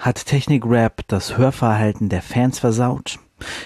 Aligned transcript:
Hat 0.00 0.24
Technik-Rap 0.24 1.02
das 1.08 1.36
Hörverhalten 1.36 2.08
der 2.08 2.22
Fans 2.22 2.58
versaut? 2.58 3.18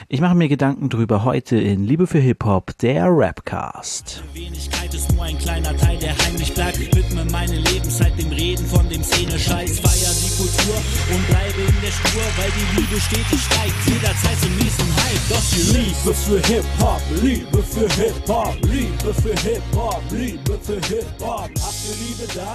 Ich 0.08 0.20
mache 0.20 0.34
mir 0.34 0.48
Gedanken 0.48 0.88
drüber 0.88 1.24
heute 1.24 1.56
in 1.56 1.84
Liebe 1.84 2.06
für 2.06 2.18
Hip-Hop, 2.18 2.76
der 2.78 3.06
Rapcast. 3.08 4.22
Wenigkeit 4.32 4.92
ist 4.94 5.12
nur 5.12 5.24
ein 5.24 5.38
kleiner 5.38 5.76
Teil, 5.76 5.98
der 5.98 6.16
heimlich 6.18 6.54
bleibt. 6.54 6.78
Widme 6.78 7.24
meine 7.32 7.56
Lebenszeit 7.56 8.18
dem 8.18 8.30
Reden 8.30 8.64
von 8.66 8.88
dem 8.88 9.02
Szene-Scheiß. 9.02 9.80
Feier 9.80 10.14
die 10.14 10.36
Kultur 10.36 10.76
und 11.14 11.26
bleibe 11.26 11.60
in 11.66 11.80
der 11.82 11.92
Spur, 11.92 12.22
weil 12.36 12.50
die 12.50 12.80
Liebe 12.80 13.00
stetig 13.00 13.40
steigt. 13.40 13.74
Jederzeit 13.86 14.38
zum 14.40 14.56
nächsten 14.56 14.86
Hype. 14.96 15.28
Doch 15.28 15.42
die 15.50 15.76
Liebe 15.78 16.14
für 16.14 16.40
Hip-Hop, 16.46 17.02
Liebe 17.22 17.62
für 17.62 17.88
Hip-Hop, 18.02 18.56
Liebe 18.62 19.14
für 19.14 19.34
Hip-Hop, 19.48 20.02
Liebe 20.10 20.58
für 20.62 20.80
Hip-Hop. 20.86 21.50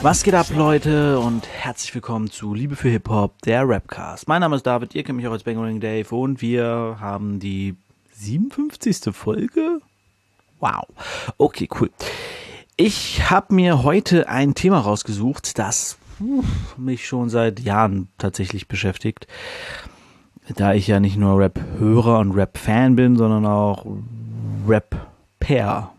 Was 0.01 0.23
geht 0.23 0.35
ab, 0.35 0.47
Leute? 0.55 1.19
Und 1.19 1.47
herzlich 1.47 1.93
willkommen 1.93 2.29
zu 2.29 2.53
Liebe 2.53 2.75
für 2.75 2.89
Hip-Hop, 2.89 3.41
der 3.41 3.67
Rapcast. 3.67 4.27
Mein 4.27 4.41
Name 4.41 4.55
ist 4.55 4.65
David, 4.65 4.95
ihr 4.95 5.03
kennt 5.03 5.17
mich 5.17 5.27
auch 5.27 5.31
als 5.31 5.43
Bangering 5.43 5.79
Dave 5.79 6.15
und 6.15 6.41
wir 6.41 6.97
haben 6.99 7.08
haben 7.09 7.39
die 7.39 7.75
57. 8.13 9.15
Folge. 9.15 9.81
Wow. 10.59 10.85
Okay, 11.37 11.67
cool. 11.79 11.89
Ich 12.77 13.29
habe 13.29 13.55
mir 13.55 13.83
heute 13.83 14.29
ein 14.29 14.53
Thema 14.53 14.79
rausgesucht, 14.79 15.57
das 15.57 15.97
mich 16.77 17.07
schon 17.07 17.29
seit 17.29 17.59
Jahren 17.61 18.09
tatsächlich 18.17 18.67
beschäftigt. 18.67 19.25
Da 20.55 20.73
ich 20.73 20.87
ja 20.87 20.99
nicht 20.99 21.17
nur 21.17 21.39
Rap-Hörer 21.39 22.19
und 22.19 22.33
Rap-Fan 22.33 22.95
bin, 22.95 23.15
sondern 23.15 23.45
auch 23.45 23.85
Rap-Pair. 24.67 25.91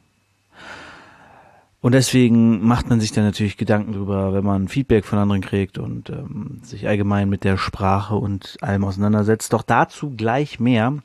Und 1.83 1.93
deswegen 1.93 2.66
macht 2.66 2.91
man 2.91 3.01
sich 3.01 3.12
dann 3.12 3.25
natürlich 3.25 3.57
Gedanken 3.57 3.93
drüber, 3.93 4.34
wenn 4.34 4.45
man 4.45 4.69
Feedback 4.69 5.07
von 5.07 5.19
anderen 5.19 5.41
kriegt 5.41 5.79
und 5.79 6.11
ähm, 6.11 6.61
sich 6.62 6.87
allgemein 6.87 7.30
mit 7.30 7.43
der 7.43 7.56
Sprache 7.56 8.16
und 8.16 8.59
allem 8.61 8.84
auseinandersetzt. 8.84 9.53
Doch 9.55 9.62
dazu 9.62 10.11
gleich 10.11 10.61
mehr. 10.61 10.98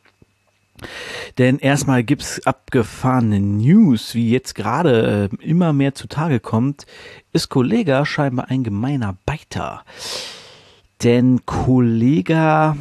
Denn 1.37 1.59
erstmal 1.59 2.03
gibt's 2.03 2.45
abgefahrene 2.45 3.39
News, 3.39 4.15
wie 4.15 4.29
jetzt 4.29 4.55
gerade 4.55 5.29
äh, 5.31 5.45
immer 5.45 5.71
mehr 5.71 5.95
zutage 5.95 6.41
kommt, 6.41 6.85
ist 7.31 7.47
Kollega 7.47 8.05
scheinbar 8.05 8.49
ein 8.49 8.63
gemeiner 8.63 9.17
Beiter. 9.25 9.85
Denn 11.03 11.45
Kollega 11.45 12.75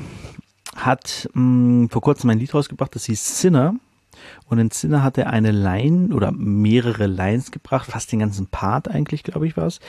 hat 0.74 1.28
mh, 1.34 1.82
hm, 1.82 1.90
vor 1.90 2.02
kurzem 2.02 2.30
ein 2.30 2.40
Lied 2.40 2.54
rausgebracht, 2.54 2.94
das 2.94 3.04
hieß 3.04 3.40
Sinner. 3.40 3.76
Und 4.48 4.58
in 4.58 4.70
Sinner 4.70 5.02
hat 5.02 5.18
er 5.18 5.30
eine 5.30 5.52
Line 5.52 6.14
oder 6.14 6.32
mehrere 6.32 7.06
Lines 7.06 7.50
gebracht, 7.50 7.90
fast 7.90 8.12
den 8.12 8.20
ganzen 8.20 8.46
Part 8.46 8.88
eigentlich, 8.88 9.22
glaube 9.22 9.46
ich, 9.46 9.56
war 9.56 9.66
es, 9.66 9.80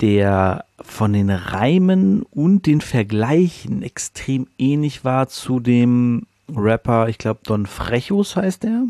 der 0.00 0.64
von 0.80 1.12
den 1.12 1.30
Reimen 1.30 2.22
und 2.22 2.66
den 2.66 2.80
Vergleichen 2.80 3.82
extrem 3.82 4.48
ähnlich 4.58 5.04
war 5.04 5.28
zu 5.28 5.60
dem 5.60 6.26
Rapper, 6.54 7.08
ich 7.08 7.18
glaube 7.18 7.40
Don 7.44 7.66
Frechus 7.66 8.36
heißt 8.36 8.64
er, 8.64 8.86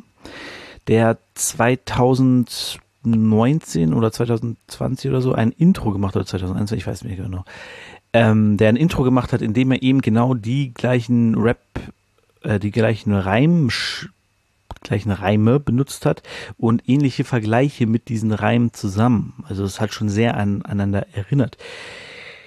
der 0.89 1.19
2019 1.35 3.95
oder 3.95 4.11
2020 4.13 5.11
oder 5.11 5.21
so 5.21 5.35
ein 5.35 5.51
Intro 5.53 5.93
gemacht 5.93 6.15
hat, 6.15 6.23
oder 6.23 6.27
2021, 6.27 6.79
ich 6.79 6.87
weiß 6.87 7.05
nicht 7.05 7.17
genau, 7.17 7.45
ähm, 8.13 8.57
der 8.57 8.71
ein 8.71 8.77
Intro 8.77 9.03
gemacht 9.03 9.33
hat, 9.33 9.43
in 9.43 9.55
dem 9.55 9.73
er 9.73 9.83
eben 9.83 10.01
genau 10.01 10.35
die 10.35 10.73
gleichen 10.73 11.35
Rap, 11.37 11.59
äh, 12.43 12.59
die 12.59 12.71
gleichen 12.71 13.13
Reim, 13.13 13.69
gleichen 14.85 15.11
Reime 15.11 15.59
benutzt 15.59 16.07
hat 16.07 16.23
und 16.57 16.89
ähnliche 16.89 17.25
Vergleiche 17.25 17.87
mit 17.87 18.09
diesen 18.09 18.33
Reimen 18.33 18.73
zusammen. 18.73 19.45
Also 19.49 19.65
es 19.65 19.81
hat 19.81 19.93
schon 19.93 20.09
sehr 20.09 20.37
an, 20.37 20.63
aneinander 20.63 21.07
erinnert. 21.13 21.59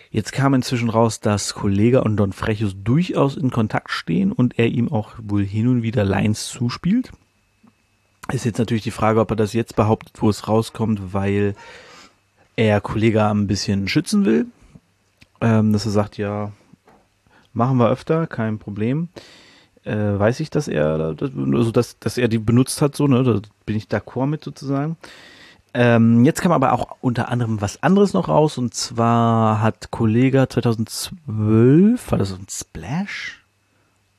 Jetzt 0.09 0.31
kam 0.31 0.53
inzwischen 0.53 0.89
raus, 0.89 1.19
dass 1.19 1.53
Kollega 1.53 1.99
und 1.99 2.15
Don 2.15 2.31
Frechus 2.31 2.75
durchaus 2.81 3.35
in 3.35 3.51
Kontakt 3.51 3.91
stehen 3.91 4.31
und 4.31 4.57
er 4.57 4.67
ihm 4.67 4.91
auch 4.91 5.15
wohl 5.21 5.43
hin 5.43 5.67
und 5.67 5.83
wieder 5.83 6.05
Lines 6.05 6.47
zuspielt. 6.47 7.11
Ist 8.31 8.45
jetzt 8.45 8.57
natürlich 8.57 8.83
die 8.83 8.91
Frage, 8.91 9.19
ob 9.19 9.31
er 9.31 9.35
das 9.35 9.53
jetzt 9.53 9.75
behauptet, 9.75 10.13
wo 10.21 10.29
es 10.29 10.47
rauskommt, 10.47 11.13
weil 11.13 11.55
er 12.55 12.81
Kollega 12.81 13.29
ein 13.31 13.47
bisschen 13.47 13.87
schützen 13.87 14.25
will. 14.25 14.47
Ähm, 15.39 15.71
dass 15.71 15.85
er 15.85 15.91
sagt, 15.91 16.17
ja, 16.17 16.51
machen 17.53 17.77
wir 17.77 17.89
öfter, 17.89 18.27
kein 18.27 18.59
Problem. 18.59 19.09
Äh, 19.87 20.19
weiß 20.19 20.41
ich, 20.41 20.49
dass 20.49 20.67
er, 20.67 21.15
also 21.21 21.71
dass, 21.71 21.97
dass 21.99 22.17
er 22.17 22.27
die 22.27 22.39
benutzt 22.39 22.81
hat, 22.81 22.95
so, 22.97 23.07
ne, 23.07 23.23
da 23.23 23.39
bin 23.65 23.77
ich 23.77 23.85
d'accord 23.85 24.25
mit 24.25 24.43
sozusagen. 24.43 24.97
Ähm, 25.73 26.25
jetzt 26.25 26.41
kam 26.41 26.51
aber 26.51 26.73
auch 26.73 26.97
unter 26.99 27.29
anderem 27.29 27.61
was 27.61 27.81
anderes 27.83 28.11
noch 28.11 28.27
raus 28.27 28.57
und 28.57 28.73
zwar 28.73 29.61
hat 29.61 29.89
Kollega 29.89 30.49
2012, 30.49 32.11
war 32.11 32.17
das 32.17 32.33
ein 32.33 32.47
Splash? 32.49 33.45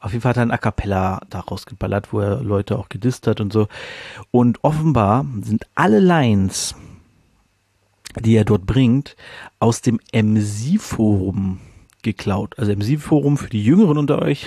Auf 0.01 0.13
jeden 0.13 0.23
Fall 0.23 0.31
hat 0.31 0.37
er 0.39 0.43
ein 0.45 0.53
A 0.53 0.57
Cappella 0.57 1.21
daraus 1.29 1.67
geballert, 1.67 2.15
wo 2.15 2.21
er 2.21 2.43
Leute 2.43 2.79
auch 2.79 2.89
gedisst 2.89 3.27
hat 3.27 3.41
und 3.41 3.53
so. 3.53 3.69
Und 4.31 4.65
offenbar 4.65 5.27
sind 5.43 5.67
alle 5.75 6.01
Lines, 6.01 6.77
die 8.19 8.37
er 8.37 8.45
dort 8.47 8.65
bringt, 8.65 9.17
aus 9.59 9.83
dem 9.83 10.01
MC-Forum 10.15 11.61
geklaut. 12.03 12.59
Also 12.59 12.73
MC-Forum 12.73 13.37
für 13.37 13.51
die 13.51 13.65
Jüngeren 13.65 13.99
unter 13.99 14.23
euch 14.23 14.47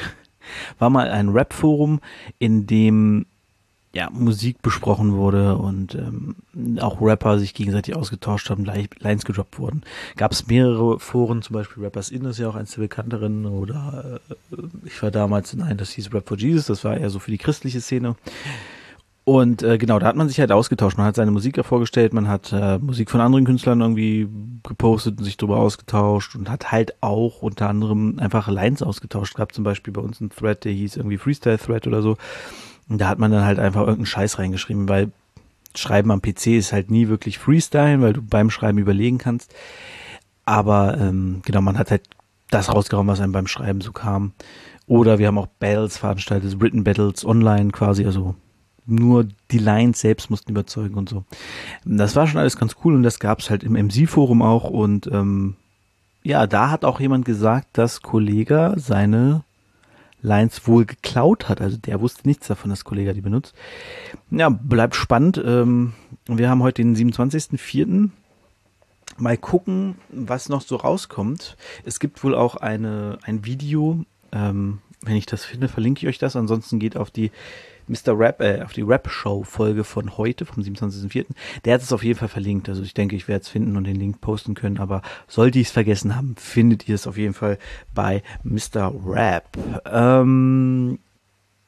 war 0.79 0.89
mal 0.89 1.09
ein 1.09 1.29
Rap-Forum, 1.29 1.99
in 2.39 2.67
dem 2.67 3.25
ja, 3.93 4.09
Musik 4.09 4.61
besprochen 4.61 5.13
wurde 5.13 5.57
und 5.57 5.95
ähm, 5.95 6.35
auch 6.79 7.01
Rapper 7.01 7.39
sich 7.39 7.53
gegenseitig 7.53 7.95
ausgetauscht 7.95 8.49
haben, 8.49 8.63
Lines 8.63 9.25
gedroppt 9.25 9.59
wurden. 9.59 9.81
Gab 10.15 10.31
es 10.31 10.47
mehrere 10.47 10.99
Foren, 10.99 11.41
zum 11.41 11.55
Beispiel 11.55 11.83
Rappers 11.83 12.09
In 12.09 12.23
ist 12.23 12.39
ja 12.39 12.47
auch 12.47 12.55
eins 12.55 12.71
der 12.71 12.81
bekannteren 12.83 13.45
oder 13.45 14.21
äh, 14.29 14.55
ich 14.85 15.01
war 15.03 15.11
damals 15.11 15.53
in 15.53 15.61
einem, 15.61 15.77
das 15.77 15.91
hieß 15.91 16.13
Rap 16.13 16.27
for 16.27 16.37
Jesus, 16.37 16.67
das 16.67 16.85
war 16.85 16.95
eher 16.95 17.09
so 17.09 17.19
für 17.19 17.31
die 17.31 17.37
christliche 17.37 17.81
Szene. 17.81 18.15
Und 19.23 19.61
äh, 19.61 19.77
genau, 19.77 19.99
da 19.99 20.07
hat 20.07 20.15
man 20.15 20.27
sich 20.27 20.39
halt 20.39 20.51
ausgetauscht. 20.51 20.97
Man 20.97 21.05
hat 21.05 21.15
seine 21.15 21.29
Musik 21.29 21.57
ja 21.57 21.63
vorgestellt, 21.63 22.11
man 22.11 22.27
hat 22.27 22.51
äh, 22.51 22.79
Musik 22.79 23.11
von 23.11 23.21
anderen 23.21 23.45
Künstlern 23.45 23.79
irgendwie 23.81 24.27
gepostet 24.63 25.19
und 25.19 25.25
sich 25.25 25.37
darüber 25.37 25.57
ausgetauscht 25.57 26.35
und 26.35 26.49
hat 26.49 26.71
halt 26.71 26.95
auch 27.01 27.43
unter 27.43 27.69
anderem 27.69 28.17
einfach 28.19 28.47
Lines 28.47 28.81
ausgetauscht. 28.81 29.35
Gab 29.35 29.53
zum 29.53 29.63
Beispiel 29.63 29.93
bei 29.93 30.01
uns 30.01 30.21
einen 30.21 30.31
Thread, 30.31 30.65
der 30.65 30.71
hieß 30.71 30.97
irgendwie 30.97 31.19
Freestyle 31.19 31.59
Thread 31.59 31.85
oder 31.85 32.01
so. 32.01 32.17
Und 32.89 32.99
da 32.99 33.09
hat 33.09 33.19
man 33.19 33.31
dann 33.31 33.45
halt 33.45 33.59
einfach 33.59 33.81
irgendeinen 33.81 34.07
Scheiß 34.07 34.39
reingeschrieben, 34.39 34.89
weil 34.89 35.11
Schreiben 35.75 36.11
am 36.11 36.21
PC 36.21 36.47
ist 36.47 36.73
halt 36.73 36.89
nie 36.89 37.07
wirklich 37.07 37.37
Freestyle, 37.37 38.01
weil 38.01 38.13
du 38.13 38.21
beim 38.23 38.49
Schreiben 38.49 38.79
überlegen 38.79 39.19
kannst. 39.19 39.53
Aber 40.45 40.97
ähm, 40.99 41.41
genau, 41.45 41.61
man 41.61 41.77
hat 41.77 41.91
halt 41.91 42.03
das 42.49 42.73
rausgehauen, 42.73 43.07
was 43.07 43.21
einem 43.21 43.31
beim 43.31 43.47
Schreiben 43.47 43.81
so 43.81 43.91
kam. 43.91 44.33
Oder 44.87 45.19
wir 45.19 45.27
haben 45.27 45.37
auch 45.37 45.47
Battles 45.47 45.97
veranstaltet, 45.97 46.59
Written 46.59 46.83
Battles 46.83 47.23
online 47.23 47.71
quasi, 47.71 48.05
also 48.05 48.35
nur 48.85 49.27
die 49.51 49.59
Lines 49.59 49.99
selbst 49.99 50.29
mussten 50.29 50.51
überzeugen 50.51 50.95
und 50.95 51.09
so. 51.09 51.23
Das 51.85 52.15
war 52.15 52.27
schon 52.27 52.39
alles 52.39 52.57
ganz 52.57 52.75
cool 52.83 52.95
und 52.95 53.03
das 53.03 53.19
gab 53.19 53.39
es 53.39 53.49
halt 53.49 53.63
im 53.63 53.73
MC-Forum 53.73 54.41
auch 54.41 54.69
und 54.69 55.07
ähm, 55.07 55.55
ja, 56.23 56.45
da 56.47 56.69
hat 56.69 56.85
auch 56.85 56.99
jemand 56.99 57.25
gesagt, 57.25 57.67
dass 57.73 58.01
Kollega 58.01 58.75
seine 58.77 59.43
Lines 60.21 60.67
wohl 60.67 60.85
geklaut 60.85 61.49
hat. 61.49 61.61
Also 61.61 61.77
der 61.77 61.99
wusste 61.99 62.27
nichts 62.27 62.47
davon, 62.47 62.69
dass 62.69 62.83
Kollege 62.83 63.13
die 63.13 63.21
benutzt. 63.21 63.55
Ja, 64.29 64.49
bleibt 64.49 64.95
spannend. 64.95 65.41
Ähm, 65.43 65.93
wir 66.27 66.49
haben 66.49 66.61
heute 66.61 66.83
den 66.83 66.95
27.04. 66.95 68.09
Mal 69.17 69.37
gucken, 69.37 69.95
was 70.09 70.49
noch 70.49 70.61
so 70.61 70.75
rauskommt. 70.75 71.57
Es 71.85 71.99
gibt 71.99 72.23
wohl 72.23 72.35
auch 72.35 72.55
eine, 72.55 73.17
ein 73.23 73.45
Video. 73.45 74.05
Ähm, 74.31 74.79
wenn 75.03 75.15
ich 75.15 75.25
das 75.25 75.45
finde, 75.45 75.67
verlinke 75.67 76.01
ich 76.01 76.07
euch 76.07 76.17
das. 76.17 76.35
Ansonsten 76.35 76.79
geht 76.79 76.95
auf 76.97 77.11
die 77.11 77.31
Mr. 77.87 78.17
Rap, 78.17 78.41
äh, 78.41 78.61
auf 78.61 78.73
die 78.73 78.81
Rap-Show-Folge 78.81 79.83
von 79.83 80.17
heute, 80.17 80.45
vom 80.45 80.63
27.04. 80.63 81.25
Der 81.65 81.73
hat 81.73 81.81
es 81.81 81.91
auf 81.91 82.03
jeden 82.03 82.19
Fall 82.19 82.27
verlinkt. 82.27 82.69
Also 82.69 82.83
ich 82.83 82.93
denke, 82.93 83.15
ich 83.15 83.27
werde 83.27 83.41
es 83.41 83.49
finden 83.49 83.75
und 83.77 83.85
den 83.85 83.97
Link 83.97 84.21
posten 84.21 84.53
können. 84.53 84.77
Aber 84.77 85.01
sollte 85.27 85.59
ich 85.59 85.67
es 85.67 85.73
vergessen 85.73 86.15
haben, 86.15 86.35
findet 86.37 86.87
ihr 86.87 86.95
es 86.95 87.07
auf 87.07 87.17
jeden 87.17 87.33
Fall 87.33 87.57
bei 87.93 88.23
Mr. 88.43 88.93
Rap. 89.05 89.57
Ähm, 89.85 90.99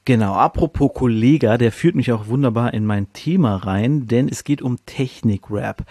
Genau, 0.06 0.34
apropos 0.34 0.92
Kollega, 0.94 1.58
der 1.58 1.72
führt 1.72 1.96
mich 1.96 2.12
auch 2.12 2.28
wunderbar 2.28 2.74
in 2.74 2.86
mein 2.86 3.14
Thema 3.14 3.56
rein, 3.56 4.06
denn 4.06 4.28
es 4.28 4.44
geht 4.44 4.62
um 4.62 4.86
Technik-Rap. 4.86 5.86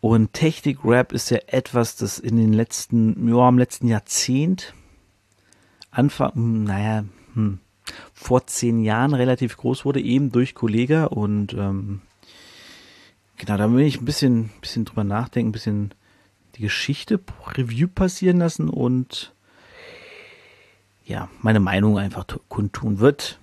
Und 0.00 0.32
Technik-Rap 0.32 1.12
ist 1.12 1.30
ja 1.30 1.38
etwas, 1.46 1.94
das 1.94 2.18
in 2.18 2.36
den 2.36 2.52
letzten, 2.52 3.28
ja, 3.28 3.48
im 3.48 3.58
letzten 3.58 3.86
Jahrzehnt, 3.86 4.74
Anfang, 5.92 6.32
hm, 6.34 6.64
naja, 6.64 7.04
hm, 7.34 7.60
vor 8.12 8.46
zehn 8.46 8.80
Jahren 8.80 9.14
relativ 9.14 9.56
groß 9.56 9.84
wurde, 9.84 10.00
eben 10.00 10.32
durch 10.32 10.54
Kollega 10.54 11.04
und 11.04 11.52
ähm, 11.52 12.00
genau, 13.36 13.58
da 13.58 13.70
will 13.72 13.84
ich 13.84 14.00
ein 14.00 14.04
bisschen, 14.04 14.50
bisschen 14.60 14.84
drüber 14.84 15.04
nachdenken, 15.04 15.50
ein 15.50 15.52
bisschen 15.52 15.94
die 16.56 16.62
Geschichte 16.62 17.20
Review 17.56 17.88
passieren 17.88 18.38
lassen 18.38 18.68
und 18.68 19.34
ja, 21.04 21.28
meine 21.40 21.60
Meinung 21.60 21.98
einfach 21.98 22.24
kundtun 22.48 22.98
wird. 22.98 23.38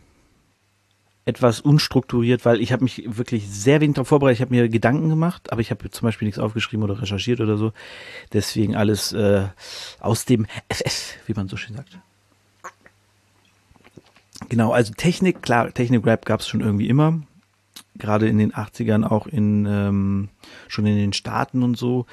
etwas 1.25 1.61
unstrukturiert, 1.61 2.45
weil 2.45 2.61
ich 2.61 2.71
habe 2.71 2.83
mich 2.83 3.03
wirklich 3.05 3.47
sehr 3.47 3.81
wenig 3.81 3.95
darauf 3.95 4.07
vorbereitet. 4.07 4.37
Ich 4.37 4.41
habe 4.41 4.55
mir 4.55 4.69
Gedanken 4.69 5.09
gemacht, 5.09 5.51
aber 5.51 5.61
ich 5.61 5.69
habe 5.69 5.87
zum 5.91 6.07
Beispiel 6.07 6.25
nichts 6.25 6.39
aufgeschrieben 6.39 6.83
oder 6.83 6.99
recherchiert 6.99 7.41
oder 7.41 7.57
so. 7.57 7.73
Deswegen 8.33 8.75
alles 8.75 9.13
äh, 9.13 9.47
aus 9.99 10.25
dem 10.25 10.47
FF, 10.71 11.17
wie 11.27 11.33
man 11.33 11.47
so 11.47 11.57
schön 11.57 11.75
sagt. 11.75 11.99
Genau, 14.49 14.71
also 14.71 14.93
Technik, 14.93 15.43
klar, 15.43 15.71
Technik-Rap 15.71 16.25
gab 16.25 16.39
es 16.39 16.47
schon 16.47 16.61
irgendwie 16.61 16.89
immer. 16.89 17.21
Gerade 17.97 18.27
in 18.27 18.39
den 18.39 18.51
80ern, 18.51 19.05
auch 19.05 19.27
in 19.27 19.65
ähm, 19.67 20.29
schon 20.67 20.85
in 20.87 20.97
den 20.97 21.13
Staaten 21.13 21.61
und 21.61 21.77
so. 21.77 22.07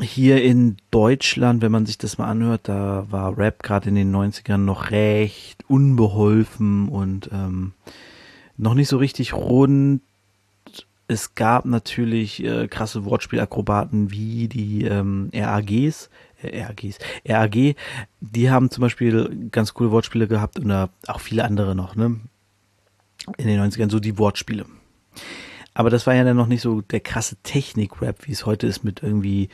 Hier 0.00 0.42
in 0.42 0.76
Deutschland, 0.90 1.62
wenn 1.62 1.72
man 1.72 1.86
sich 1.86 1.98
das 1.98 2.18
mal 2.18 2.28
anhört, 2.28 2.62
da 2.64 3.06
war 3.10 3.36
Rap 3.36 3.62
gerade 3.62 3.88
in 3.88 3.94
den 3.96 4.14
90ern 4.14 4.58
noch 4.58 4.90
recht 4.90 5.64
unbeholfen 5.68 6.88
und 6.88 7.30
ähm, 7.32 7.72
noch 8.56 8.74
nicht 8.74 8.88
so 8.88 8.98
richtig 8.98 9.34
rund. 9.34 10.00
Es 11.06 11.34
gab 11.34 11.64
natürlich 11.64 12.42
äh, 12.44 12.66
krasse 12.68 13.04
Wortspielakrobaten 13.04 14.10
wie 14.10 14.48
die 14.48 14.84
ähm, 14.84 15.30
RAGs, 15.34 16.08
RAGs, 16.52 16.98
RAG, 17.26 17.74
die 18.20 18.50
haben 18.50 18.70
zum 18.70 18.82
Beispiel 18.82 19.48
ganz 19.50 19.74
coole 19.74 19.90
Wortspiele 19.90 20.28
gehabt 20.28 20.58
und 20.58 20.70
auch 20.72 21.20
viele 21.20 21.44
andere 21.44 21.74
noch, 21.74 21.96
ne? 21.96 22.20
In 23.38 23.46
den 23.46 23.60
90ern, 23.60 23.90
so 23.90 24.00
die 24.00 24.18
Wortspiele. 24.18 24.66
Aber 25.72 25.90
das 25.90 26.06
war 26.06 26.14
ja 26.14 26.24
dann 26.24 26.36
noch 26.36 26.46
nicht 26.46 26.62
so 26.62 26.82
der 26.82 27.00
krasse 27.00 27.36
Technik-Rap, 27.42 28.26
wie 28.26 28.32
es 28.32 28.46
heute 28.46 28.66
ist 28.66 28.84
mit 28.84 29.02
irgendwie 29.02 29.48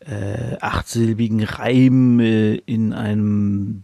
äh, 0.00 0.56
achtsilbigen 0.60 1.42
Reimen 1.42 2.20
äh, 2.20 2.54
in 2.54 2.92
einem 2.92 3.82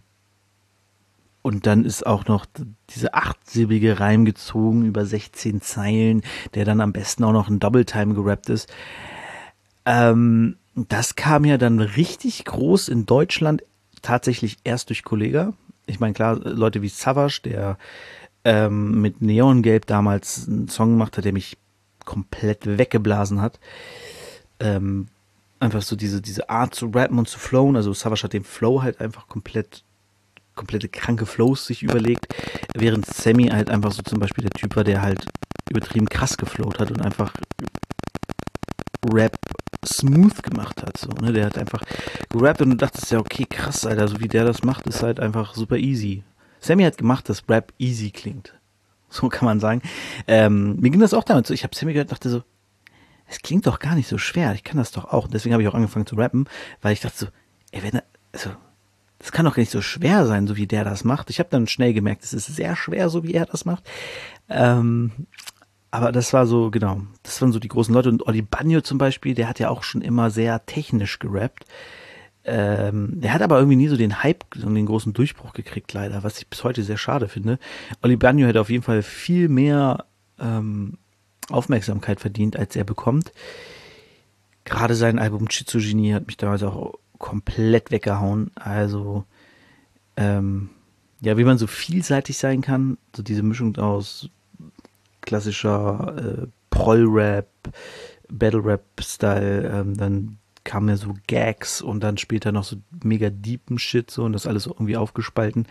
und 1.43 1.67
dann 1.67 1.83
ist 1.83 2.07
auch 2.07 2.25
noch 2.25 2.45
diese 2.89 3.13
achtsilbige 3.13 3.99
Reim 3.99 4.23
gezogen 4.23 4.85
über 4.85 5.05
16 5.05 5.59
Zeilen, 5.59 6.23
der 6.53 6.63
dann 6.63 6.79
am 6.79 6.93
besten 6.93 7.25
auch 7.25 7.33
noch 7.33 7.49
ein 7.49 7.59
Double 7.59 7.83
Time 7.83 8.15
gerappt 8.15 8.49
ist. 8.49 8.73
Ähm, 9.85 10.55
das 10.75 11.15
kam 11.15 11.45
ja 11.45 11.57
dann 11.57 11.79
richtig 11.79 12.45
groß 12.45 12.89
in 12.89 13.05
Deutschland 13.05 13.63
tatsächlich 14.01 14.57
erst 14.63 14.89
durch 14.89 15.03
Kollega. 15.03 15.53
Ich 15.85 15.99
meine, 15.99 16.13
klar, 16.13 16.35
Leute 16.35 16.81
wie 16.81 16.89
Savage, 16.89 17.41
der 17.43 17.77
ähm, 18.43 19.01
mit 19.01 19.21
Neongelb 19.21 19.85
damals 19.85 20.47
einen 20.47 20.67
Song 20.67 20.91
gemacht 20.91 21.17
hat, 21.17 21.25
der 21.25 21.33
mich 21.33 21.57
komplett 22.05 22.77
weggeblasen 22.77 23.41
hat. 23.41 23.59
Ähm, 24.59 25.07
einfach 25.59 25.81
so 25.81 25.95
diese, 25.95 26.21
diese 26.21 26.49
Art 26.49 26.75
zu 26.75 26.87
rappen 26.87 27.17
und 27.17 27.27
zu 27.27 27.39
flowen. 27.39 27.75
Also 27.75 27.93
Savage 27.93 28.23
hat 28.23 28.33
den 28.33 28.43
Flow 28.43 28.81
halt 28.81 28.99
einfach 28.99 29.27
komplett, 29.27 29.83
komplette 30.55 30.89
kranke 30.89 31.25
Flows 31.25 31.65
sich 31.65 31.83
überlegt, 31.83 32.33
während 32.75 33.05
Sammy 33.05 33.47
halt 33.47 33.69
einfach 33.69 33.91
so 33.91 34.01
zum 34.01 34.19
Beispiel 34.19 34.43
der 34.43 34.51
Typ 34.51 34.75
war, 34.75 34.83
der 34.83 35.01
halt 35.01 35.25
übertrieben 35.69 36.09
krass 36.09 36.37
geflowt 36.37 36.79
hat 36.79 36.91
und 36.91 37.01
einfach 37.01 37.33
Rap 39.11 39.37
smooth 39.85 40.43
gemacht 40.43 40.81
hat. 40.81 40.97
So, 40.97 41.09
ne? 41.09 41.33
Der 41.33 41.45
hat 41.45 41.57
einfach 41.57 41.83
gerappt 42.29 42.61
und 42.61 42.71
du 42.71 42.75
dachtest 42.77 43.11
ja, 43.11 43.19
okay, 43.19 43.45
krass, 43.49 43.85
Alter, 43.85 44.07
so 44.07 44.19
wie 44.19 44.27
der 44.27 44.45
das 44.45 44.63
macht, 44.63 44.87
ist 44.87 45.03
halt 45.03 45.19
einfach 45.19 45.55
super 45.55 45.77
easy. 45.77 46.23
Sammy 46.59 46.83
hat 46.83 46.97
gemacht, 46.97 47.27
dass 47.29 47.47
Rap 47.49 47.73
easy 47.77 48.11
klingt. 48.11 48.53
So 49.09 49.29
kann 49.29 49.45
man 49.45 49.59
sagen. 49.59 49.81
Ähm, 50.27 50.77
mir 50.79 50.89
ging 50.89 50.99
das 50.99 51.13
auch 51.13 51.23
damit 51.23 51.45
so. 51.45 51.53
Ich 51.53 51.63
habe 51.63 51.75
Sammy 51.75 51.93
gehört 51.93 52.11
dachte 52.11 52.29
so, 52.29 52.43
es 53.27 53.39
klingt 53.41 53.67
doch 53.67 53.79
gar 53.79 53.95
nicht 53.95 54.07
so 54.07 54.17
schwer. 54.17 54.53
Ich 54.53 54.63
kann 54.63 54.77
das 54.77 54.91
doch 54.91 55.05
auch. 55.05 55.25
Und 55.25 55.33
deswegen 55.33 55.53
habe 55.53 55.63
ich 55.63 55.69
auch 55.69 55.75
angefangen 55.75 56.05
zu 56.05 56.15
rappen, 56.15 56.47
weil 56.81 56.93
ich 56.93 57.01
dachte 57.01 57.17
so, 57.17 57.27
ey, 57.71 57.83
wenn 57.83 57.93
er, 57.93 58.03
also, 58.31 58.51
das 59.19 59.31
kann 59.31 59.45
doch 59.45 59.55
gar 59.55 59.61
nicht 59.61 59.71
so 59.71 59.81
schwer 59.81 60.25
sein, 60.25 60.47
so 60.47 60.57
wie 60.57 60.67
der 60.67 60.83
das 60.83 61.03
macht. 61.03 61.29
Ich 61.29 61.39
habe 61.39 61.49
dann 61.49 61.67
schnell 61.67 61.93
gemerkt, 61.93 62.23
es 62.23 62.33
ist 62.33 62.47
sehr 62.47 62.75
schwer, 62.75 63.09
so 63.09 63.23
wie 63.23 63.33
er 63.33 63.45
das 63.45 63.65
macht. 63.65 63.83
Ähm, 64.49 65.11
aber 65.93 66.11
das 66.11 66.33
war 66.33 66.47
so, 66.47 66.71
genau, 66.71 67.01
das 67.21 67.39
waren 67.39 67.51
so 67.51 67.59
die 67.59 67.67
großen 67.67 67.93
Leute. 67.93 68.09
Und 68.09 68.25
Oli 68.25 68.41
Bagno 68.41 68.81
zum 68.81 68.97
Beispiel, 68.97 69.35
der 69.35 69.47
hat 69.47 69.59
ja 69.59 69.69
auch 69.69 69.83
schon 69.83 70.01
immer 70.01 70.31
sehr 70.31 70.65
technisch 70.65 71.19
gerappt. 71.19 71.65
Ähm, 72.45 73.19
er 73.21 73.31
hat 73.31 73.43
aber 73.43 73.59
irgendwie 73.59 73.75
nie 73.75 73.89
so 73.89 73.95
den 73.95 74.23
Hype 74.23 74.43
und 74.55 74.73
den 74.73 74.87
großen 74.87 75.13
Durchbruch 75.13 75.53
gekriegt, 75.53 75.93
leider, 75.93 76.23
was 76.23 76.39
ich 76.39 76.47
bis 76.47 76.63
heute 76.63 76.81
sehr 76.81 76.97
schade 76.97 77.27
finde. 77.27 77.59
Oli 78.01 78.15
Banyo 78.15 78.47
hätte 78.47 78.59
auf 78.59 78.71
jeden 78.71 78.81
Fall 78.81 79.03
viel 79.03 79.49
mehr 79.49 80.05
ähm, 80.39 80.97
Aufmerksamkeit 81.51 82.19
verdient, 82.19 82.57
als 82.57 82.75
er 82.75 82.85
bekommt. 82.85 83.31
Gerade 84.65 84.95
sein 84.95 85.19
Album 85.19 85.47
Chitsugini 85.47 86.09
hat 86.09 86.25
mich 86.25 86.37
damals 86.37 86.63
auch 86.63 86.95
komplett 87.19 87.91
weggehauen. 87.91 88.49
Also, 88.55 89.25
ähm, 90.17 90.71
ja, 91.21 91.37
wie 91.37 91.43
man 91.43 91.59
so 91.59 91.67
vielseitig 91.67 92.39
sein 92.39 92.61
kann, 92.61 92.97
so 93.15 93.21
diese 93.21 93.43
Mischung 93.43 93.75
aus 93.75 94.31
klassischer 95.25 96.15
äh, 96.17 96.47
Proll-Rap, 96.69 97.47
Battle-Rap-Style, 98.29 99.69
ähm, 99.73 99.97
dann 99.97 100.37
kamen 100.63 100.89
ja 100.89 100.95
so 100.95 101.13
Gags 101.27 101.81
und 101.81 102.01
dann 102.01 102.17
später 102.17 102.51
noch 102.51 102.63
so 102.63 102.77
mega 103.03 103.29
deepen 103.29 103.77
Shit 103.79 104.09
so 104.09 104.23
und 104.23 104.33
das 104.33 104.47
alles 104.47 104.65
irgendwie 104.65 104.97
aufgespalten 104.97 105.67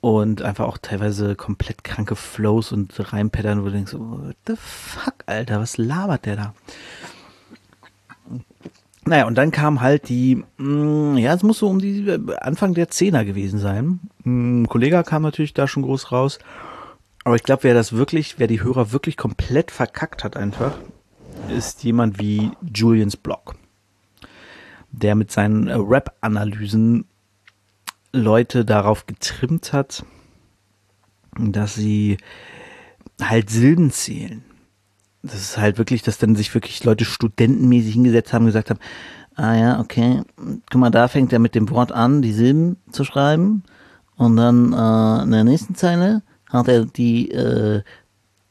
und 0.00 0.42
einfach 0.42 0.66
auch 0.66 0.78
teilweise 0.78 1.34
komplett 1.34 1.82
kranke 1.82 2.14
Flows 2.14 2.72
und 2.72 2.94
Reimpattern, 3.12 3.62
wo 3.62 3.66
du 3.66 3.72
denkst, 3.72 3.94
what 3.94 4.36
the 4.46 4.54
fuck, 4.56 5.14
Alter, 5.26 5.60
was 5.60 5.76
labert 5.76 6.26
der 6.26 6.36
da? 6.36 6.54
Naja, 9.04 9.26
und 9.26 9.36
dann 9.36 9.50
kam 9.50 9.80
halt 9.80 10.08
die, 10.08 10.44
mh, 10.58 11.14
mm, 11.14 11.16
ja, 11.16 11.34
es 11.34 11.42
muss 11.42 11.58
so 11.58 11.68
um 11.68 11.78
die 11.78 12.06
äh, 12.06 12.36
Anfang 12.40 12.74
der 12.74 12.88
Zehner 12.88 13.24
gewesen 13.24 13.58
sein. 13.58 14.00
Ein 14.24 14.68
Kollege 14.68 15.02
kam 15.02 15.22
natürlich 15.22 15.54
da 15.54 15.66
schon 15.66 15.82
groß 15.82 16.12
raus. 16.12 16.38
Aber 17.24 17.36
ich 17.36 17.42
glaube, 17.42 17.64
wer 17.64 17.74
das 17.74 17.92
wirklich, 17.92 18.38
wer 18.38 18.46
die 18.46 18.62
Hörer 18.62 18.92
wirklich 18.92 19.16
komplett 19.16 19.70
verkackt 19.70 20.24
hat 20.24 20.36
einfach, 20.36 20.78
ist 21.54 21.84
jemand 21.84 22.18
wie 22.18 22.50
Julians 22.62 23.16
Block 23.16 23.54
der 24.90 25.14
mit 25.14 25.30
seinen 25.30 25.68
äh, 25.68 25.74
Rap-Analysen 25.74 27.04
Leute 28.12 28.64
darauf 28.64 29.06
getrimmt 29.06 29.72
hat, 29.72 30.04
dass 31.38 31.74
sie 31.74 32.16
halt 33.20 33.50
Silben 33.50 33.90
zählen. 33.90 34.44
Das 35.22 35.34
ist 35.34 35.58
halt 35.58 35.78
wirklich, 35.78 36.02
dass 36.02 36.18
dann 36.18 36.36
sich 36.36 36.54
wirklich 36.54 36.84
Leute 36.84 37.04
studentenmäßig 37.04 37.92
hingesetzt 37.92 38.32
haben 38.32 38.42
und 38.42 38.48
gesagt 38.48 38.70
haben, 38.70 38.80
ah 39.34 39.54
ja, 39.54 39.80
okay, 39.80 40.22
guck 40.70 40.80
mal, 40.80 40.90
da 40.90 41.08
fängt 41.08 41.32
er 41.32 41.38
mit 41.38 41.54
dem 41.54 41.68
Wort 41.70 41.92
an, 41.92 42.22
die 42.22 42.32
Silben 42.32 42.76
zu 42.90 43.04
schreiben. 43.04 43.62
Und 44.16 44.36
dann 44.36 44.72
äh, 44.72 45.22
in 45.24 45.30
der 45.30 45.44
nächsten 45.44 45.74
Zeile 45.74 46.22
hat 46.50 46.68
er 46.68 46.84
die 46.84 47.30
äh, 47.30 47.82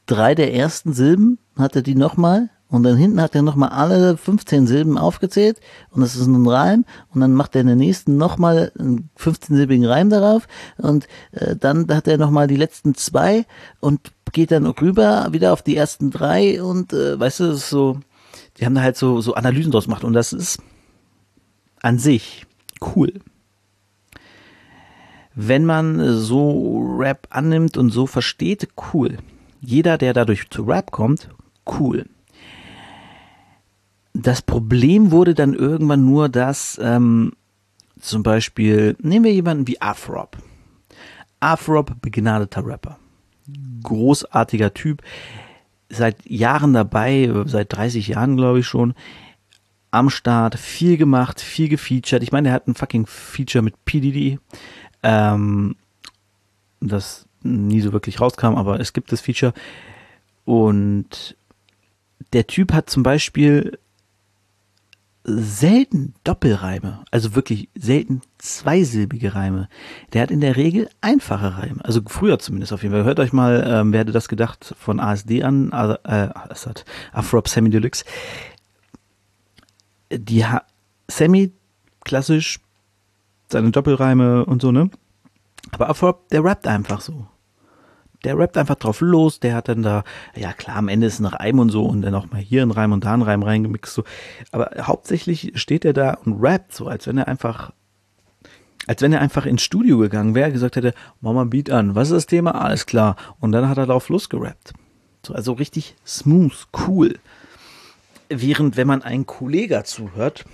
drei 0.06 0.34
der 0.34 0.54
ersten 0.54 0.92
Silben, 0.92 1.38
hat 1.56 1.76
er 1.76 1.82
die 1.82 1.94
nochmal 1.94 2.50
und 2.70 2.82
dann 2.82 2.98
hinten 2.98 3.20
hat 3.20 3.34
er 3.34 3.42
nochmal 3.42 3.70
alle 3.70 4.16
15 4.16 4.66
Silben 4.66 4.98
aufgezählt. 4.98 5.58
Und 5.90 6.02
das 6.02 6.16
ist 6.16 6.26
ein 6.26 6.46
Reim. 6.46 6.84
Und 7.14 7.22
dann 7.22 7.32
macht 7.32 7.54
er 7.54 7.62
in 7.62 7.66
der 7.66 7.76
nächsten 7.76 8.16
nochmal 8.18 8.72
einen 8.78 9.08
15-silbigen 9.18 9.88
Reim 9.88 10.10
darauf. 10.10 10.46
Und 10.76 11.08
äh, 11.32 11.56
dann 11.56 11.86
hat 11.88 12.06
er 12.06 12.18
nochmal 12.18 12.46
die 12.46 12.56
letzten 12.56 12.94
zwei 12.94 13.46
und 13.80 14.12
geht 14.32 14.50
dann 14.50 14.66
rüber 14.66 15.28
wieder 15.30 15.54
auf 15.54 15.62
die 15.62 15.76
ersten 15.76 16.10
drei. 16.10 16.62
Und 16.62 16.92
äh, 16.92 17.18
weißt 17.18 17.40
du, 17.40 17.46
das 17.46 17.56
ist 17.56 17.70
so, 17.70 18.00
die 18.58 18.66
haben 18.66 18.74
da 18.74 18.82
halt 18.82 18.98
so, 18.98 19.22
so 19.22 19.34
Analysen 19.34 19.72
draus 19.72 19.84
gemacht. 19.84 20.04
Und 20.04 20.12
das 20.12 20.34
ist 20.34 20.60
an 21.80 21.98
sich 21.98 22.44
cool. 22.94 23.14
Wenn 25.40 25.64
man 25.64 26.18
so 26.18 26.80
Rap 26.98 27.28
annimmt 27.30 27.76
und 27.76 27.90
so 27.90 28.06
versteht, 28.06 28.68
cool. 28.92 29.18
Jeder, 29.60 29.98
der 29.98 30.12
dadurch 30.12 30.50
zu 30.50 30.62
Rap 30.62 30.90
kommt, 30.90 31.28
cool 31.78 32.04
das 34.22 34.42
Problem 34.42 35.10
wurde 35.10 35.34
dann 35.34 35.54
irgendwann 35.54 36.04
nur, 36.04 36.28
dass 36.28 36.78
ähm, 36.82 37.32
zum 38.00 38.22
Beispiel, 38.22 38.96
nehmen 39.00 39.24
wir 39.24 39.32
jemanden 39.32 39.66
wie 39.66 39.80
Afrop. 39.80 40.36
Afrop, 41.40 42.00
begnadeter 42.00 42.66
Rapper. 42.66 42.98
Großartiger 43.82 44.74
Typ. 44.74 45.02
Seit 45.88 46.28
Jahren 46.28 46.74
dabei, 46.74 47.32
seit 47.46 47.72
30 47.72 48.08
Jahren 48.08 48.36
glaube 48.36 48.60
ich 48.60 48.66
schon. 48.66 48.94
Am 49.90 50.10
Start, 50.10 50.56
viel 50.56 50.96
gemacht, 50.96 51.40
viel 51.40 51.68
gefeatured. 51.68 52.22
Ich 52.22 52.32
meine, 52.32 52.48
er 52.48 52.54
hat 52.54 52.68
ein 52.68 52.74
fucking 52.74 53.06
Feature 53.06 53.62
mit 53.62 53.84
PDD. 53.84 54.38
Ähm, 55.08 55.76
das 56.80 57.26
nie 57.42 57.80
so 57.80 57.92
wirklich 57.94 58.20
rauskam, 58.20 58.56
aber 58.56 58.78
es 58.78 58.92
gibt 58.92 59.10
das 59.10 59.22
Feature. 59.22 59.54
Und 60.44 61.34
der 62.34 62.46
Typ 62.46 62.74
hat 62.74 62.90
zum 62.90 63.02
Beispiel 63.02 63.78
selten 65.24 66.14
Doppelreime, 66.24 67.04
also 67.10 67.34
wirklich 67.34 67.70
selten 67.74 68.20
zweisilbige 68.36 69.34
Reime. 69.34 69.68
Der 70.12 70.22
hat 70.22 70.30
in 70.30 70.40
der 70.40 70.56
Regel 70.56 70.88
einfache 71.00 71.56
Reime, 71.56 71.82
also 71.84 72.00
früher 72.06 72.38
zumindest 72.38 72.72
auf 72.72 72.82
jeden 72.82 72.94
Fall. 72.94 73.04
Hört 73.04 73.20
euch 73.20 73.32
mal, 73.32 73.64
ähm, 73.66 73.92
wer 73.92 74.00
hätte 74.00 74.12
das 74.12 74.28
gedacht, 74.28 74.74
von 74.78 75.00
ASD 75.00 75.42
an, 75.42 75.70
äh, 75.72 76.28
hat 76.34 76.84
Afrop 77.12 77.48
Sammy 77.48 77.70
Deluxe. 77.70 78.04
Die 80.12 80.44
ha 80.44 80.62
Sammy, 81.10 81.52
klassisch, 82.04 82.60
seine 83.50 83.70
Doppelreime 83.70 84.44
und 84.44 84.62
so, 84.62 84.72
ne? 84.72 84.90
Aber 85.70 85.88
Afrop, 85.88 86.28
der 86.28 86.44
rappt 86.44 86.66
einfach 86.66 87.00
so. 87.00 87.26
der 88.24 88.36
rappt 88.36 88.56
einfach 88.56 88.74
drauf 88.74 89.00
los, 89.00 89.40
der 89.40 89.54
hat 89.54 89.68
dann 89.68 89.82
da, 89.82 90.02
ja 90.34 90.52
klar, 90.52 90.76
am 90.76 90.88
Ende 90.88 91.06
ist 91.06 91.20
ein 91.20 91.26
Reim 91.26 91.58
und 91.58 91.70
so 91.70 91.84
und 91.84 92.02
dann 92.02 92.14
auch 92.14 92.30
mal 92.30 92.40
hier 92.40 92.62
ein 92.62 92.70
Reim 92.70 92.92
und 92.92 93.04
da 93.04 93.14
ein 93.14 93.22
Reim 93.22 93.42
reingemixt, 93.42 93.94
so. 93.94 94.04
Aber 94.50 94.70
hauptsächlich 94.80 95.52
steht 95.54 95.84
er 95.84 95.92
da 95.92 96.14
und 96.24 96.42
rappt 96.42 96.74
so, 96.74 96.88
als 96.88 97.06
wenn 97.06 97.18
er 97.18 97.28
einfach, 97.28 97.72
als 98.86 99.02
wenn 99.02 99.12
er 99.12 99.20
einfach 99.20 99.46
ins 99.46 99.62
Studio 99.62 99.98
gegangen 99.98 100.34
wäre, 100.34 100.50
gesagt 100.52 100.76
hätte, 100.76 100.94
mach 101.20 101.32
mal 101.32 101.46
Beat 101.46 101.70
an, 101.70 101.94
was 101.94 102.08
ist 102.08 102.14
das 102.14 102.26
Thema? 102.26 102.52
Alles 102.60 102.86
klar. 102.86 103.16
Und 103.38 103.52
dann 103.52 103.68
hat 103.68 103.78
er 103.78 103.86
drauf 103.86 104.08
losgerappt. 104.08 104.72
So, 105.24 105.34
also 105.34 105.52
richtig 105.52 105.94
smooth, 106.06 106.66
cool. 106.86 107.18
Während, 108.28 108.76
wenn 108.76 108.86
man 108.86 109.02
einen 109.02 109.26
Kollegen 109.26 109.84
zuhört, 109.84 110.44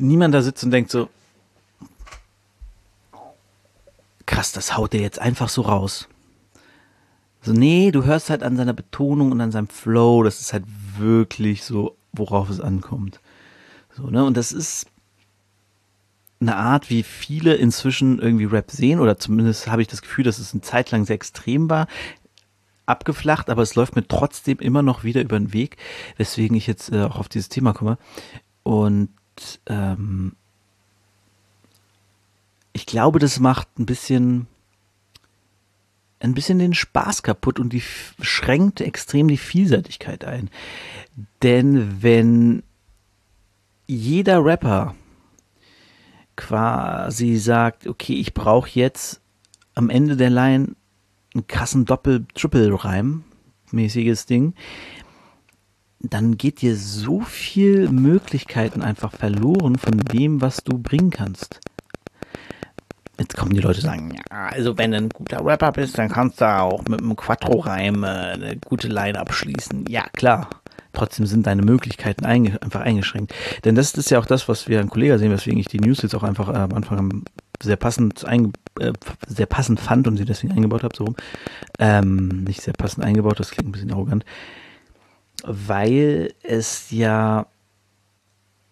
niemand 0.00 0.34
da 0.34 0.42
sitzt 0.42 0.64
und 0.64 0.70
denkt 0.70 0.90
so, 0.90 1.08
krass, 4.26 4.52
das 4.52 4.76
haut 4.76 4.92
der 4.92 5.00
jetzt 5.00 5.18
einfach 5.18 5.48
so 5.48 5.62
raus. 5.62 6.08
So, 7.42 7.52
nee, 7.52 7.90
du 7.90 8.04
hörst 8.04 8.30
halt 8.30 8.42
an 8.42 8.56
seiner 8.56 8.74
Betonung 8.74 9.32
und 9.32 9.40
an 9.40 9.50
seinem 9.50 9.68
Flow, 9.68 10.22
das 10.22 10.40
ist 10.40 10.52
halt 10.52 10.64
wirklich 10.98 11.64
so, 11.64 11.96
worauf 12.12 12.50
es 12.50 12.60
ankommt. 12.60 13.20
So, 13.92 14.08
ne, 14.08 14.24
und 14.24 14.36
das 14.36 14.52
ist 14.52 14.86
eine 16.40 16.56
Art, 16.56 16.90
wie 16.90 17.02
viele 17.02 17.54
inzwischen 17.54 18.18
irgendwie 18.18 18.44
Rap 18.44 18.70
sehen, 18.70 19.00
oder 19.00 19.18
zumindest 19.18 19.68
habe 19.68 19.82
ich 19.82 19.88
das 19.88 20.02
Gefühl, 20.02 20.24
dass 20.24 20.38
es 20.38 20.52
eine 20.52 20.62
Zeit 20.62 20.90
lang 20.90 21.04
sehr 21.04 21.16
extrem 21.16 21.68
war, 21.68 21.86
abgeflacht, 22.86 23.50
aber 23.50 23.62
es 23.62 23.74
läuft 23.74 23.96
mir 23.96 24.06
trotzdem 24.06 24.58
immer 24.58 24.82
noch 24.82 25.04
wieder 25.04 25.22
über 25.22 25.38
den 25.38 25.52
Weg, 25.52 25.76
weswegen 26.16 26.56
ich 26.56 26.66
jetzt 26.66 26.92
äh, 26.92 27.02
auch 27.02 27.16
auf 27.18 27.28
dieses 27.28 27.48
Thema 27.48 27.72
komme. 27.72 27.98
Und 28.62 29.10
ähm, 29.66 30.34
ich 32.72 32.86
glaube, 32.86 33.18
das 33.18 33.40
macht 33.40 33.78
ein 33.78 33.86
bisschen 33.86 34.46
ein 36.20 36.34
bisschen 36.34 36.58
den 36.58 36.74
Spaß 36.74 37.22
kaputt 37.22 37.58
und 37.58 37.72
die 37.72 37.82
schränkt 38.20 38.80
extrem 38.82 39.28
die 39.28 39.38
Vielseitigkeit 39.38 40.24
ein. 40.24 40.50
Denn 41.42 42.02
wenn 42.02 42.62
jeder 43.86 44.44
Rapper 44.44 44.94
quasi 46.36 47.36
sagt, 47.36 47.86
okay, 47.86 48.14
ich 48.14 48.34
brauche 48.34 48.70
jetzt 48.74 49.20
am 49.74 49.88
Ende 49.88 50.16
der 50.16 50.30
Line 50.30 50.74
einen 51.34 51.46
krassen 51.46 51.86
Doppel-Triple-Reim, 51.86 53.24
mäßiges 53.70 54.26
Ding, 54.26 54.54
dann 56.00 56.38
geht 56.38 56.62
dir 56.62 56.76
so 56.76 57.20
viel 57.20 57.88
Möglichkeiten 57.90 58.82
einfach 58.82 59.12
verloren 59.12 59.76
von 59.76 59.98
dem, 59.98 60.40
was 60.40 60.58
du 60.64 60.78
bringen 60.78 61.10
kannst. 61.10 61.60
Jetzt 63.18 63.36
kommen 63.36 63.52
die 63.52 63.60
Leute 63.60 63.82
sagen, 63.82 64.14
ja, 64.14 64.48
also 64.48 64.78
wenn 64.78 64.92
du 64.92 64.96
ein 64.96 65.08
guter 65.10 65.44
Rapper 65.44 65.72
bist, 65.72 65.98
dann 65.98 66.08
kannst 66.08 66.40
du 66.40 66.46
auch 66.46 66.84
mit 66.88 67.00
einem 67.00 67.16
Quattro-Reim 67.16 68.02
eine 68.02 68.56
gute 68.56 68.88
Line 68.88 69.18
abschließen. 69.18 69.84
Ja, 69.88 70.04
klar. 70.14 70.48
Trotzdem 70.92 71.26
sind 71.26 71.46
deine 71.46 71.62
Möglichkeiten 71.62 72.24
einfach 72.24 72.80
eingeschränkt. 72.80 73.34
Denn 73.64 73.74
das 73.74 73.92
ist 73.92 74.10
ja 74.10 74.18
auch 74.18 74.26
das, 74.26 74.48
was 74.48 74.68
wir 74.68 74.80
an 74.80 74.88
Kollegen 74.88 75.18
sehen, 75.18 75.30
weswegen 75.30 75.60
ich 75.60 75.68
die 75.68 75.78
News 75.78 76.02
jetzt 76.02 76.14
auch 76.14 76.24
einfach 76.24 76.48
äh, 76.48 76.56
am 76.56 76.72
Anfang 76.72 77.24
sehr 77.62 77.76
passend, 77.76 78.24
äh, 78.24 78.92
sehr 79.28 79.46
passend 79.46 79.78
fand 79.78 80.08
und 80.08 80.16
sie 80.16 80.24
deswegen 80.24 80.52
eingebaut 80.54 80.82
habe, 80.82 80.96
so 80.96 81.04
rum. 81.04 81.16
Ähm, 81.78 82.44
nicht 82.44 82.62
sehr 82.62 82.74
passend 82.74 83.04
eingebaut, 83.04 83.38
das 83.38 83.50
klingt 83.50 83.68
ein 83.68 83.72
bisschen 83.72 83.92
arrogant. 83.92 84.24
Weil 85.44 86.34
es 86.42 86.90
ja 86.90 87.46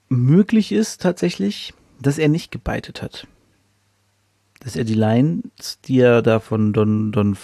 möglich 0.08 0.72
ist 0.72 1.02
tatsächlich, 1.02 1.75
dass 2.00 2.18
er 2.18 2.28
nicht 2.28 2.50
gebeitet 2.50 3.02
hat 3.02 3.26
dass 4.60 4.76
er 4.76 4.84
die 4.84 4.94
Lines, 4.94 5.80
die 5.84 6.00
er 6.00 6.22
da 6.22 6.40
von 6.40 6.72
Don, 6.72 7.12
Don 7.12 7.37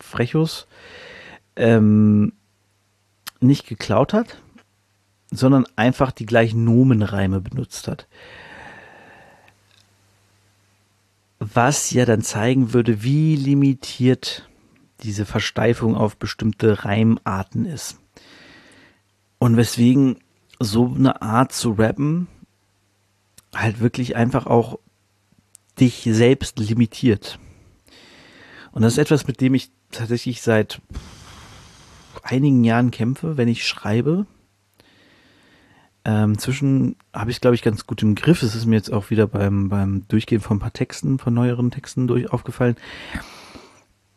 Frechus 0.00 0.66
ähm, 1.56 2.32
nicht 3.40 3.66
geklaut 3.66 4.12
hat, 4.12 4.40
sondern 5.30 5.66
einfach 5.76 6.12
die 6.12 6.26
gleichen 6.26 6.64
Nomenreime 6.64 7.40
benutzt 7.40 7.88
hat. 7.88 8.06
Was 11.38 11.90
ja 11.92 12.04
dann 12.04 12.22
zeigen 12.22 12.72
würde, 12.72 13.02
wie 13.02 13.36
limitiert 13.36 14.48
diese 15.02 15.24
Versteifung 15.24 15.94
auf 15.94 16.16
bestimmte 16.16 16.84
Reimarten 16.84 17.64
ist. 17.64 18.00
Und 19.38 19.56
weswegen 19.56 20.18
so 20.58 20.92
eine 20.94 21.22
Art 21.22 21.52
zu 21.52 21.72
rappen 21.72 22.26
halt 23.54 23.80
wirklich 23.80 24.16
einfach 24.16 24.46
auch 24.46 24.78
dich 25.80 26.02
selbst 26.10 26.58
limitiert. 26.58 27.38
Und 28.72 28.82
das 28.82 28.94
ist 28.94 28.98
etwas, 28.98 29.26
mit 29.26 29.40
dem 29.40 29.54
ich 29.54 29.70
tatsächlich 29.90 30.42
seit 30.42 30.80
einigen 32.22 32.64
Jahren 32.64 32.90
kämpfe, 32.90 33.36
wenn 33.36 33.48
ich 33.48 33.66
schreibe. 33.66 34.26
Ähm, 36.04 36.38
zwischen 36.38 36.96
habe 37.12 37.30
ich 37.30 37.40
glaube 37.40 37.54
ich 37.54 37.62
ganz 37.62 37.86
gut 37.86 38.02
im 38.02 38.14
Griff. 38.14 38.42
Es 38.42 38.54
ist 38.54 38.66
mir 38.66 38.76
jetzt 38.76 38.92
auch 38.92 39.10
wieder 39.10 39.26
beim, 39.26 39.68
beim 39.68 40.06
Durchgehen 40.08 40.40
von 40.40 40.56
ein 40.56 40.60
paar 40.60 40.72
Texten, 40.72 41.18
von 41.18 41.34
neueren 41.34 41.70
Texten 41.70 42.06
durch 42.06 42.30
aufgefallen, 42.30 42.76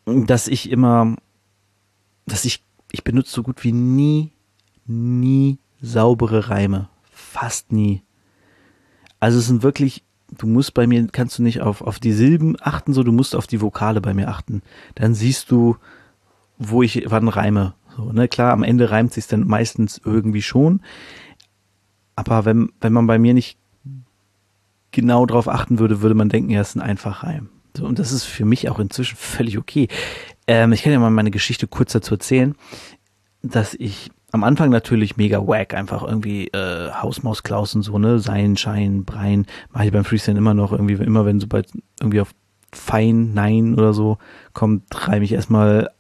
dass 0.06 0.48
ich 0.48 0.70
immer, 0.70 1.16
dass 2.26 2.46
ich, 2.46 2.64
ich 2.92 3.04
benutze 3.04 3.32
so 3.32 3.44
gut 3.44 3.64
wie 3.64 3.72
nie, 3.72 4.32
nie 4.92 5.60
saubere 5.82 6.50
Reime. 6.50 6.90
Fast 7.12 7.72
nie. 7.72 8.04
Also 9.20 9.40
es 9.40 9.48
sind 9.48 9.64
wirklich 9.64 10.04
du 10.38 10.48
musst 10.48 10.74
bei 10.74 10.88
mir, 10.88 11.08
kannst 11.12 11.38
du 11.38 11.44
nicht 11.44 11.62
auf, 11.62 11.82
auf 11.82 12.00
die 12.00 12.14
Silben 12.14 12.56
achten, 12.60 12.94
so, 12.94 13.04
du 13.04 13.12
musst 13.12 13.36
auf 13.36 13.48
die 13.48 13.62
Vokale 13.62 14.02
bei 14.02 14.14
mir 14.14 14.30
achten. 14.30 14.62
Dann 14.96 15.14
siehst 15.14 15.52
du, 15.52 15.78
wo 16.58 16.82
ich 16.84 17.06
wann 17.08 17.28
reime. 17.28 17.74
So, 17.96 18.12
ne, 18.12 18.28
klar, 18.28 18.54
am 18.54 18.64
Ende 18.64 18.92
reimt 18.92 19.14
sich 19.14 19.28
dann 19.28 19.46
meistens 19.46 20.02
irgendwie 20.04 20.42
schon. 20.42 20.82
Aber 22.16 22.46
wenn, 22.46 22.72
wenn 22.80 22.94
man 22.94 23.08
bei 23.08 23.20
mir 23.20 23.34
nicht 23.34 23.58
genau 24.92 25.26
drauf 25.26 25.48
achten 25.48 25.80
würde, 25.80 26.02
würde 26.02 26.16
man 26.16 26.30
denken, 26.30 26.50
ja, 26.50 26.62
es 26.62 26.70
ist 26.70 26.76
ein 26.76 26.82
einfach 26.82 27.24
Reim. 27.24 27.50
So, 27.76 27.86
und 27.86 28.00
das 28.00 28.12
ist 28.12 28.24
für 28.24 28.46
mich 28.46 28.70
auch 28.70 28.80
inzwischen 28.80 29.18
völlig 29.18 29.58
okay. 29.58 29.88
Ähm, 30.48 30.74
ich 30.74 30.84
kann 30.84 30.94
ja 30.94 31.00
mal 31.00 31.10
meine 31.10 31.32
Geschichte 31.32 31.68
kurz 31.68 31.94
dazu 31.94 32.16
erzählen, 32.16 32.56
dass 33.42 33.74
ich 33.74 34.12
am 34.32 34.44
Anfang 34.44 34.70
natürlich 34.70 35.18
mega 35.18 35.46
wack, 35.46 35.74
einfach 35.74 36.04
irgendwie 36.04 36.48
äh, 36.48 36.92
Hausmaus 36.92 37.44
Klaus 37.44 37.76
und 37.76 37.84
so, 37.84 37.98
ne, 37.98 38.20
Sein, 38.20 38.58
Schein, 38.58 39.04
Brein, 39.04 39.46
mache 39.72 39.86
ich 39.86 39.92
beim 39.92 40.06
Freestyle 40.06 40.38
immer 40.38 40.54
noch, 40.54 40.72
irgendwie, 40.72 40.94
immer 40.94 41.26
wenn 41.26 41.40
sobald 41.40 41.68
irgendwie 42.00 42.22
auf 42.22 42.34
Fein, 42.74 43.34
Nein 43.34 43.74
oder 43.76 43.94
so 43.94 44.18
kommt, 44.54 44.84
reime 45.08 45.26
ich 45.26 45.34
erstmal 45.34 45.92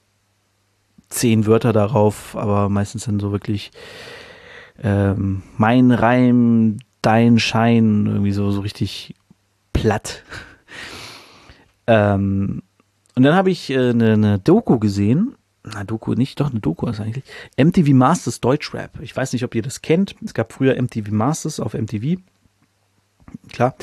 zehn 1.09 1.45
Wörter 1.45 1.73
darauf, 1.73 2.38
aber 2.38 2.69
meistens 2.69 3.05
dann 3.05 3.19
so 3.19 3.33
wirklich 3.33 3.71
ähm, 4.81 5.43
mein 5.57 5.91
Reim, 5.91 6.77
dein 7.01 7.38
Schein, 7.39 8.05
irgendwie 8.07 8.31
so, 8.31 8.50
so 8.51 8.61
richtig 8.61 9.15
platt. 9.73 10.23
ähm, 11.88 12.63
und 13.15 13.23
dann 13.23 13.35
habe 13.35 13.51
ich 13.51 13.69
äh, 13.69 13.89
eine, 13.89 14.13
eine 14.13 14.39
Doku 14.39 14.79
gesehen 14.79 15.35
na, 15.63 15.83
Doku 15.83 16.13
nicht, 16.13 16.39
doch 16.39 16.49
eine 16.49 16.59
Doku 16.59 16.87
ist 16.87 16.99
eigentlich. 16.99 17.23
MTV 17.57 17.93
Masters 17.93 18.41
Deutschrap. 18.41 18.99
Ich 19.01 19.15
weiß 19.15 19.33
nicht, 19.33 19.43
ob 19.43 19.53
ihr 19.53 19.61
das 19.61 19.81
kennt. 19.81 20.15
Es 20.23 20.33
gab 20.33 20.53
früher 20.53 20.81
MTV 20.81 21.11
Masters 21.11 21.59
auf 21.59 21.73
MTV. 21.73 22.19
Klar. 23.49 23.75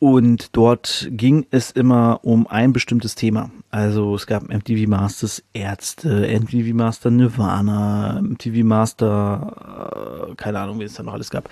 Und 0.00 0.54
dort 0.56 1.08
ging 1.12 1.46
es 1.50 1.70
immer 1.70 2.20
um 2.24 2.46
ein 2.46 2.72
bestimmtes 2.72 3.14
Thema. 3.14 3.50
Also 3.70 4.16
es 4.16 4.26
gab 4.26 4.48
MTV 4.52 4.88
Masters 4.88 5.42
Ärzte, 5.54 6.28
MTV 6.28 6.74
Master 6.74 7.10
Nirvana, 7.10 8.20
MTV 8.20 8.64
Master, 8.64 10.28
äh, 10.30 10.34
keine 10.34 10.58
Ahnung, 10.58 10.80
wie 10.80 10.84
es 10.84 10.94
da 10.94 11.04
noch 11.04 11.14
alles 11.14 11.30
gab. 11.30 11.48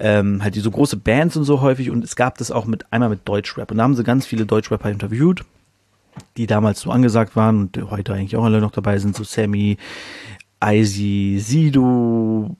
Ähm, 0.00 0.42
halt 0.42 0.56
diese 0.56 0.70
große 0.70 0.96
Bands 0.96 1.36
und 1.36 1.44
so 1.44 1.60
häufig. 1.60 1.90
Und 1.90 2.02
es 2.02 2.16
gab 2.16 2.38
das 2.38 2.50
auch 2.50 2.64
mit 2.64 2.90
einmal 2.90 3.10
mit 3.10 3.28
Deutschrap. 3.28 3.70
Und 3.70 3.76
da 3.76 3.84
haben 3.84 3.94
sie 3.94 4.02
ganz 4.02 4.26
viele 4.26 4.46
Deutschrapper 4.46 4.90
interviewt 4.90 5.44
die 6.36 6.46
damals 6.46 6.80
so 6.80 6.90
angesagt 6.90 7.36
waren 7.36 7.60
und 7.60 7.90
heute 7.90 8.14
eigentlich 8.14 8.36
auch 8.36 8.44
alle 8.44 8.60
noch 8.60 8.70
dabei 8.70 8.98
sind, 8.98 9.16
so 9.16 9.24
Sammy, 9.24 9.78
Icy, 10.62 11.38
Sido, 11.40 12.56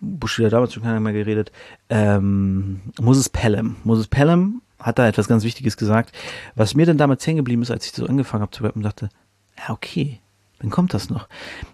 Bushido 0.00 0.48
damals 0.48 0.72
schon 0.74 0.82
keiner 0.82 1.00
mehr 1.00 1.12
geredet, 1.12 1.52
ähm, 1.88 2.80
Moses 3.00 3.28
Pelham. 3.28 3.76
Moses 3.84 4.06
Pelham 4.06 4.62
hat 4.78 4.98
da 4.98 5.08
etwas 5.08 5.28
ganz 5.28 5.44
Wichtiges 5.44 5.76
gesagt, 5.76 6.14
was 6.54 6.74
mir 6.74 6.86
dann 6.86 6.98
damals 6.98 7.26
hängen 7.26 7.38
geblieben 7.38 7.62
ist, 7.62 7.70
als 7.70 7.86
ich 7.86 7.92
so 7.92 8.06
angefangen 8.06 8.42
habe 8.42 8.52
zu 8.52 8.62
rappen, 8.62 8.82
dachte, 8.82 9.08
ja, 9.56 9.74
okay, 9.74 10.20
dann 10.60 10.70
kommt 10.70 10.94
das 10.94 11.10
noch. 11.10 11.28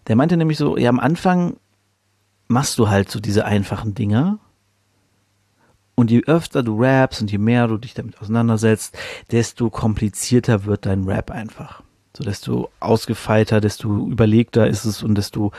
Der 0.09 0.16
meinte 0.16 0.37
nämlich 0.37 0.59
so, 0.59 0.76
ja, 0.76 0.88
am 0.88 1.00
Anfang 1.00 1.57
machst 2.49 2.78
du 2.78 2.88
halt 2.88 3.11
so 3.11 3.21
diese 3.21 3.45
einfachen 3.45 3.95
Dinger 3.95 4.38
und 5.95 6.11
je 6.11 6.23
öfter 6.27 6.63
du 6.63 6.81
rappst 6.81 7.21
und 7.21 7.31
je 7.31 7.39
mehr 7.39 7.69
du 7.69 7.79
dich 7.79 7.95
damit 7.95 8.21
auseinandersetzt, 8.21 8.97
desto 9.31 9.71
komplizierter 9.71 10.65
wird 10.65 10.87
dein 10.87 11.05
Rap 11.05 11.31
einfach. 11.31 11.83
So 12.17 12.25
desto 12.25 12.71
ausgefeilter, 12.81 13.61
desto 13.61 14.07
überlegter 14.07 14.67
ist 14.67 14.85
es 14.85 15.03
und 15.03 15.17
desto 15.17 15.53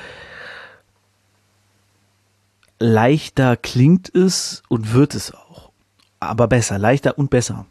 leichter 2.80 3.58
klingt 3.58 4.14
es 4.14 4.64
und 4.70 4.94
wird 4.94 5.16
es 5.16 5.34
auch. 5.34 5.72
Aber 6.20 6.48
besser, 6.48 6.78
leichter 6.78 7.18
und 7.18 7.30
besser. 7.30 7.66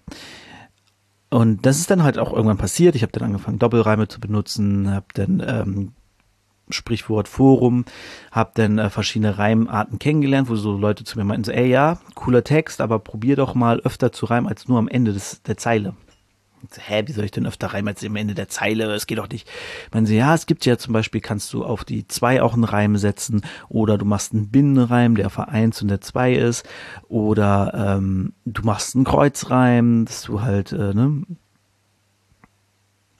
Und 1.30 1.66
das 1.66 1.78
ist 1.78 1.90
dann 1.90 2.02
halt 2.02 2.18
auch 2.18 2.32
irgendwann 2.32 2.58
passiert. 2.58 2.94
Ich 2.94 3.02
habe 3.02 3.12
dann 3.12 3.24
angefangen, 3.24 3.58
Doppelreime 3.58 4.06
zu 4.06 4.20
benutzen, 4.20 4.90
habe 4.90 5.06
dann 5.14 5.42
ähm, 5.44 5.92
Sprichwort 6.70 7.28
Forum, 7.28 7.84
habe 8.30 8.52
dann 8.54 8.78
äh, 8.78 8.90
verschiedene 8.90 9.38
Reimarten 9.38 9.98
kennengelernt, 9.98 10.48
wo 10.48 10.56
so 10.56 10.76
Leute 10.76 11.04
zu 11.04 11.18
mir 11.18 11.24
meinten, 11.24 11.44
so, 11.44 11.52
ey 11.52 11.68
ja, 11.68 11.98
cooler 12.14 12.44
Text, 12.44 12.80
aber 12.80 12.98
probier 12.98 13.36
doch 13.36 13.54
mal 13.54 13.80
öfter 13.80 14.12
zu 14.12 14.26
reimen 14.26 14.48
als 14.48 14.68
nur 14.68 14.78
am 14.78 14.88
Ende 14.88 15.12
des, 15.12 15.42
der 15.42 15.56
Zeile. 15.56 15.94
So, 16.70 16.80
hä, 16.80 17.02
wie 17.06 17.12
soll 17.12 17.26
ich 17.26 17.30
denn 17.30 17.46
öfter 17.46 17.68
reimen 17.68 17.88
als 17.88 18.04
am 18.04 18.16
Ende 18.16 18.34
der 18.34 18.48
Zeile? 18.48 18.92
Es 18.94 19.06
geht 19.06 19.18
doch 19.18 19.28
nicht. 19.28 19.48
Meinen 19.92 20.06
sie, 20.06 20.16
ja, 20.16 20.34
es 20.34 20.46
gibt 20.46 20.64
ja 20.64 20.78
zum 20.78 20.92
Beispiel, 20.92 21.20
kannst 21.20 21.52
du 21.52 21.64
auf 21.64 21.84
die 21.84 22.08
zwei 22.08 22.42
auch 22.42 22.54
einen 22.54 22.64
Reim 22.64 22.96
setzen 22.96 23.42
oder 23.68 23.98
du 23.98 24.04
machst 24.04 24.32
einen 24.32 24.48
Binnenreim, 24.48 25.16
der 25.16 25.26
auf 25.26 25.34
der 25.36 25.48
1 25.48 25.82
und 25.82 25.88
der 25.88 26.00
2 26.00 26.34
ist 26.34 26.66
oder 27.08 27.96
ähm, 27.98 28.32
du 28.46 28.62
machst 28.62 28.94
einen 28.94 29.04
Kreuzreim, 29.04 30.06
dass 30.06 30.22
du 30.22 30.40
halt, 30.40 30.72
äh, 30.72 30.94
ne, 30.94 31.24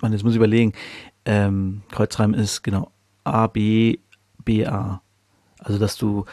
und 0.00 0.12
jetzt 0.12 0.22
muss 0.22 0.32
ich 0.32 0.38
überlegen, 0.38 0.72
ähm, 1.24 1.82
Kreuzreim 1.90 2.34
ist 2.34 2.62
genau 2.62 2.90
A, 3.24 3.46
B, 3.46 3.98
B, 4.44 4.66
A. 4.66 5.00
Also, 5.58 5.78
dass 5.78 5.96
du 5.96 6.24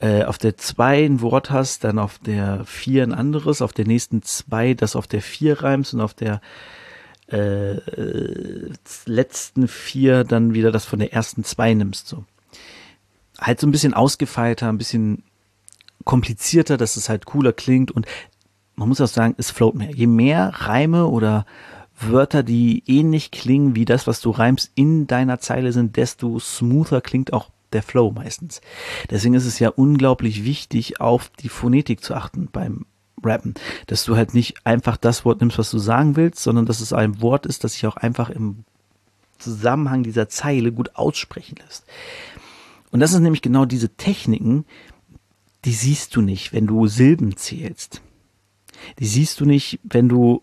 äh, 0.00 0.24
auf 0.24 0.38
der 0.38 0.56
2 0.56 1.04
ein 1.04 1.20
Wort 1.20 1.50
hast, 1.50 1.84
dann 1.84 1.98
auf 1.98 2.18
der 2.18 2.64
4 2.64 3.02
ein 3.02 3.12
anderes, 3.12 3.62
auf 3.62 3.72
der 3.72 3.86
nächsten 3.86 4.22
2 4.22 4.74
das 4.74 4.94
auf 4.94 5.06
der 5.06 5.22
4 5.22 5.62
reimst 5.62 5.94
und 5.94 6.00
auf 6.00 6.14
der 6.14 6.40
äh, 7.26 7.80
letzten 9.06 9.68
4 9.68 10.24
dann 10.24 10.54
wieder 10.54 10.70
das 10.70 10.84
von 10.84 11.00
der 11.00 11.12
ersten 11.12 11.44
2 11.44 11.74
nimmst. 11.74 12.06
So. 12.08 12.24
Halt 13.40 13.60
so 13.60 13.66
ein 13.66 13.72
bisschen 13.72 13.94
ausgefeilter, 13.94 14.68
ein 14.68 14.78
bisschen 14.78 15.24
komplizierter, 16.04 16.76
dass 16.76 16.96
es 16.96 17.08
halt 17.08 17.26
cooler 17.26 17.52
klingt 17.52 17.90
und 17.90 18.06
man 18.76 18.88
muss 18.88 19.00
auch 19.00 19.08
sagen, 19.08 19.34
es 19.36 19.50
float 19.50 19.74
mehr. 19.74 19.90
Je 19.90 20.06
mehr 20.06 20.52
Reime 20.54 21.08
oder 21.08 21.44
Wörter, 22.00 22.42
die 22.42 22.82
ähnlich 22.86 23.30
klingen 23.30 23.74
wie 23.74 23.84
das, 23.84 24.06
was 24.06 24.20
du 24.20 24.30
reimst, 24.30 24.70
in 24.74 25.06
deiner 25.06 25.40
Zeile 25.40 25.72
sind, 25.72 25.96
desto 25.96 26.38
smoother 26.38 27.00
klingt 27.00 27.32
auch 27.32 27.50
der 27.72 27.82
Flow 27.82 28.10
meistens. 28.12 28.60
Deswegen 29.10 29.34
ist 29.34 29.46
es 29.46 29.58
ja 29.58 29.68
unglaublich 29.68 30.44
wichtig, 30.44 31.00
auf 31.00 31.30
die 31.30 31.48
Phonetik 31.48 32.02
zu 32.02 32.14
achten 32.14 32.48
beim 32.50 32.86
Rappen, 33.22 33.54
dass 33.86 34.04
du 34.04 34.16
halt 34.16 34.32
nicht 34.32 34.64
einfach 34.64 34.96
das 34.96 35.24
Wort 35.24 35.40
nimmst, 35.40 35.58
was 35.58 35.70
du 35.70 35.78
sagen 35.78 36.16
willst, 36.16 36.42
sondern 36.42 36.66
dass 36.66 36.80
es 36.80 36.92
ein 36.92 37.20
Wort 37.20 37.46
ist, 37.46 37.64
das 37.64 37.72
sich 37.72 37.86
auch 37.86 37.96
einfach 37.96 38.30
im 38.30 38.64
Zusammenhang 39.38 40.02
dieser 40.02 40.28
Zeile 40.28 40.72
gut 40.72 40.96
aussprechen 40.96 41.56
lässt. 41.64 41.84
Und 42.90 43.00
das 43.00 43.12
ist 43.12 43.20
nämlich 43.20 43.42
genau 43.42 43.64
diese 43.64 43.90
Techniken, 43.90 44.64
die 45.64 45.72
siehst 45.72 46.14
du 46.16 46.22
nicht, 46.22 46.52
wenn 46.52 46.66
du 46.66 46.86
Silben 46.86 47.36
zählst. 47.36 48.02
Die 48.98 49.06
siehst 49.06 49.40
du 49.40 49.44
nicht, 49.44 49.80
wenn 49.82 50.08
du 50.08 50.42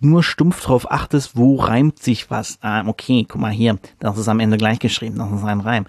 nur 0.00 0.22
stumpf 0.22 0.62
drauf 0.62 0.90
achtest, 0.90 1.36
wo 1.36 1.56
reimt 1.56 2.02
sich 2.02 2.30
was. 2.30 2.58
Ah, 2.60 2.86
okay, 2.86 3.26
guck 3.28 3.40
mal 3.40 3.52
hier, 3.52 3.78
das 3.98 4.18
ist 4.18 4.28
am 4.28 4.40
Ende 4.40 4.56
gleich 4.56 4.78
geschrieben, 4.78 5.18
das 5.18 5.30
ist 5.32 5.44
ein 5.44 5.60
Reim. 5.60 5.86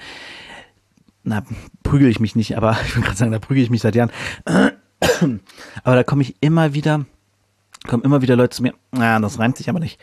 Na, 1.23 1.43
prügel 1.83 2.09
ich 2.09 2.19
mich 2.19 2.35
nicht, 2.35 2.55
aber 2.57 2.77
ich 2.85 2.95
will 2.95 3.03
gerade 3.03 3.17
sagen, 3.17 3.31
da 3.31 3.39
prügel 3.39 3.63
ich 3.63 3.69
mich 3.69 3.81
seit 3.81 3.95
Jahren. 3.95 4.11
Aber 5.83 5.95
da 5.95 6.03
komme 6.03 6.23
ich 6.23 6.35
immer 6.41 6.73
wieder, 6.73 7.05
kommen 7.87 8.03
immer 8.03 8.23
wieder 8.23 8.35
Leute 8.35 8.55
zu 8.55 8.63
mir, 8.63 8.73
ah, 8.91 9.19
das 9.19 9.37
reimt 9.37 9.55
sich 9.57 9.69
aber 9.69 9.79
nicht. 9.79 9.99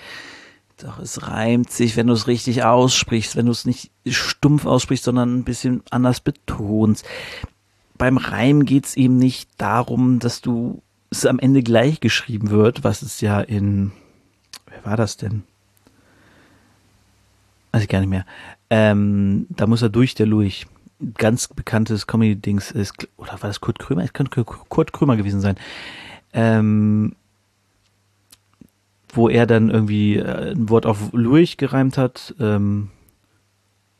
Doch, 0.77 0.99
es 0.99 1.27
reimt 1.29 1.71
sich, 1.71 1.97
wenn 1.97 2.07
du 2.07 2.13
es 2.13 2.27
richtig 2.27 2.63
aussprichst, 2.63 3.37
wenn 3.37 3.47
du 3.47 3.53
es 3.53 3.65
nicht 3.65 3.91
stumpf 4.07 4.67
aussprichst, 4.67 5.05
sondern 5.05 5.37
ein 5.37 5.45
bisschen 5.45 5.83
anders 5.91 6.21
betonst. 6.21 7.05
Beim 7.97 8.19
Reim 8.19 8.65
geht's 8.65 8.97
eben 8.97 9.17
nicht 9.17 9.49
darum, 9.57 10.19
dass 10.19 10.41
du 10.41 10.83
es 11.18 11.26
am 11.26 11.38
Ende 11.38 11.62
gleich 11.62 12.00
geschrieben 12.00 12.50
wird, 12.50 12.85
was 12.85 13.02
es 13.02 13.21
ja 13.21 13.40
in, 13.40 13.92
wer 14.66 14.85
war 14.85 14.97
das 14.97 15.16
denn? 15.16 15.42
Weiß 17.73 17.83
ich 17.83 17.88
gar 17.88 18.00
nicht 18.00 18.11
mehr. 18.11 18.26
Ähm, 18.71 19.47
da 19.50 19.66
muss 19.66 19.83
er 19.83 19.88
durch, 19.88 20.14
der 20.14 20.26
Lurch. 20.26 20.66
Ganz 21.14 21.49
bekanntes 21.49 22.06
Comedy-Dings 22.06 22.71
ist, 22.71 23.09
oder 23.16 23.33
war 23.33 23.50
das 23.50 23.61
Kurt 23.61 23.78
Krömer? 23.78 24.04
Es 24.04 24.12
könnte 24.12 24.44
Kurt 24.44 24.92
Krömer 24.92 25.16
gewesen 25.16 25.40
sein. 25.40 25.56
Ähm, 26.33 27.16
wo 29.09 29.28
er 29.28 29.47
dann 29.47 29.71
irgendwie 29.71 30.16
äh, 30.16 30.52
ein 30.52 30.68
Wort 30.68 30.87
auf 30.87 31.12
Lurch 31.12 31.57
gereimt 31.57 31.98
hat, 31.98 32.35
ähm, 32.40 32.90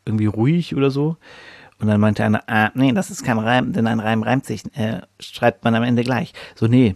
irgendwie 0.05 0.27
ruhig 0.27 0.75
oder 0.75 0.91
so. 0.91 1.17
Und 1.79 1.89
dann 1.89 2.01
meinte 2.01 2.25
einer, 2.25 2.43
ah, 2.47 2.71
nee, 2.75 2.93
das 2.93 3.11
ist 3.11 3.25
kein 3.25 3.39
Reim, 3.39 3.73
denn 3.73 3.87
ein 3.87 4.01
Reim 4.01 4.23
reimt 4.23 4.47
sich, 4.47 4.63
äh, 4.77 5.03
schreibt 5.21 5.65
man 5.65 5.75
am 5.75 5.83
Ende 5.83 6.05
gleich. 6.05 6.33
So, 6.55 6.67
nee, 6.67 6.95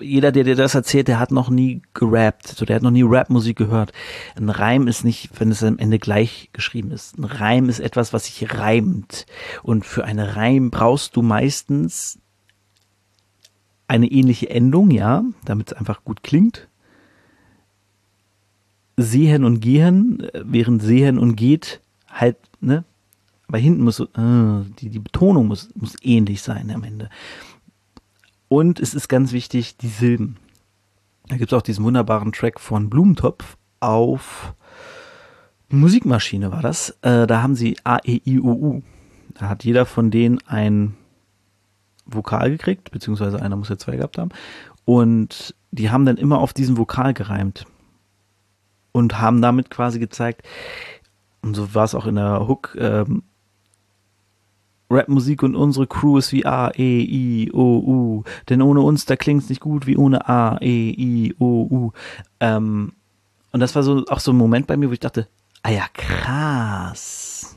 jeder, 0.00 0.32
der 0.32 0.44
dir 0.44 0.56
das 0.56 0.74
erzählt, 0.74 1.08
der 1.08 1.18
hat 1.18 1.30
noch 1.30 1.48
nie 1.48 1.82
gerappt, 1.94 2.48
so 2.48 2.64
der 2.64 2.76
hat 2.76 2.82
noch 2.82 2.90
nie 2.90 3.04
Rapmusik 3.04 3.56
gehört. 3.56 3.92
Ein 4.36 4.48
Reim 4.48 4.88
ist 4.88 5.04
nicht, 5.04 5.30
wenn 5.38 5.50
es 5.50 5.62
am 5.62 5.78
Ende 5.78 5.98
gleich 5.98 6.50
geschrieben 6.52 6.90
ist. 6.90 7.18
Ein 7.18 7.24
Reim 7.24 7.68
ist 7.68 7.80
etwas, 7.80 8.12
was 8.12 8.26
sich 8.26 8.54
reimt. 8.54 9.26
Und 9.62 9.84
für 9.84 10.04
einen 10.04 10.26
Reim 10.26 10.70
brauchst 10.70 11.14
du 11.16 11.22
meistens 11.22 12.18
eine 13.86 14.10
ähnliche 14.10 14.50
Endung, 14.50 14.90
ja, 14.90 15.24
damit 15.44 15.72
es 15.72 15.78
einfach 15.78 16.04
gut 16.04 16.22
klingt. 16.22 16.68
Sehen 18.96 19.44
und 19.44 19.60
gehen, 19.60 20.26
während 20.32 20.82
sehen 20.82 21.18
und 21.18 21.36
geht 21.36 21.80
halt, 22.08 22.36
ne, 22.60 22.84
weil 23.48 23.60
hinten 23.60 23.82
muss 23.82 24.00
äh, 24.00 24.06
die, 24.80 24.88
die 24.88 24.98
Betonung 24.98 25.48
muss, 25.48 25.68
muss 25.74 25.96
ähnlich 26.02 26.42
sein 26.42 26.70
am 26.70 26.84
Ende. 26.84 27.10
Und 28.54 28.78
es 28.78 28.94
ist 28.94 29.08
ganz 29.08 29.32
wichtig, 29.32 29.78
die 29.78 29.88
Silben. 29.88 30.36
Da 31.26 31.36
gibt 31.36 31.50
es 31.50 31.58
auch 31.58 31.62
diesen 31.62 31.84
wunderbaren 31.84 32.30
Track 32.30 32.60
von 32.60 32.88
Blumentopf 32.88 33.56
auf 33.80 34.54
Musikmaschine 35.70 36.52
war 36.52 36.62
das. 36.62 36.90
Äh, 37.02 37.26
da 37.26 37.42
haben 37.42 37.56
sie 37.56 37.76
A, 37.82 37.98
E, 38.04 38.20
I, 38.24 38.38
O, 38.38 38.52
U. 38.52 38.82
Da 39.34 39.48
hat 39.48 39.64
jeder 39.64 39.86
von 39.86 40.12
denen 40.12 40.38
ein 40.46 40.94
Vokal 42.06 42.48
gekriegt, 42.48 42.92
beziehungsweise 42.92 43.42
einer 43.42 43.56
muss 43.56 43.70
ja 43.70 43.76
zwei 43.76 43.96
gehabt 43.96 44.18
haben. 44.18 44.30
Und 44.84 45.56
die 45.72 45.90
haben 45.90 46.06
dann 46.06 46.16
immer 46.16 46.38
auf 46.38 46.52
diesen 46.52 46.76
Vokal 46.76 47.12
gereimt. 47.12 47.64
Und 48.92 49.20
haben 49.20 49.42
damit 49.42 49.68
quasi 49.68 49.98
gezeigt, 49.98 50.42
und 51.42 51.54
so 51.56 51.74
war 51.74 51.86
es 51.86 51.96
auch 51.96 52.06
in 52.06 52.14
der 52.14 52.46
Hook, 52.46 52.76
ähm, 52.78 53.24
Rapmusik 54.94 55.42
und 55.42 55.56
unsere 55.56 55.86
Crew 55.86 56.18
ist 56.18 56.32
wie 56.32 56.46
A, 56.46 56.70
E, 56.76 57.00
I, 57.00 57.50
O, 57.52 57.78
U. 57.78 58.24
Denn 58.48 58.62
ohne 58.62 58.80
uns, 58.80 59.04
da 59.04 59.16
klingt's 59.16 59.48
nicht 59.48 59.60
gut 59.60 59.86
wie 59.86 59.96
ohne 59.96 60.28
A, 60.28 60.58
E, 60.60 60.90
I, 60.90 61.34
O, 61.38 61.66
U. 61.70 61.92
Ähm, 62.40 62.92
und 63.52 63.60
das 63.60 63.74
war 63.74 63.82
so 63.82 64.04
auch 64.08 64.20
so 64.20 64.32
ein 64.32 64.36
Moment 64.36 64.66
bei 64.66 64.76
mir, 64.76 64.88
wo 64.88 64.92
ich 64.92 65.00
dachte, 65.00 65.28
ah 65.62 65.70
ja, 65.70 65.86
krass. 65.94 67.56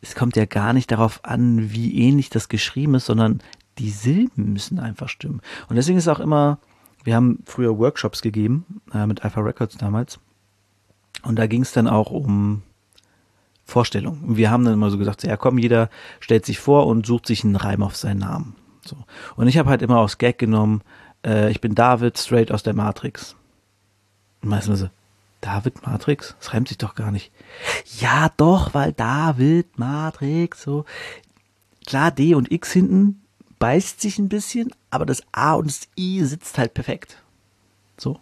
Es 0.00 0.14
kommt 0.14 0.36
ja 0.36 0.44
gar 0.44 0.72
nicht 0.72 0.90
darauf 0.90 1.24
an, 1.24 1.72
wie 1.72 1.98
ähnlich 1.98 2.30
das 2.30 2.48
geschrieben 2.48 2.94
ist, 2.94 3.06
sondern 3.06 3.40
die 3.78 3.90
Silben 3.90 4.52
müssen 4.52 4.78
einfach 4.78 5.08
stimmen. 5.08 5.40
Und 5.68 5.76
deswegen 5.76 5.98
ist 5.98 6.08
auch 6.08 6.20
immer, 6.20 6.58
wir 7.04 7.16
haben 7.16 7.40
früher 7.44 7.78
Workshops 7.78 8.22
gegeben, 8.22 8.80
äh, 8.92 9.06
mit 9.06 9.24
Alpha 9.24 9.40
Records 9.40 9.76
damals. 9.76 10.20
Und 11.22 11.38
da 11.38 11.46
ging 11.46 11.62
es 11.62 11.72
dann 11.72 11.88
auch 11.88 12.10
um 12.10 12.62
Vorstellung. 13.68 14.18
Wir 14.22 14.50
haben 14.50 14.64
dann 14.64 14.72
immer 14.72 14.90
so 14.90 14.96
gesagt, 14.96 15.24
ja 15.24 15.36
komm, 15.36 15.58
jeder 15.58 15.90
stellt 16.20 16.46
sich 16.46 16.58
vor 16.58 16.86
und 16.86 17.04
sucht 17.04 17.26
sich 17.26 17.44
einen 17.44 17.54
Reim 17.54 17.82
auf 17.82 17.96
seinen 17.96 18.20
Namen. 18.20 18.56
So. 18.82 18.96
Und 19.36 19.46
ich 19.46 19.58
habe 19.58 19.68
halt 19.68 19.82
immer 19.82 19.98
aus 19.98 20.16
Gag 20.16 20.38
genommen, 20.38 20.80
äh, 21.22 21.50
ich 21.50 21.60
bin 21.60 21.74
David, 21.74 22.18
straight 22.18 22.50
aus 22.50 22.62
der 22.62 22.72
Matrix. 22.72 23.36
Und 24.40 24.48
meistens 24.48 24.80
so, 24.80 24.88
David 25.42 25.86
Matrix? 25.86 26.34
Das 26.38 26.54
reimt 26.54 26.68
sich 26.68 26.78
doch 26.78 26.94
gar 26.94 27.12
nicht. 27.12 27.30
Ja, 28.00 28.30
doch, 28.38 28.72
weil 28.72 28.94
David 28.94 29.78
Matrix, 29.78 30.62
so. 30.62 30.86
Klar, 31.86 32.10
D 32.10 32.34
und 32.34 32.50
X 32.50 32.72
hinten 32.72 33.20
beißt 33.58 34.00
sich 34.00 34.18
ein 34.18 34.30
bisschen, 34.30 34.72
aber 34.88 35.04
das 35.04 35.22
A 35.32 35.52
und 35.52 35.68
das 35.68 35.88
I 35.98 36.24
sitzt 36.24 36.56
halt 36.56 36.72
perfekt. 36.72 37.22
So. 37.98 38.18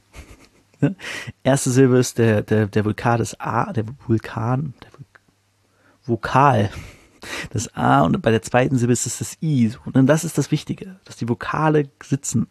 Erste 1.45 1.71
Silbe 1.71 1.99
ist 1.99 2.19
der, 2.19 2.43
der, 2.43 2.67
der 2.67 2.85
Vulkan 2.85 3.19
des 3.19 3.39
A, 3.39 3.73
der 3.73 3.85
Vulkan, 4.09 4.75
der 4.83 4.93
Vokal. 6.09 6.71
Das 7.51 7.75
A 7.75 8.03
und 8.03 8.21
bei 8.23 8.31
der 8.31 8.42
zweiten 8.42 8.79
Silbe 8.79 8.92
ist 8.92 9.07
es 9.07 9.19
das 9.19 9.37
I. 9.42 9.73
Und 9.85 10.07
das 10.07 10.25
ist 10.25 10.38
das 10.38 10.51
Wichtige, 10.51 10.97
dass 11.05 11.16
die 11.16 11.29
Vokale 11.29 11.88
sitzen 12.03 12.47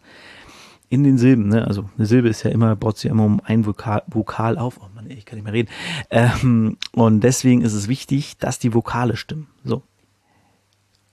in 0.89 1.03
den 1.03 1.17
Silben. 1.17 1.47
Ne? 1.47 1.65
Also 1.65 1.89
eine 1.97 2.05
Silbe 2.05 2.29
ist 2.29 2.43
ja 2.43 2.51
immer, 2.51 2.75
baut 2.75 2.97
sich 2.97 3.05
ja 3.05 3.11
immer 3.11 3.25
um 3.25 3.41
ein 3.43 3.65
Vokal, 3.65 4.03
Vokal 4.07 4.57
auf. 4.57 4.79
Oh 4.81 4.89
Mann, 4.93 5.09
ich 5.09 5.25
kann 5.25 5.37
nicht 5.37 5.45
mehr 5.45 5.53
reden. 5.53 5.69
Ähm, 6.09 6.77
und 6.91 7.21
deswegen 7.21 7.61
ist 7.61 7.73
es 7.73 7.87
wichtig, 7.87 8.37
dass 8.37 8.59
die 8.59 8.73
Vokale 8.73 9.15
stimmen. 9.15 9.47
So. 9.63 9.83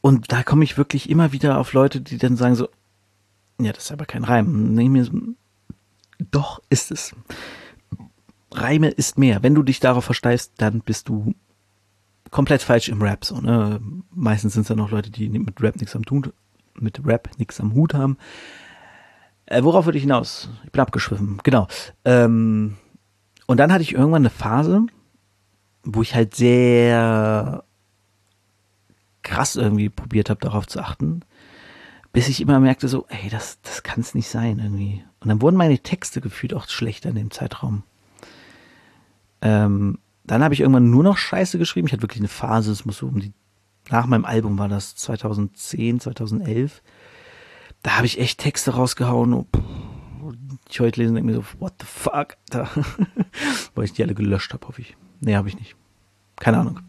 Und 0.00 0.32
da 0.32 0.42
komme 0.42 0.64
ich 0.64 0.76
wirklich 0.76 1.08
immer 1.08 1.32
wieder 1.32 1.58
auf 1.58 1.72
Leute, 1.72 2.00
die 2.00 2.18
dann 2.18 2.36
sagen 2.36 2.56
so, 2.56 2.68
ja, 3.60 3.72
das 3.72 3.84
ist 3.84 3.92
aber 3.92 4.06
kein 4.06 4.24
Reim. 4.24 4.74
Nee, 4.74 4.88
mir, 4.88 5.08
doch 6.30 6.60
ist 6.68 6.90
es. 6.90 7.14
Reime 8.50 8.88
ist 8.88 9.18
mehr. 9.18 9.42
Wenn 9.42 9.54
du 9.54 9.62
dich 9.62 9.80
darauf 9.80 10.04
versteifst, 10.04 10.52
dann 10.58 10.80
bist 10.80 11.08
du 11.08 11.34
komplett 12.32 12.62
falsch 12.62 12.88
im 12.88 13.00
Rap. 13.00 13.24
So, 13.24 13.40
ne? 13.40 13.80
Meistens 14.10 14.54
sind 14.54 14.62
es 14.62 14.68
ja 14.68 14.74
noch 14.74 14.90
Leute, 14.90 15.10
die 15.10 15.28
mit 15.28 15.62
Rap 15.62 15.76
nichts 15.76 15.94
am 15.94 16.04
tun, 16.04 16.32
mit 16.74 17.06
Rap 17.06 17.30
nichts 17.38 17.60
am 17.60 17.74
Hut 17.74 17.94
haben. 17.94 18.16
Äh, 19.46 19.62
worauf 19.62 19.84
würde 19.84 19.98
ich 19.98 20.04
hinaus? 20.04 20.48
Ich 20.64 20.72
bin 20.72 20.80
abgeschwiffen, 20.80 21.38
genau. 21.44 21.68
Ähm, 22.04 22.76
und 23.46 23.58
dann 23.58 23.72
hatte 23.72 23.82
ich 23.82 23.92
irgendwann 23.92 24.22
eine 24.22 24.30
Phase, 24.30 24.86
wo 25.84 26.02
ich 26.02 26.14
halt 26.14 26.34
sehr 26.34 27.64
krass 29.22 29.56
irgendwie 29.56 29.88
probiert 29.88 30.30
habe, 30.30 30.40
darauf 30.40 30.66
zu 30.66 30.80
achten, 30.80 31.20
bis 32.12 32.28
ich 32.28 32.40
immer 32.40 32.60
merkte 32.60 32.88
so, 32.88 33.06
ey, 33.08 33.28
das, 33.30 33.60
das 33.62 33.82
kann 33.82 34.00
es 34.00 34.14
nicht 34.14 34.28
sein 34.28 34.58
irgendwie. 34.58 35.04
Und 35.20 35.28
dann 35.28 35.42
wurden 35.42 35.56
meine 35.56 35.78
Texte 35.78 36.20
gefühlt 36.20 36.54
auch 36.54 36.68
schlechter 36.68 37.10
in 37.10 37.16
dem 37.16 37.30
Zeitraum. 37.30 37.82
Ähm, 39.42 39.98
dann 40.24 40.42
habe 40.42 40.54
ich 40.54 40.60
irgendwann 40.60 40.90
nur 40.90 41.02
noch 41.02 41.16
Scheiße 41.16 41.58
geschrieben. 41.58 41.86
Ich 41.86 41.92
hatte 41.92 42.02
wirklich 42.02 42.20
eine 42.20 42.28
Phase, 42.28 42.72
es 42.72 42.84
muss 42.84 42.98
so 42.98 43.08
um 43.08 43.20
die, 43.20 43.32
nach 43.90 44.06
meinem 44.06 44.24
Album 44.24 44.58
war 44.58 44.68
das 44.68 44.94
2010, 44.96 46.00
2011. 46.00 46.82
Da 47.82 47.96
habe 47.96 48.06
ich 48.06 48.20
echt 48.20 48.38
Texte 48.38 48.72
rausgehauen. 48.72 49.32
Und, 49.32 49.48
ich 50.70 50.80
heute 50.80 51.00
lesen 51.00 51.10
und 51.10 51.16
denke 51.16 51.32
mir 51.32 51.36
so, 51.36 51.60
what 51.60 51.74
the 51.80 51.86
fuck? 51.86 52.36
Weil 53.74 53.84
ich 53.84 53.92
die 53.92 54.02
alle 54.02 54.14
gelöscht 54.14 54.52
habe, 54.52 54.66
hoffe 54.68 54.80
ich. 54.80 54.96
Nee, 55.20 55.34
habe 55.34 55.48
ich 55.48 55.58
nicht. 55.58 55.76
Keine 56.36 56.58
Ahnung. 56.58 56.80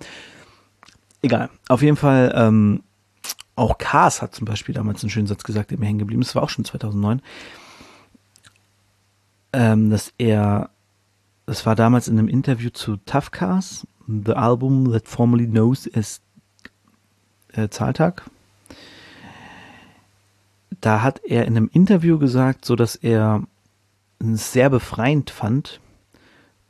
Egal. 1.22 1.50
Auf 1.68 1.82
jeden 1.82 1.98
Fall, 1.98 2.34
ähm, 2.36 2.84
auch 3.56 3.78
Kars 3.78 4.22
hat 4.22 4.34
zum 4.34 4.46
Beispiel 4.46 4.74
damals 4.74 5.04
einen 5.04 5.10
schönen 5.10 5.28
Satz 5.28 5.44
gesagt, 5.44 5.72
der 5.72 5.80
mir 5.80 5.86
hängen 5.86 6.00
geblieben 6.00 6.22
ist. 6.22 6.30
Das 6.30 6.36
war 6.36 6.44
auch 6.44 6.50
schon 6.50 6.66
2009. 6.66 7.22
Ähm, 9.54 9.90
dass 9.90 10.14
er, 10.18 10.72
das 11.46 11.66
war 11.66 11.76
damals 11.76 12.08
in 12.08 12.18
einem 12.18 12.28
Interview 12.28 12.70
zu 12.70 12.98
Tough 12.98 13.32
Cars, 13.32 13.88
the 14.08 14.34
album 14.34 14.92
that 14.92 15.08
formerly 15.08 15.48
knows 15.48 15.90
as 15.94 16.22
äh, 17.54 17.70
Zahltag. 17.70 18.24
Da 20.82 21.02
hat 21.02 21.22
er 21.24 21.46
in 21.46 21.56
einem 21.56 21.70
Interview 21.72 22.18
gesagt, 22.18 22.66
so 22.66 22.76
dass 22.76 22.96
er 22.96 23.44
es 24.20 24.54
sehr 24.54 24.70
befreiend 24.70 25.30
fand 25.30 25.80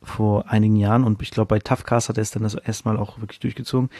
vor 0.02 0.50
einigen 0.50 0.76
Jahren 0.76 1.04
und 1.04 1.22
ich 1.22 1.30
glaube 1.30 1.48
bei 1.48 1.58
Tough 1.58 1.84
Cars 1.84 2.08
hat 2.08 2.18
er 2.18 2.22
es 2.22 2.30
dann 2.30 2.42
das 2.42 2.54
erstmal 2.54 2.96
auch 2.96 3.20
wirklich 3.20 3.40
durchgezogen. 3.40 3.90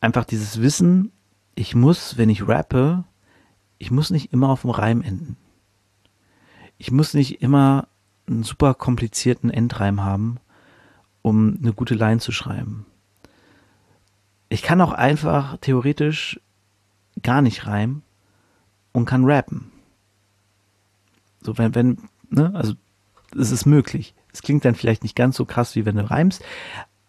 Einfach 0.00 0.24
dieses 0.24 0.60
Wissen, 0.60 1.12
ich 1.54 1.74
muss, 1.74 2.18
wenn 2.18 2.28
ich 2.28 2.46
rappe, 2.46 3.04
ich 3.78 3.90
muss 3.90 4.10
nicht 4.10 4.32
immer 4.32 4.50
auf 4.50 4.62
dem 4.62 4.70
Reim 4.70 5.02
enden. 5.02 5.36
Ich 6.78 6.90
muss 6.90 7.14
nicht 7.14 7.40
immer 7.40 7.88
einen 8.26 8.42
super 8.42 8.74
komplizierten 8.74 9.50
Endreim 9.50 10.02
haben, 10.02 10.38
um 11.22 11.58
eine 11.60 11.72
gute 11.72 11.94
Line 11.94 12.20
zu 12.20 12.32
schreiben. 12.32 12.86
Ich 14.48 14.62
kann 14.62 14.80
auch 14.80 14.92
einfach 14.92 15.56
theoretisch 15.58 16.40
gar 17.22 17.42
nicht 17.42 17.66
reimen 17.66 18.02
und 18.92 19.06
kann 19.06 19.24
rappen. 19.24 19.72
So, 21.40 21.58
wenn, 21.58 21.74
wenn, 21.74 21.98
ne, 22.30 22.52
also, 22.54 22.74
es 23.36 23.50
ist 23.50 23.66
möglich. 23.66 24.14
Es 24.32 24.42
klingt 24.42 24.64
dann 24.64 24.74
vielleicht 24.74 25.02
nicht 25.02 25.16
ganz 25.16 25.36
so 25.36 25.44
krass, 25.44 25.76
wie 25.76 25.84
wenn 25.84 25.96
du 25.96 26.08
reimst, 26.08 26.44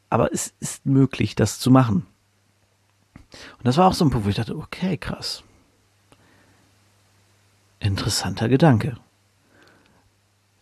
aber 0.10 0.32
es 0.32 0.54
ist 0.60 0.86
möglich, 0.86 1.36
das 1.36 1.60
zu 1.60 1.72
machen. 1.72 2.06
Und 3.58 3.66
das 3.66 3.78
war 3.78 3.88
auch 3.88 3.94
so 3.94 4.06
ein 4.06 4.10
Punkt, 4.10 4.26
wo 4.26 4.30
ich 4.30 4.36
dachte, 4.36 4.56
okay, 4.56 4.98
krass. 4.98 5.44
Interessanter 7.80 8.50
Gedanke. 8.50 8.98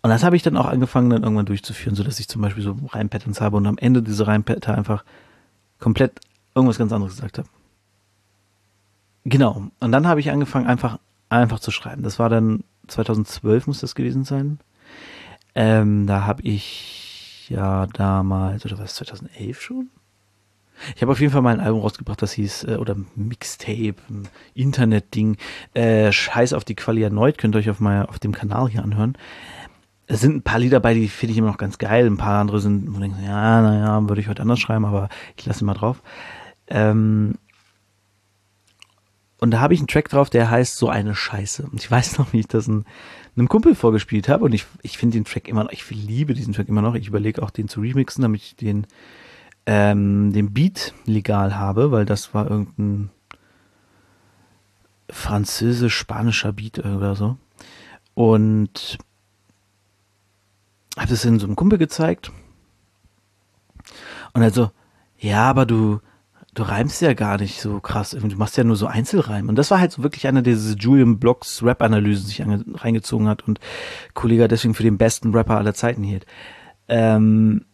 Und 0.05 0.11
das 0.11 0.23
habe 0.23 0.35
ich 0.35 0.43
dann 0.43 0.55
auch 0.55 0.67
angefangen, 0.67 1.09
dann 1.09 1.23
irgendwann 1.23 1.47
durchzuführen, 1.47 1.95
sodass 1.95 2.19
ich 2.19 2.27
zum 2.27 2.39
Beispiel 2.39 2.61
so 2.61 2.77
Reimpatterns 2.89 3.41
habe 3.41 3.57
und 3.57 3.65
am 3.65 3.79
Ende 3.79 4.03
dieser 4.03 4.27
Reimpatter 4.27 4.77
einfach 4.77 5.03
komplett 5.79 6.19
irgendwas 6.53 6.77
ganz 6.77 6.91
anderes 6.91 7.15
gesagt 7.15 7.39
habe. 7.39 7.47
Genau. 9.23 9.71
Und 9.79 9.91
dann 9.91 10.05
habe 10.05 10.19
ich 10.19 10.29
angefangen, 10.29 10.67
einfach, 10.67 10.99
einfach 11.29 11.59
zu 11.59 11.71
schreiben. 11.71 12.03
Das 12.03 12.19
war 12.19 12.29
dann 12.29 12.63
2012 12.85 13.65
muss 13.65 13.79
das 13.79 13.95
gewesen 13.95 14.25
sein. 14.25 14.59
Ähm, 15.55 16.05
da 16.05 16.27
habe 16.27 16.43
ich 16.43 17.47
ja 17.49 17.87
damals, 17.87 18.63
oder 18.63 18.77
was, 18.77 18.93
2011 18.93 19.59
schon? 19.59 19.89
Ich 20.95 21.01
habe 21.01 21.13
auf 21.13 21.19
jeden 21.19 21.33
Fall 21.33 21.41
mal 21.41 21.55
ein 21.55 21.65
Album 21.65 21.81
rausgebracht, 21.81 22.21
das 22.21 22.33
hieß, 22.33 22.65
äh, 22.65 22.75
oder 22.75 22.95
Mixtape, 23.15 23.95
Internet-Ding, 24.53 25.37
äh, 25.73 26.11
Scheiß 26.11 26.53
auf 26.53 26.63
die 26.63 26.75
Quali 26.75 27.01
erneut, 27.01 27.39
könnt 27.39 27.55
ihr 27.55 27.59
euch 27.59 27.71
auf, 27.71 27.79
mal, 27.79 28.05
auf 28.05 28.19
dem 28.19 28.33
Kanal 28.33 28.69
hier 28.69 28.83
anhören. 28.83 29.17
Es 30.07 30.21
sind 30.21 30.35
ein 30.35 30.41
paar 30.43 30.59
Lieder 30.59 30.77
dabei, 30.77 30.93
die 30.93 31.07
finde 31.07 31.31
ich 31.31 31.37
immer 31.37 31.47
noch 31.47 31.57
ganz 31.57 31.77
geil. 31.77 32.05
Ein 32.05 32.17
paar 32.17 32.39
andere 32.39 32.59
sind, 32.59 32.87
wo 32.87 32.91
man 32.91 33.01
denkt, 33.01 33.17
ja, 33.23 33.61
naja, 33.61 34.07
würde 34.07 34.21
ich 34.21 34.27
heute 34.27 34.41
anders 34.41 34.59
schreiben, 34.59 34.85
aber 34.85 35.09
ich 35.35 35.45
lasse 35.45 35.65
mal 35.65 35.73
drauf. 35.73 36.03
Ähm, 36.67 37.35
und 39.39 39.51
da 39.51 39.59
habe 39.59 39.73
ich 39.73 39.79
einen 39.79 39.87
Track 39.87 40.09
drauf, 40.09 40.29
der 40.29 40.49
heißt 40.49 40.77
So 40.77 40.89
eine 40.89 41.15
Scheiße. 41.15 41.63
Und 41.63 41.81
ich 41.81 41.89
weiß 41.89 42.19
noch, 42.19 42.33
wie 42.33 42.39
ich 42.39 42.47
das 42.47 42.67
ein, 42.67 42.85
einem 43.35 43.49
Kumpel 43.49 43.75
vorgespielt 43.75 44.29
habe. 44.29 44.45
Und 44.45 44.53
ich, 44.53 44.65
ich 44.81 44.97
finde 44.97 45.17
den 45.17 45.25
Track 45.25 45.47
immer 45.47 45.63
noch, 45.63 45.71
ich 45.71 45.89
liebe 45.89 46.33
diesen 46.33 46.53
Track 46.53 46.69
immer 46.69 46.81
noch. 46.81 46.95
Ich 46.95 47.07
überlege 47.07 47.41
auch, 47.41 47.49
den 47.49 47.67
zu 47.67 47.81
remixen, 47.81 48.21
damit 48.21 48.41
ich 48.41 48.55
den 48.55 48.87
ähm, 49.65 50.31
den 50.31 50.53
Beat 50.53 50.93
legal 51.05 51.57
habe, 51.57 51.91
weil 51.91 52.05
das 52.05 52.33
war 52.33 52.49
irgendein 52.49 53.09
französisch-spanischer 55.09 56.53
Beat 56.53 56.79
oder 56.79 57.15
so. 57.15 57.37
Und 58.13 58.97
habe 60.97 61.10
das 61.10 61.25
in 61.25 61.39
so 61.39 61.47
einem 61.47 61.55
Kumpel 61.55 61.77
gezeigt. 61.77 62.31
Und 64.34 64.41
also, 64.41 64.71
ja, 65.17 65.49
aber 65.49 65.65
du, 65.65 65.99
du 66.53 66.63
reimst 66.63 67.01
ja 67.01 67.13
gar 67.13 67.38
nicht 67.38 67.62
so 67.62 67.79
krass. 67.79 68.12
Du 68.12 68.38
machst 68.38 68.58
ja 68.58 68.63
nur 68.63 68.75
so 68.75 68.88
Einzelreim. 68.88 69.49
Und 69.49 69.55
das 69.55 69.71
war 69.71 69.79
halt 69.79 69.91
so 69.91 70.03
wirklich 70.03 70.27
einer, 70.27 70.41
der 70.41 70.53
diese 70.53 70.75
Julian 70.75 71.19
Blocks 71.19 71.63
Rap-Analysen 71.63 72.27
sich 72.27 72.43
reingezogen 72.81 73.27
hat 73.27 73.47
und 73.47 73.60
Kollege 74.13 74.47
deswegen 74.47 74.73
für 74.73 74.84
den 74.84 74.97
besten 74.97 75.34
Rapper 75.34 75.58
aller 75.58 75.73
Zeiten 75.73 76.03
hielt. 76.03 76.25
Ähm, 76.88 77.65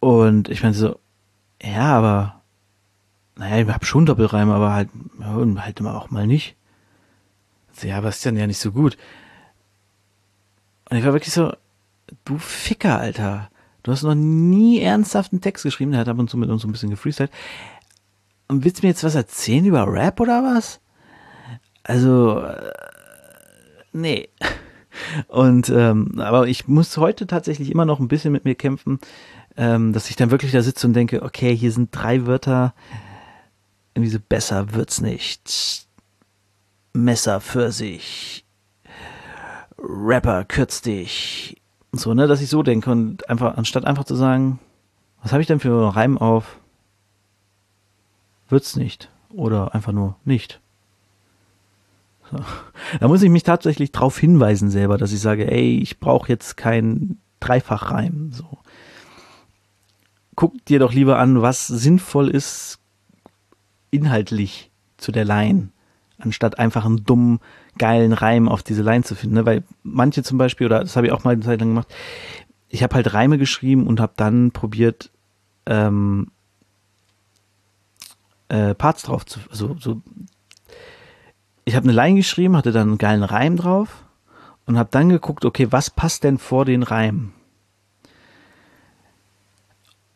und 0.00 0.48
ich 0.48 0.62
meine 0.62 0.74
so, 0.74 0.98
ja, 1.62 1.96
aber, 1.96 2.42
naja, 3.36 3.64
ich 3.64 3.72
hab 3.72 3.84
schon 3.84 4.06
Doppelreime, 4.06 4.54
aber 4.54 4.72
halt, 4.72 4.88
ja, 5.20 5.62
halt 5.62 5.80
immer 5.80 5.94
auch 5.94 6.10
mal 6.10 6.26
nicht. 6.26 6.56
Also, 7.70 7.86
ja, 7.86 7.98
aber 7.98 8.08
ist 8.08 8.26
dann 8.26 8.36
ja 8.36 8.46
nicht 8.46 8.58
so 8.58 8.72
gut. 8.72 8.96
Und 10.92 10.98
ich 10.98 11.06
war 11.06 11.14
wirklich 11.14 11.32
so, 11.32 11.54
du 12.26 12.36
Ficker, 12.36 12.98
Alter. 12.98 13.48
Du 13.82 13.92
hast 13.92 14.02
noch 14.02 14.14
nie 14.14 14.78
ernsthaft 14.78 15.32
einen 15.32 15.40
Text 15.40 15.64
geschrieben, 15.64 15.92
der 15.92 16.00
hat 16.00 16.08
ab 16.10 16.18
und 16.18 16.28
zu 16.28 16.36
mit 16.36 16.50
uns 16.50 16.60
so 16.60 16.68
ein 16.68 16.72
bisschen 16.72 16.90
gefreestylt. 16.90 17.30
Und 18.46 18.62
willst 18.62 18.82
du 18.82 18.86
mir 18.86 18.90
jetzt 18.90 19.02
was 19.02 19.14
erzählen 19.14 19.64
über 19.64 19.90
Rap 19.90 20.20
oder 20.20 20.42
was? 20.42 20.80
Also, 21.82 22.40
äh, 22.40 22.72
nee. 23.94 24.28
Und, 25.28 25.70
ähm, 25.70 26.20
aber 26.20 26.46
ich 26.46 26.68
muss 26.68 26.98
heute 26.98 27.26
tatsächlich 27.26 27.70
immer 27.70 27.86
noch 27.86 27.98
ein 27.98 28.08
bisschen 28.08 28.30
mit 28.30 28.44
mir 28.44 28.54
kämpfen, 28.54 28.98
ähm, 29.56 29.94
dass 29.94 30.10
ich 30.10 30.16
dann 30.16 30.30
wirklich 30.30 30.52
da 30.52 30.60
sitze 30.60 30.86
und 30.86 30.92
denke, 30.92 31.22
okay, 31.22 31.56
hier 31.56 31.72
sind 31.72 31.88
drei 31.92 32.26
Wörter, 32.26 32.74
irgendwie 33.94 34.12
so 34.12 34.18
besser 34.20 34.74
wird's 34.74 35.00
nicht. 35.00 35.86
Messer 36.92 37.40
für 37.40 37.72
sich. 37.72 38.44
Rapper 39.82 40.44
kürzt 40.44 40.86
dich. 40.86 41.60
So, 41.92 42.14
ne, 42.14 42.26
dass 42.26 42.40
ich 42.40 42.48
so 42.48 42.62
denke 42.62 42.90
und 42.90 43.28
einfach, 43.28 43.56
anstatt 43.56 43.84
einfach 43.84 44.04
zu 44.04 44.14
sagen, 44.14 44.58
was 45.22 45.32
habe 45.32 45.42
ich 45.42 45.46
denn 45.46 45.60
für 45.60 45.94
Reim 45.94 46.16
auf? 46.16 46.58
Wird's 48.48 48.76
nicht. 48.76 49.10
Oder 49.30 49.74
einfach 49.74 49.92
nur 49.92 50.16
nicht. 50.24 50.60
So. 52.30 52.38
Da 53.00 53.08
muss 53.08 53.22
ich 53.22 53.30
mich 53.30 53.42
tatsächlich 53.42 53.92
drauf 53.92 54.18
hinweisen 54.18 54.70
selber, 54.70 54.98
dass 54.98 55.12
ich 55.12 55.20
sage, 55.20 55.50
ey, 55.50 55.78
ich 55.78 56.00
brauche 56.00 56.28
jetzt 56.28 56.56
kein 56.56 57.18
Dreifachreim. 57.40 58.32
So 58.32 58.58
guck 60.34 60.64
dir 60.64 60.78
doch 60.78 60.92
lieber 60.92 61.18
an, 61.18 61.42
was 61.42 61.66
sinnvoll 61.66 62.28
ist 62.28 62.78
inhaltlich 63.90 64.70
zu 64.96 65.12
der 65.12 65.24
Line, 65.24 65.68
anstatt 66.18 66.58
einfach 66.58 66.84
einen 66.84 67.04
dummen, 67.04 67.40
geilen 67.82 68.12
Reim 68.12 68.48
auf 68.48 68.62
diese 68.62 68.84
Line 68.84 69.02
zu 69.02 69.16
finden. 69.16 69.34
Ne? 69.34 69.44
Weil 69.44 69.64
manche 69.82 70.22
zum 70.22 70.38
Beispiel, 70.38 70.66
oder 70.66 70.78
das 70.78 70.94
habe 70.94 71.08
ich 71.08 71.12
auch 71.12 71.24
mal 71.24 71.32
eine 71.32 71.42
Zeit 71.42 71.58
lang 71.58 71.70
gemacht, 71.70 71.92
ich 72.68 72.84
habe 72.84 72.94
halt 72.94 73.12
Reime 73.12 73.38
geschrieben 73.38 73.88
und 73.88 73.98
habe 73.98 74.12
dann 74.14 74.52
probiert, 74.52 75.10
ähm, 75.66 76.28
äh, 78.48 78.76
Parts 78.76 79.02
drauf 79.02 79.26
zu, 79.26 79.40
also 79.50 79.74
so, 79.80 80.00
ich 81.64 81.74
habe 81.74 81.82
eine 81.82 81.92
Line 81.92 82.14
geschrieben, 82.14 82.56
hatte 82.56 82.70
dann 82.70 82.90
einen 82.90 82.98
geilen 82.98 83.24
Reim 83.24 83.56
drauf 83.56 84.04
und 84.66 84.78
habe 84.78 84.90
dann 84.92 85.08
geguckt, 85.08 85.44
okay, 85.44 85.72
was 85.72 85.90
passt 85.90 86.22
denn 86.22 86.38
vor 86.38 86.64
den 86.64 86.84
Reim? 86.84 87.32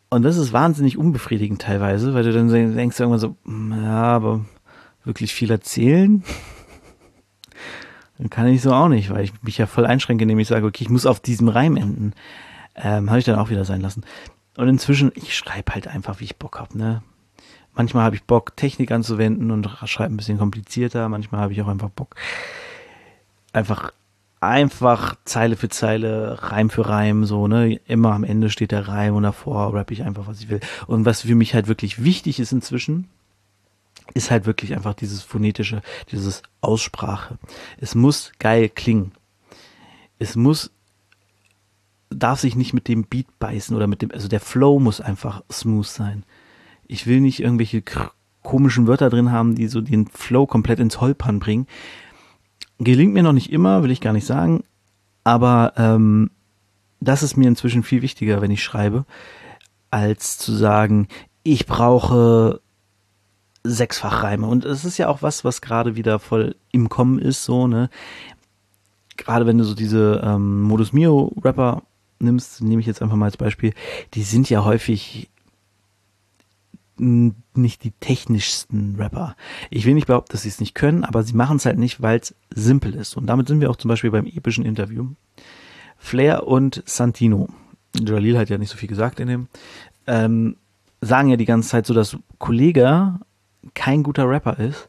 Und 0.08 0.22
das 0.22 0.36
ist 0.36 0.52
wahnsinnig 0.52 0.98
unbefriedigend 0.98 1.62
teilweise, 1.62 2.14
weil 2.14 2.22
du 2.22 2.32
dann 2.32 2.48
denkst 2.48 3.00
irgendwann 3.00 3.18
so, 3.18 3.34
hm, 3.44 3.72
ja, 3.82 4.04
aber 4.04 4.44
wirklich 5.02 5.34
viel 5.34 5.50
erzählen? 5.50 6.22
Dann 8.18 8.30
kann 8.30 8.46
ich 8.46 8.62
so 8.62 8.72
auch 8.72 8.88
nicht, 8.88 9.10
weil 9.10 9.24
ich 9.24 9.32
mich 9.42 9.58
ja 9.58 9.66
voll 9.66 9.86
einschränke, 9.86 10.22
indem 10.22 10.38
ich 10.38 10.48
sage, 10.48 10.66
okay, 10.66 10.84
ich 10.84 10.90
muss 10.90 11.06
auf 11.06 11.20
diesem 11.20 11.48
Reim 11.48 11.76
enden. 11.76 12.12
Ähm, 12.74 13.08
habe 13.10 13.18
ich 13.18 13.24
dann 13.24 13.38
auch 13.38 13.50
wieder 13.50 13.64
sein 13.64 13.80
lassen. 13.80 14.04
Und 14.56 14.68
inzwischen, 14.68 15.12
ich 15.14 15.36
schreibe 15.36 15.74
halt 15.74 15.88
einfach, 15.88 16.20
wie 16.20 16.24
ich 16.24 16.36
Bock 16.36 16.58
habe, 16.58 16.76
ne? 16.76 17.02
Manchmal 17.74 18.04
habe 18.04 18.16
ich 18.16 18.24
Bock, 18.24 18.56
Technik 18.56 18.90
anzuwenden 18.90 19.50
und 19.50 19.68
schreibe 19.84 20.14
ein 20.14 20.16
bisschen 20.16 20.38
komplizierter. 20.38 21.10
Manchmal 21.10 21.42
habe 21.42 21.52
ich 21.52 21.60
auch 21.60 21.68
einfach 21.68 21.90
Bock, 21.90 22.16
einfach 23.52 23.92
einfach 24.40 25.16
Zeile 25.24 25.56
für 25.56 25.68
Zeile, 25.68 26.38
Reim 26.42 26.70
für 26.70 26.88
Reim, 26.88 27.24
so, 27.24 27.48
ne? 27.48 27.74
Immer 27.86 28.12
am 28.12 28.24
Ende 28.24 28.50
steht 28.50 28.72
der 28.72 28.88
Reim 28.88 29.14
und 29.14 29.24
davor 29.24 29.74
rappe 29.74 29.92
ich 29.92 30.02
einfach, 30.02 30.26
was 30.26 30.40
ich 30.40 30.48
will. 30.48 30.60
Und 30.86 31.04
was 31.04 31.22
für 31.22 31.34
mich 31.34 31.54
halt 31.54 31.68
wirklich 31.68 32.02
wichtig 32.02 32.40
ist 32.40 32.52
inzwischen, 32.52 33.08
ist 34.14 34.30
halt 34.30 34.46
wirklich 34.46 34.74
einfach 34.74 34.94
dieses 34.94 35.22
phonetische, 35.22 35.82
dieses 36.10 36.42
Aussprache. 36.60 37.38
Es 37.78 37.94
muss 37.94 38.32
geil 38.38 38.68
klingen. 38.68 39.12
Es 40.18 40.36
muss, 40.36 40.70
darf 42.10 42.40
sich 42.40 42.56
nicht 42.56 42.72
mit 42.72 42.88
dem 42.88 43.04
Beat 43.04 43.26
beißen 43.38 43.76
oder 43.76 43.86
mit 43.86 44.02
dem, 44.02 44.10
also 44.10 44.28
der 44.28 44.40
Flow 44.40 44.78
muss 44.78 45.00
einfach 45.00 45.42
smooth 45.50 45.86
sein. 45.86 46.24
Ich 46.86 47.06
will 47.06 47.20
nicht 47.20 47.40
irgendwelche 47.40 47.82
komischen 48.42 48.86
Wörter 48.86 49.10
drin 49.10 49.32
haben, 49.32 49.56
die 49.56 49.66
so 49.66 49.80
den 49.80 50.06
Flow 50.06 50.46
komplett 50.46 50.78
ins 50.78 51.00
Holpern 51.00 51.40
bringen. 51.40 51.66
Gelingt 52.78 53.12
mir 53.12 53.22
noch 53.22 53.32
nicht 53.32 53.50
immer, 53.50 53.82
will 53.82 53.90
ich 53.90 54.00
gar 54.00 54.12
nicht 54.12 54.26
sagen, 54.26 54.62
aber 55.24 55.72
ähm, 55.76 56.30
das 57.00 57.22
ist 57.22 57.36
mir 57.36 57.48
inzwischen 57.48 57.82
viel 57.82 58.02
wichtiger, 58.02 58.40
wenn 58.40 58.50
ich 58.50 58.62
schreibe, 58.62 59.04
als 59.90 60.38
zu 60.38 60.52
sagen, 60.52 61.08
ich 61.42 61.66
brauche 61.66 62.60
Sechsfachreime. 63.68 64.46
Und 64.46 64.64
es 64.64 64.84
ist 64.84 64.98
ja 64.98 65.08
auch 65.08 65.22
was, 65.22 65.44
was 65.44 65.60
gerade 65.60 65.96
wieder 65.96 66.18
voll 66.18 66.56
im 66.72 66.88
Kommen 66.88 67.18
ist, 67.18 67.44
so, 67.44 67.66
ne? 67.66 67.90
Gerade 69.16 69.46
wenn 69.46 69.58
du 69.58 69.64
so 69.64 69.74
diese 69.74 70.20
ähm, 70.24 70.62
Modus 70.62 70.92
Mio 70.92 71.32
Rapper 71.42 71.82
nimmst, 72.18 72.62
nehme 72.62 72.80
ich 72.80 72.86
jetzt 72.86 73.02
einfach 73.02 73.16
mal 73.16 73.26
als 73.26 73.36
Beispiel, 73.36 73.72
die 74.14 74.22
sind 74.22 74.50
ja 74.50 74.64
häufig 74.64 75.30
nicht 76.98 77.84
die 77.84 77.90
technischsten 77.90 78.96
Rapper. 78.96 79.36
Ich 79.68 79.84
will 79.84 79.94
nicht 79.94 80.06
behaupten, 80.06 80.32
dass 80.32 80.42
sie 80.42 80.48
es 80.48 80.60
nicht 80.60 80.74
können, 80.74 81.04
aber 81.04 81.22
sie 81.22 81.34
machen 81.34 81.58
es 81.58 81.66
halt 81.66 81.78
nicht, 81.78 82.00
weil 82.00 82.18
es 82.18 82.34
simpel 82.54 82.94
ist. 82.94 83.16
Und 83.16 83.26
damit 83.26 83.48
sind 83.48 83.60
wir 83.60 83.70
auch 83.70 83.76
zum 83.76 83.90
Beispiel 83.90 84.10
beim 84.10 84.26
epischen 84.26 84.64
Interview. 84.64 85.08
Flair 85.98 86.46
und 86.46 86.82
Santino, 86.86 87.48
Jalil 87.94 88.38
hat 88.38 88.48
ja 88.48 88.58
nicht 88.58 88.70
so 88.70 88.78
viel 88.78 88.88
gesagt 88.88 89.20
in 89.20 89.28
dem, 89.28 89.48
ähm, 90.06 90.56
sagen 91.00 91.28
ja 91.28 91.36
die 91.36 91.44
ganze 91.44 91.68
Zeit 91.68 91.86
so, 91.86 91.94
dass 91.94 92.16
Kollege 92.38 93.18
kein 93.74 94.02
guter 94.02 94.28
Rapper 94.28 94.58
ist, 94.58 94.88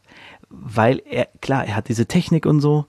weil 0.50 1.02
er, 1.04 1.28
klar, 1.40 1.64
er 1.64 1.76
hat 1.76 1.88
diese 1.88 2.06
Technik 2.06 2.46
und 2.46 2.60
so, 2.60 2.86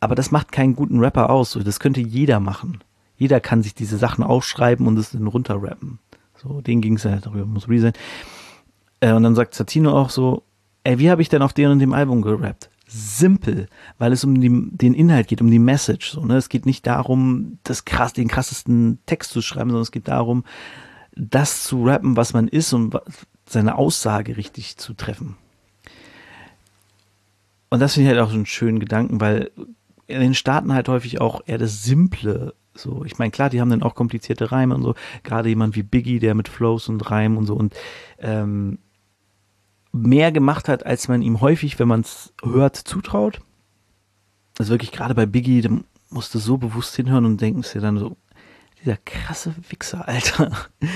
aber 0.00 0.14
das 0.14 0.30
macht 0.30 0.52
keinen 0.52 0.74
guten 0.74 0.98
Rapper 0.98 1.30
aus. 1.30 1.58
Das 1.64 1.80
könnte 1.80 2.00
jeder 2.00 2.40
machen. 2.40 2.82
Jeder 3.16 3.40
kann 3.40 3.62
sich 3.62 3.74
diese 3.74 3.98
Sachen 3.98 4.24
aufschreiben 4.24 4.86
und 4.86 4.98
es 4.98 5.10
dann 5.10 5.26
runterrappen. 5.26 5.98
So, 6.42 6.60
den 6.60 6.80
ging 6.80 6.96
es 6.96 7.04
ja 7.04 7.16
darüber, 7.16 7.46
muss 7.46 7.68
real 7.68 7.80
sein. 7.80 7.92
Äh, 9.00 9.12
und 9.12 9.22
dann 9.22 9.34
sagt 9.34 9.54
Satino 9.54 9.92
auch 9.92 10.10
so, 10.10 10.42
ey, 10.84 10.98
wie 10.98 11.10
habe 11.10 11.22
ich 11.22 11.28
denn 11.28 11.42
auf 11.42 11.52
dem 11.52 11.70
und 11.70 11.78
dem 11.78 11.92
Album 11.92 12.22
gerappt? 12.22 12.68
Simpel, 12.86 13.68
weil 13.98 14.12
es 14.12 14.24
um 14.24 14.40
die, 14.40 14.50
den 14.76 14.92
Inhalt 14.92 15.28
geht, 15.28 15.40
um 15.40 15.50
die 15.50 15.58
Message. 15.58 16.10
So, 16.10 16.24
ne? 16.24 16.36
Es 16.36 16.48
geht 16.48 16.66
nicht 16.66 16.86
darum, 16.86 17.58
das 17.62 17.84
krass, 17.84 18.12
den 18.12 18.28
krassesten 18.28 18.98
Text 19.06 19.30
zu 19.30 19.40
schreiben, 19.40 19.70
sondern 19.70 19.82
es 19.82 19.92
geht 19.92 20.08
darum, 20.08 20.44
das 21.14 21.62
zu 21.62 21.84
rappen, 21.84 22.16
was 22.16 22.32
man 22.32 22.48
ist 22.48 22.72
und 22.72 22.94
seine 23.52 23.76
Aussage 23.76 24.36
richtig 24.36 24.76
zu 24.76 24.94
treffen. 24.94 25.36
Und 27.68 27.80
das 27.80 27.94
finde 27.94 28.10
ich 28.10 28.16
halt 28.16 28.26
auch 28.26 28.30
so 28.30 28.36
einen 28.36 28.46
schönen 28.46 28.80
Gedanken, 28.80 29.20
weil 29.20 29.50
in 30.06 30.20
den 30.20 30.34
Staaten 30.34 30.74
halt 30.74 30.88
häufig 30.88 31.20
auch 31.20 31.40
eher 31.46 31.58
das 31.58 31.82
Simple 31.82 32.54
so. 32.74 33.04
Ich 33.04 33.18
meine, 33.18 33.30
klar, 33.30 33.50
die 33.50 33.60
haben 33.60 33.70
dann 33.70 33.82
auch 33.82 33.94
komplizierte 33.94 34.52
Reime 34.52 34.74
und 34.74 34.82
so. 34.82 34.94
Gerade 35.22 35.48
jemand 35.48 35.76
wie 35.76 35.82
Biggie, 35.82 36.18
der 36.18 36.34
mit 36.34 36.48
Flows 36.48 36.88
und 36.88 37.10
Reimen 37.10 37.38
und 37.38 37.46
so 37.46 37.54
und 37.54 37.74
ähm, 38.18 38.78
mehr 39.92 40.32
gemacht 40.32 40.68
hat, 40.68 40.86
als 40.86 41.08
man 41.08 41.22
ihm 41.22 41.40
häufig, 41.40 41.78
wenn 41.78 41.88
man 41.88 42.00
es 42.00 42.32
hört, 42.42 42.76
zutraut. 42.76 43.40
Also 44.58 44.72
wirklich 44.72 44.92
gerade 44.92 45.14
bei 45.14 45.26
Biggie, 45.26 45.60
da 45.60 45.70
musst 46.10 46.34
du 46.34 46.38
so 46.38 46.56
bewusst 46.56 46.96
hinhören 46.96 47.24
und 47.24 47.40
denken 47.40 47.62
dir 47.62 47.80
dann 47.80 47.98
so, 47.98 48.16
dieser 48.82 48.96
krasse 48.96 49.54
Wichser, 49.68 50.08
Alter, 50.08 50.50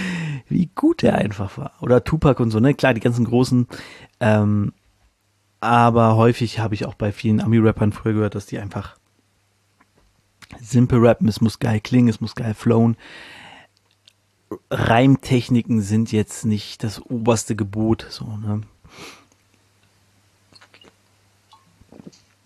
wie 0.49 0.67
gut 0.75 1.03
der 1.03 1.17
einfach 1.17 1.57
war. 1.57 1.73
Oder 1.81 2.05
Tupac 2.05 2.43
und 2.43 2.51
so, 2.51 2.61
ne? 2.61 2.75
Klar, 2.75 2.95
die 2.95 3.01
ganzen 3.01 3.25
großen. 3.25 3.67
Ähm, 4.21 4.73
aber 5.61 6.17
häufig 6.17 6.59
habe 6.59 6.75
ich 6.75 6.85
auch 6.87 6.95
bei 6.95 7.13
vielen 7.13 7.41
Ami-Rappern 7.41 7.93
früher 7.93 8.15
gehört, 8.15 8.35
dass 8.35 8.47
die 8.47 8.59
einfach 8.59 8.97
simpel 10.61 11.05
rappen, 11.05 11.29
es 11.29 11.41
muss 11.41 11.59
geil 11.59 11.81
klingen, 11.81 12.09
es 12.09 12.21
muss 12.21 12.35
geil 12.35 12.55
flowen. 12.55 12.97
Reimtechniken 14.71 15.81
sind 15.81 16.13
jetzt 16.13 16.45
nicht 16.45 16.85
das 16.85 17.01
oberste 17.01 17.57
Gebot, 17.57 18.07
so, 18.11 18.25
ne? 18.37 18.63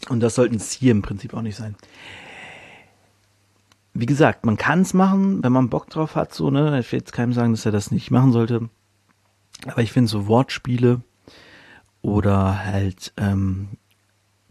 Und 0.08 0.20
das 0.20 0.34
sollten 0.34 0.56
es 0.56 0.72
hier 0.72 0.92
im 0.92 1.02
Prinzip 1.02 1.34
auch 1.34 1.42
nicht 1.42 1.56
sein. 1.56 1.76
Wie 3.92 4.06
gesagt, 4.06 4.46
man 4.46 4.56
kann 4.56 4.82
es 4.82 4.94
machen, 4.94 5.42
wenn 5.42 5.52
man 5.52 5.68
Bock 5.68 5.90
drauf 5.90 6.14
hat, 6.14 6.32
so, 6.32 6.50
ne? 6.50 6.78
Ich 6.78 6.90
will 6.92 7.00
jetzt 7.00 7.12
keinem 7.12 7.32
sagen, 7.32 7.52
dass 7.52 7.66
er 7.66 7.72
das 7.72 7.90
nicht 7.90 8.10
machen 8.10 8.32
sollte. 8.32 8.68
Aber 9.66 9.82
ich 9.82 9.92
finde 9.92 10.08
so 10.08 10.26
Wortspiele 10.26 11.00
oder 12.02 12.64
halt 12.64 13.12
ähm, 13.16 13.68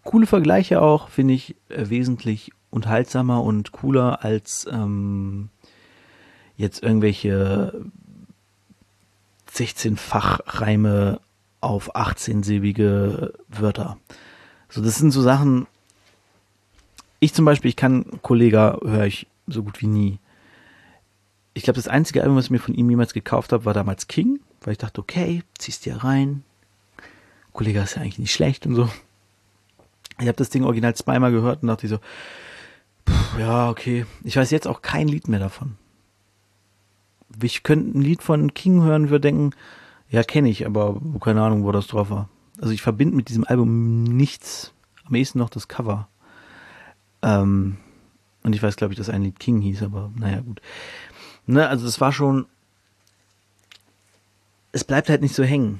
coole 0.04 0.28
Vergleiche 0.28 0.82
auch, 0.82 1.10
finde 1.10 1.34
ich 1.34 1.56
äh, 1.70 1.90
wesentlich 1.90 2.52
unterhaltsamer 2.70 3.44
und 3.44 3.72
cooler 3.72 4.24
als 4.24 4.68
ähm, 4.72 5.50
jetzt 6.58 6.84
irgendwelche 6.84 7.86
16-fach-Reime 9.52 11.20
auf 11.62 11.96
18-silbige 11.96 13.34
Wörter. 13.48 13.98
So, 14.70 14.82
das 14.82 14.98
sind 14.98 15.12
so 15.12 15.22
Sachen. 15.22 15.68
Ich 17.20 17.34
zum 17.34 17.46
Beispiel, 17.46 17.70
ich 17.70 17.76
kann 17.76 18.06
Kollega 18.22 18.78
höre 18.84 19.06
ich 19.06 19.28
so 19.52 19.64
gut 19.64 19.82
wie 19.82 19.88
nie. 19.88 20.20
Ich 21.54 21.64
glaube, 21.64 21.76
das 21.76 21.88
einzige 21.88 22.22
Album, 22.22 22.38
was 22.38 22.46
ich 22.46 22.52
mir 22.52 22.60
von 22.60 22.74
ihm 22.74 22.90
jemals 22.90 23.14
gekauft 23.14 23.52
habe, 23.52 23.66
war 23.66 23.74
damals 23.74 24.08
King, 24.08 24.40
weil 24.62 24.74
ich 24.74 24.78
dachte, 24.78 25.02
okay, 25.02 25.44
ziehst 25.58 25.86
dir 25.86 25.98
rein. 25.98 26.44
Kollega 27.54 27.84
ist 27.84 27.96
ja 27.96 28.02
eigentlich 28.02 28.20
nicht 28.20 28.34
schlecht 28.34 28.66
und 28.66 28.76
so. 28.76 28.90
Ich 30.20 30.28
habe 30.28 30.38
das 30.38 30.50
Ding 30.50 30.64
original 30.64 30.96
zweimal 30.96 31.32
gehört 31.32 31.62
und 31.62 31.70
dachte 31.70 31.88
so, 31.88 31.98
pff, 33.08 33.40
ja, 33.40 33.70
okay. 33.70 34.06
Ich 34.24 34.36
weiß 34.38 34.52
jetzt 34.52 34.68
auch 34.68 34.82
kein 34.82 35.08
Lied 35.08 35.28
mehr 35.28 35.40
davon. 35.40 35.76
Ich 37.42 37.64
könnte 37.64 37.98
ein 37.98 38.02
Lied 38.02 38.22
von 38.22 38.54
King 38.54 38.84
hören, 38.84 39.10
würde 39.10 39.22
denken, 39.22 39.52
ja, 40.10 40.24
kenne 40.24 40.50
ich, 40.50 40.66
aber 40.66 41.00
keine 41.22 41.42
Ahnung, 41.42 41.64
wo 41.64 41.72
das 41.72 41.88
drauf 41.88 42.10
war. 42.10 42.30
Also 42.60 42.74
ich 42.74 42.82
verbinde 42.82 43.16
mit 43.16 43.30
diesem 43.30 43.46
Album 43.46 44.04
nichts. 44.04 44.74
Am 45.06 45.16
ehesten 45.16 45.40
noch 45.40 45.50
das 45.50 45.68
Cover. 45.68 46.08
Ähm, 47.22 47.78
und 48.44 48.56
ich 48.56 48.64
weiß, 48.64 48.76
glaube 48.76 48.94
ich, 48.94 48.98
dass 48.98 49.10
ein 49.10 49.24
Lied 49.24 49.40
King 49.40 49.62
hieß, 49.62 49.84
aber 49.84 50.12
naja, 50.16 50.42
gut. 50.42 50.62
Ne, 51.46 51.68
also 51.68 51.86
das 51.86 52.00
war 52.00 52.12
schon. 52.12 52.46
Es 54.72 54.84
bleibt 54.84 55.10
halt 55.10 55.22
nicht 55.22 55.36
so 55.36 55.44
hängen. 55.44 55.80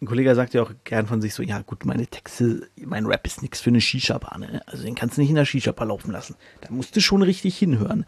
Ein 0.00 0.06
Kollege 0.06 0.34
sagt 0.34 0.52
ja 0.52 0.62
auch 0.62 0.72
gern 0.82 1.06
von 1.06 1.22
sich 1.22 1.32
so, 1.32 1.42
ja 1.42 1.62
gut, 1.62 1.86
meine 1.86 2.06
Texte, 2.06 2.68
mein 2.76 3.06
Rap 3.06 3.26
ist 3.26 3.40
nichts 3.40 3.60
für 3.60 3.70
eine 3.70 3.80
Shisha-Bar, 3.80 4.38
ne? 4.38 4.60
Also 4.66 4.82
den 4.84 4.96
kannst 4.96 5.16
du 5.16 5.20
nicht 5.20 5.30
in 5.30 5.36
der 5.36 5.44
Shisha-Bar 5.44 5.86
laufen 5.86 6.10
lassen. 6.10 6.34
Da 6.60 6.70
musst 6.70 6.96
du 6.96 7.00
schon 7.00 7.22
richtig 7.22 7.56
hinhören. 7.56 8.04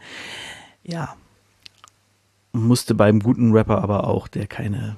Ja. 0.83 1.15
Musste 2.51 2.93
beim 2.93 3.21
guten 3.21 3.51
Rapper 3.53 3.81
aber 3.81 4.05
auch, 4.05 4.27
der 4.27 4.47
keine 4.47 4.97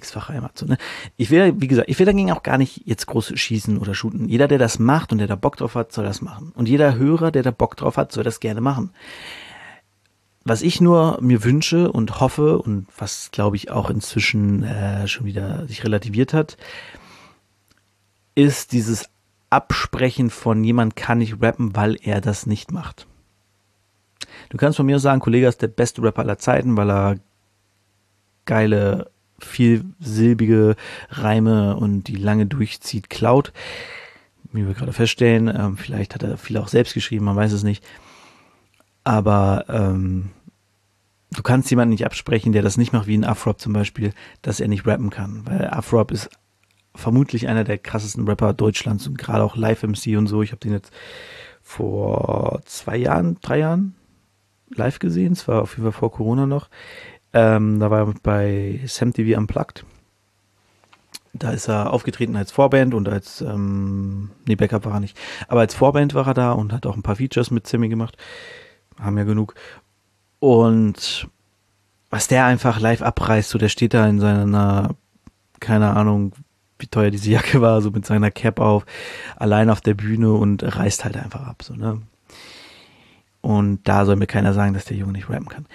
x-fach 0.00 0.28
Heimat. 0.28 0.62
Ne? 0.66 0.76
Ich 1.16 1.30
will, 1.30 1.54
wie 1.60 1.68
gesagt, 1.68 1.88
ich 1.88 1.98
will 1.98 2.06
dagegen 2.06 2.32
auch 2.32 2.42
gar 2.42 2.58
nicht 2.58 2.82
jetzt 2.86 3.06
groß 3.06 3.38
schießen 3.38 3.78
oder 3.78 3.94
shooten. 3.94 4.28
Jeder, 4.28 4.48
der 4.48 4.58
das 4.58 4.78
macht 4.78 5.12
und 5.12 5.18
der 5.18 5.26
da 5.26 5.36
Bock 5.36 5.56
drauf 5.56 5.74
hat, 5.74 5.92
soll 5.92 6.04
das 6.04 6.22
machen. 6.22 6.52
Und 6.54 6.68
jeder 6.68 6.96
Hörer, 6.96 7.30
der 7.30 7.42
da 7.42 7.50
Bock 7.50 7.76
drauf 7.76 7.96
hat, 7.96 8.12
soll 8.12 8.24
das 8.24 8.40
gerne 8.40 8.60
machen. 8.60 8.92
Was 10.44 10.62
ich 10.62 10.80
nur 10.80 11.18
mir 11.20 11.44
wünsche 11.44 11.92
und 11.92 12.20
hoffe 12.20 12.58
und 12.58 12.86
was, 12.96 13.30
glaube 13.30 13.56
ich, 13.56 13.70
auch 13.70 13.90
inzwischen 13.90 14.62
äh, 14.62 15.06
schon 15.06 15.26
wieder 15.26 15.66
sich 15.68 15.84
relativiert 15.84 16.32
hat, 16.32 16.56
ist 18.34 18.72
dieses 18.72 19.10
Absprechen 19.50 20.30
von 20.30 20.64
jemand 20.64 20.96
kann 20.96 21.18
nicht 21.18 21.42
rappen, 21.42 21.76
weil 21.76 21.96
er 22.00 22.20
das 22.20 22.46
nicht 22.46 22.72
macht. 22.72 23.06
Du 24.48 24.56
kannst 24.56 24.76
von 24.76 24.86
mir 24.86 24.98
sagen, 24.98 25.20
Kollege 25.20 25.46
ist 25.46 25.60
der 25.60 25.68
beste 25.68 26.02
Rapper 26.02 26.22
aller 26.22 26.38
Zeiten, 26.38 26.76
weil 26.76 26.90
er 26.90 27.16
geile 28.44 29.10
vielsilbige 29.44 30.76
Reime 31.10 31.76
und 31.76 32.04
die 32.04 32.16
lange 32.16 32.46
durchzieht, 32.46 33.10
klaut. 33.10 33.52
Wie 34.52 34.66
wir 34.66 34.74
gerade 34.74 34.92
feststellen, 34.92 35.48
ähm, 35.48 35.76
vielleicht 35.76 36.14
hat 36.14 36.22
er 36.22 36.36
viel 36.36 36.58
auch 36.58 36.68
selbst 36.68 36.94
geschrieben, 36.94 37.24
man 37.24 37.36
weiß 37.36 37.52
es 37.52 37.62
nicht. 37.62 37.84
Aber 39.04 39.64
ähm, 39.68 40.30
du 41.30 41.42
kannst 41.42 41.70
jemanden 41.70 41.90
nicht 41.90 42.04
absprechen, 42.04 42.52
der 42.52 42.62
das 42.62 42.76
nicht 42.76 42.92
macht, 42.92 43.06
wie 43.06 43.16
ein 43.16 43.24
Afrop 43.24 43.60
zum 43.60 43.72
Beispiel, 43.72 44.12
dass 44.42 44.60
er 44.60 44.68
nicht 44.68 44.86
rappen 44.86 45.10
kann. 45.10 45.42
Weil 45.46 45.68
Afrop 45.70 46.10
ist 46.10 46.30
vermutlich 46.94 47.48
einer 47.48 47.64
der 47.64 47.78
krassesten 47.78 48.26
Rapper 48.26 48.52
Deutschlands 48.52 49.06
und 49.06 49.18
gerade 49.18 49.44
auch 49.44 49.56
Live-MC 49.56 50.18
und 50.18 50.26
so. 50.26 50.42
Ich 50.42 50.50
habe 50.50 50.60
den 50.60 50.72
jetzt 50.72 50.92
vor 51.62 52.60
zwei 52.64 52.96
Jahren, 52.96 53.38
drei 53.42 53.58
Jahren 53.58 53.94
live 54.74 54.98
gesehen. 54.98 55.32
Es 55.32 55.46
war 55.48 55.62
auf 55.62 55.72
jeden 55.72 55.84
Fall 55.84 55.98
vor 55.98 56.12
Corona 56.12 56.46
noch. 56.46 56.68
Ähm, 57.32 57.78
da 57.78 57.90
war 57.90 58.06
er 58.06 58.14
bei 58.22 58.80
Sam 58.86 59.12
TV 59.12 59.38
Unplugged. 59.38 59.84
Da 61.32 61.52
ist 61.52 61.68
er 61.68 61.92
aufgetreten 61.92 62.36
als 62.36 62.50
Vorband 62.50 62.92
und 62.92 63.08
als, 63.08 63.40
ähm, 63.40 64.30
nee, 64.46 64.56
Backup 64.56 64.84
war 64.84 64.94
er 64.94 65.00
nicht, 65.00 65.16
aber 65.46 65.60
als 65.60 65.74
Vorband 65.74 66.14
war 66.14 66.26
er 66.26 66.34
da 66.34 66.52
und 66.52 66.72
hat 66.72 66.86
auch 66.86 66.96
ein 66.96 67.02
paar 67.02 67.16
Features 67.16 67.52
mit 67.52 67.68
Sammy 67.68 67.88
gemacht. 67.88 68.16
Haben 68.98 69.16
ja 69.16 69.24
genug. 69.24 69.54
Und 70.40 71.28
was 72.10 72.26
der 72.26 72.46
einfach 72.46 72.80
live 72.80 73.02
abreißt, 73.02 73.50
so 73.50 73.58
der 73.58 73.68
steht 73.68 73.94
da 73.94 74.08
in 74.08 74.18
seiner, 74.18 74.96
keine 75.60 75.90
Ahnung, 75.96 76.32
wie 76.80 76.88
teuer 76.88 77.10
diese 77.10 77.30
Jacke 77.30 77.60
war, 77.60 77.80
so 77.80 77.90
mit 77.90 78.04
seiner 78.06 78.30
Cap 78.32 78.58
auf, 78.58 78.84
allein 79.36 79.70
auf 79.70 79.80
der 79.80 79.94
Bühne 79.94 80.32
und 80.32 80.62
reißt 80.64 81.04
halt 81.04 81.16
einfach 81.16 81.46
ab, 81.46 81.62
so, 81.62 81.74
ne? 81.74 82.02
Und 83.42 83.88
da 83.88 84.04
soll 84.04 84.16
mir 84.16 84.26
keiner 84.26 84.52
sagen, 84.52 84.74
dass 84.74 84.84
der 84.84 84.98
Junge 84.98 85.12
nicht 85.12 85.30
rappen 85.30 85.48
kann. 85.48 85.66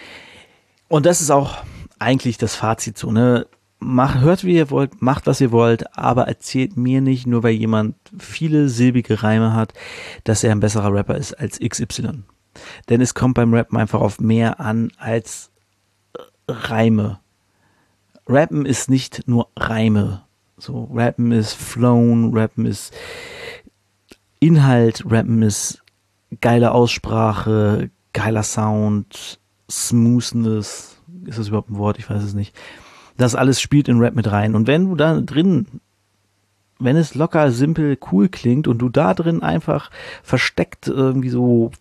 Und 0.88 1.06
das 1.06 1.22
ist 1.22 1.32
auch 1.32 1.64
eigentlich 2.00 2.38
das 2.38 2.56
Fazit 2.56 2.98
so, 2.98 3.12
ne? 3.12 3.48
Mach, 3.80 4.20
hört 4.22 4.44
wie 4.44 4.56
ihr 4.56 4.72
wollt, 4.72 5.02
macht 5.02 5.28
was 5.28 5.42
ihr 5.42 5.52
wollt, 5.52 5.98
aber 5.98 6.28
erzählt 6.28 6.78
mir 6.78 7.02
nicht, 7.02 7.28
nur 7.28 7.44
weil 7.44 7.54
jemand 7.54 7.96
viele 8.18 8.70
silbige 8.70 9.22
Reime 9.22 9.54
hat, 9.54 9.74
dass 10.24 10.44
er 10.44 10.52
ein 10.52 10.62
besserer 10.62 10.94
Rapper 10.94 11.16
ist 11.16 11.34
als 11.34 11.60
XY. 11.60 12.24
Denn 12.90 13.02
es 13.02 13.14
kommt 13.14 13.36
beim 13.36 13.54
Rappen 13.54 13.78
einfach 13.78 14.00
auf 14.00 14.20
mehr 14.20 14.60
an 14.60 14.92
als 14.98 15.52
Reime. 16.48 17.20
Rappen 18.28 18.66
ist 18.66 18.90
nicht 18.90 19.28
nur 19.28 19.50
Reime. 19.58 20.24
So, 20.58 20.90
Rappen 20.94 21.32
ist 21.32 21.54
Flown, 21.54 22.36
Rappen 22.36 22.66
ist 22.66 22.94
Inhalt, 24.40 25.04
Rappen 25.06 25.42
ist 25.42 25.84
geile 26.42 26.72
Aussprache, 26.72 27.92
geiler 28.14 28.44
Sound, 28.44 29.40
Smoothness. 29.70 30.98
Ist 31.26 31.40
das 31.40 31.48
überhaupt 31.48 31.70
ein 31.70 31.78
Wort? 31.78 32.00
Ich 32.00 32.10
weiß 32.10 32.24
es 32.24 32.34
nicht. 32.34 32.56
Das 33.18 33.36
alles 33.36 33.62
spielt 33.62 33.88
in 33.88 34.00
Rap 34.00 34.16
mit 34.16 34.32
rein. 34.32 34.56
Und 34.56 34.68
wenn 34.68 34.90
du 34.90 34.96
da 34.96 35.20
drin, 35.22 35.68
wenn 36.80 36.96
es 36.96 37.16
locker, 37.16 37.52
simpel, 37.52 37.98
cool 38.12 38.30
klingt 38.30 38.68
und 38.68 38.80
du 38.80 38.90
da 38.90 39.14
drin 39.14 39.42
einfach 39.42 39.90
versteckt 40.24 40.88
irgendwie 40.88 41.30
so 41.30 41.72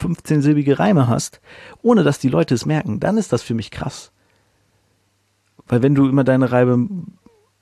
15-silbige 0.00 0.78
Reime 0.78 1.08
hast, 1.08 1.40
ohne 1.82 2.02
dass 2.02 2.18
die 2.18 2.28
Leute 2.28 2.54
es 2.54 2.66
merken, 2.66 3.00
dann 3.00 3.18
ist 3.18 3.32
das 3.32 3.42
für 3.42 3.54
mich 3.54 3.70
krass. 3.70 4.12
Weil 5.68 5.82
wenn 5.82 5.94
du 5.94 6.08
immer 6.08 6.24
deine 6.24 6.50
Reibe 6.50 6.88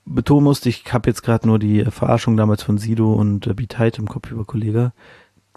betonen 0.05 0.45
musst, 0.45 0.67
ich 0.67 0.85
habe 0.93 1.11
jetzt 1.11 1.23
gerade 1.23 1.47
nur 1.47 1.59
die 1.59 1.85
Verarschung 1.85 2.37
damals 2.37 2.63
von 2.63 2.79
Sido 2.79 3.13
und 3.13 3.47
äh, 3.47 3.55
Beat 3.55 3.99
im 3.99 4.09
Kopf 4.09 4.31
über 4.31 4.45
Kollege. 4.45 4.93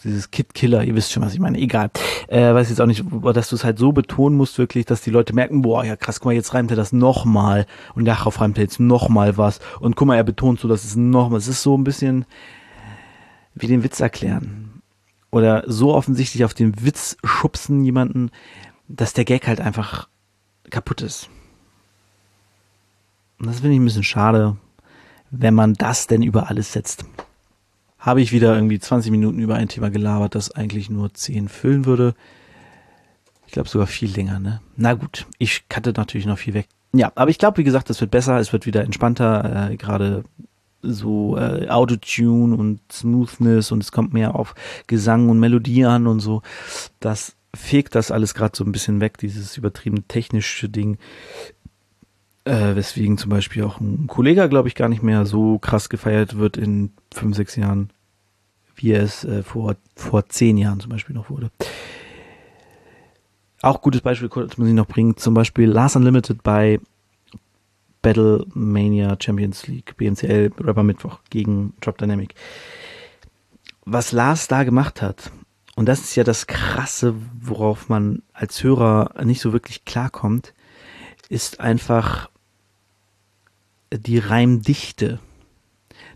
Dieses 0.03 0.32
Kid 0.32 0.53
Killer, 0.53 0.84
ihr 0.84 0.95
wisst 0.95 1.12
schon, 1.12 1.23
was 1.23 1.34
ich 1.34 1.39
meine. 1.39 1.60
Egal. 1.60 1.91
Äh, 2.27 2.53
weiß 2.53 2.69
jetzt 2.69 2.82
auch 2.82 2.88
nicht, 2.88 3.03
dass 3.34 3.49
du 3.49 3.56
es 3.56 3.63
halt 3.63 3.77
so 3.77 3.91
betonen 3.91 4.36
musst, 4.38 4.58
wirklich, 4.58 4.86
dass 4.86 5.01
die 5.01 5.12
Leute 5.12 5.34
merken, 5.34 5.62
boah, 5.62 5.86
ja 5.86 5.95
krass, 5.95 6.19
guck 6.19 6.27
mal, 6.27 6.34
jetzt 6.34 6.53
reimt 6.53 6.71
er 6.71 6.77
das 6.77 6.93
nochmal. 6.93 7.67
Und 7.93 8.06
darauf 8.06 8.41
reimt 8.41 8.58
er 8.58 8.63
jetzt 8.63 8.79
nochmal 8.79 9.38
was. 9.38 9.60
Und 9.79 9.95
guck 9.95 10.08
mal, 10.08 10.15
er 10.15 10.23
betont 10.23 10.60
so, 10.60 10.67
dass 10.67 10.84
es 10.84 10.95
nochmal. 10.95 11.38
Es 11.38 11.47
ist 11.47 11.62
so 11.62 11.77
ein 11.77 11.84
bisschen 11.84 12.25
wie 13.53 13.67
den 13.67 13.84
Witz 13.84 13.99
erklären. 13.99 14.82
Oder 15.32 15.63
so 15.67 15.93
offensichtlich 15.93 16.43
auf 16.43 16.53
den 16.53 16.84
Witz 16.84 17.17
schubsen 17.23 17.84
jemanden, 17.84 18.32
dass 18.88 19.13
der 19.13 19.25
Gag 19.25 19.47
halt 19.47 19.62
einfach 19.62 20.08
kaputt 20.69 21.01
ist. 21.01 21.29
Und 23.39 23.47
das 23.47 23.60
finde 23.60 23.73
ich 23.73 23.82
ein 23.82 23.86
bisschen 23.86 24.03
schade, 24.03 24.58
wenn 25.32 25.53
man 25.53 25.73
das 25.73 26.08
denn 26.08 26.21
über 26.21 26.49
alles 26.49 26.73
setzt. 26.73 27.06
Habe 28.04 28.22
ich 28.22 28.34
wieder 28.34 28.54
irgendwie 28.54 28.80
20 28.80 29.12
Minuten 29.12 29.39
über 29.39 29.56
ein 29.56 29.70
Thema 29.70 29.89
gelabert, 29.89 30.36
das 30.36 30.52
eigentlich 30.52 30.89
nur 30.89 31.13
10 31.13 31.48
füllen 31.48 31.86
würde. 31.86 32.16
Ich 33.48 33.54
glaube 33.54 33.70
sogar 33.70 33.88
viel 33.88 34.13
länger, 34.13 34.39
ne? 34.39 34.60
Na 34.76 34.94
gut, 34.94 35.26
ich 35.38 35.70
cutte 35.70 35.94
natürlich 35.96 36.26
noch 36.26 36.38
viel 36.38 36.54
weg. 36.54 36.68
Ja, 36.92 37.13
aber 37.16 37.32
ich 37.32 37.38
glaube, 37.38 37.60
wie 37.60 37.63
gesagt, 37.63 37.89
es 37.89 38.02
wird 38.02 38.12
besser, 38.12 38.39
es 38.39 38.52
wird 38.52 38.66
wieder 38.66 38.84
entspannter, 38.84 39.70
äh, 39.72 39.78
gerade 39.78 40.26
so 40.82 41.38
äh, 41.38 41.70
Autotune 41.70 42.54
und 42.58 42.82
Smoothness 42.92 43.72
und 43.72 43.82
es 43.82 43.94
kommt 43.94 44.12
mehr 44.12 44.36
auf 44.36 44.54
Gesang 44.88 45.30
und 45.30 45.39
Melodie 45.39 45.86
an 45.86 46.06
und 46.06 46.20
so. 46.20 46.42
Das 47.00 47.38
fegt 47.56 47.96
das 47.96 48.12
alles 48.12 48.34
gerade 48.34 48.58
so 48.58 48.66
ein 48.66 48.74
bisschen 48.74 49.00
weg, 49.00 49.18
dieses 49.18 49.56
übertrieben 49.56 50.10
technische 50.10 50.68
Ding. 50.68 50.98
Äh, 52.45 52.75
weswegen 52.75 53.17
zum 53.17 53.29
Beispiel 53.29 53.63
auch 53.63 53.79
ein 53.79 54.08
Kollege, 54.08 54.49
glaube 54.49 54.67
ich, 54.67 54.75
gar 54.75 54.89
nicht 54.89 55.01
mehr 55.01 55.25
so 55.25 55.60
krass 55.60 55.88
gefeiert 55.88 56.38
wird 56.38 56.58
in 56.58 56.91
fünf, 57.13 57.38
sechs 57.38 57.56
Jahren, 57.56 57.89
wie 58.75 58.91
er 58.91 59.03
es 59.03 59.23
äh, 59.23 59.43
vor, 59.43 59.77
vor 59.95 60.27
zehn 60.27 60.58
Jahren 60.58 60.82
zum 60.82 60.89
Beispiel 60.89 61.15
noch 61.15 61.29
wurde. 61.29 61.51
Auch 63.62 63.82
gutes 63.82 64.01
Beispiel 64.01 64.27
kurz 64.27 64.58
muss 64.58 64.67
ich 64.67 64.73
noch 64.73 64.88
bringen, 64.88 65.15
zum 65.15 65.34
Beispiel 65.34 65.69
Last 65.69 65.95
Unlimited 65.95 66.43
bei 66.43 66.82
Battle 68.01 68.45
Mania 68.53 69.15
Champions 69.17 69.65
League, 69.67 69.95
BMCL 69.95 70.51
Rapper 70.60 70.84
Mittwoch 70.84 71.19
gegen 71.29 71.73
Drop 71.79 71.97
Dynamic. 71.97 72.36
Was 73.86 74.12
Lars 74.12 74.49
da 74.49 74.65
gemacht 74.65 75.01
hat, 75.01 75.32
und 75.75 75.88
das 75.88 76.01
ist 76.01 76.15
ja 76.15 76.25
das 76.25 76.45
Krasse, 76.45 77.15
worauf 77.39 77.88
man 77.88 78.21
als 78.34 78.62
Hörer 78.62 79.23
nicht 79.23 79.39
so 79.39 79.53
wirklich 79.53 79.86
klarkommt, 79.86 80.53
ist 81.29 81.62
einfach 81.62 82.29
die 83.97 84.17
Reimdichte. 84.17 85.19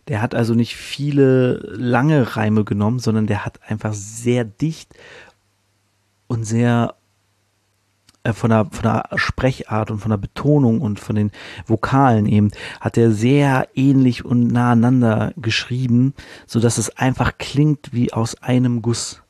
Der 0.08 0.22
hat 0.22 0.36
also 0.36 0.54
nicht 0.54 0.76
viele 0.76 1.58
lange 1.76 2.36
Reime 2.36 2.64
genommen, 2.64 3.00
sondern 3.00 3.28
der 3.28 3.46
hat 3.46 3.60
einfach 3.68 3.94
sehr 3.94 4.46
dicht 4.46 4.94
und 6.28 6.46
sehr 6.46 6.96
äh, 8.28 8.34
von 8.34 8.50
der, 8.50 8.68
von 8.72 8.84
der 8.84 9.06
Sprechart 9.16 9.92
und 9.92 10.00
von 10.00 10.12
der 10.12 10.18
Betonung 10.18 10.82
und 10.82 11.00
von 11.00 11.16
den 11.16 11.32
Vokalen 11.66 12.26
eben, 12.26 12.52
hat 12.80 12.98
er 12.98 13.12
sehr 13.12 13.68
ähnlich 13.76 14.26
und 14.26 14.48
nah 14.48 14.72
aneinander 14.72 15.34
geschrieben, 15.38 16.14
so 16.46 16.60
dass 16.60 16.78
es 16.78 16.96
einfach 16.98 17.38
klingt 17.38 17.94
wie 17.94 18.14
aus 18.14 18.42
einem 18.42 18.82
Guss. 18.82 19.24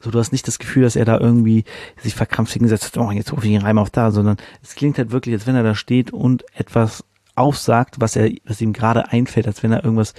So, 0.00 0.10
du 0.10 0.18
hast 0.18 0.32
nicht 0.32 0.48
das 0.48 0.58
Gefühl, 0.58 0.82
dass 0.82 0.96
er 0.96 1.04
da 1.04 1.18
irgendwie 1.18 1.64
sich 2.00 2.16
verkrampft 2.16 2.52
hingesetzt 2.52 2.84
hat, 2.84 2.98
oh, 2.98 3.12
jetzt 3.12 3.32
rufe 3.32 3.46
ich 3.46 3.52
den 3.52 3.62
Reim 3.62 3.78
auf 3.78 3.90
da, 3.90 4.10
sondern 4.10 4.36
es 4.60 4.74
klingt 4.74 4.98
halt 4.98 5.12
wirklich, 5.12 5.34
als 5.34 5.46
wenn 5.46 5.54
er 5.54 5.62
da 5.62 5.76
steht 5.76 6.12
und 6.12 6.44
etwas 6.54 7.04
aufsagt, 7.34 8.00
was 8.00 8.16
er, 8.16 8.30
was 8.44 8.60
ihm 8.60 8.72
gerade 8.72 9.08
einfällt, 9.08 9.46
als 9.46 9.62
wenn 9.62 9.72
er 9.72 9.84
irgendwas, 9.84 10.14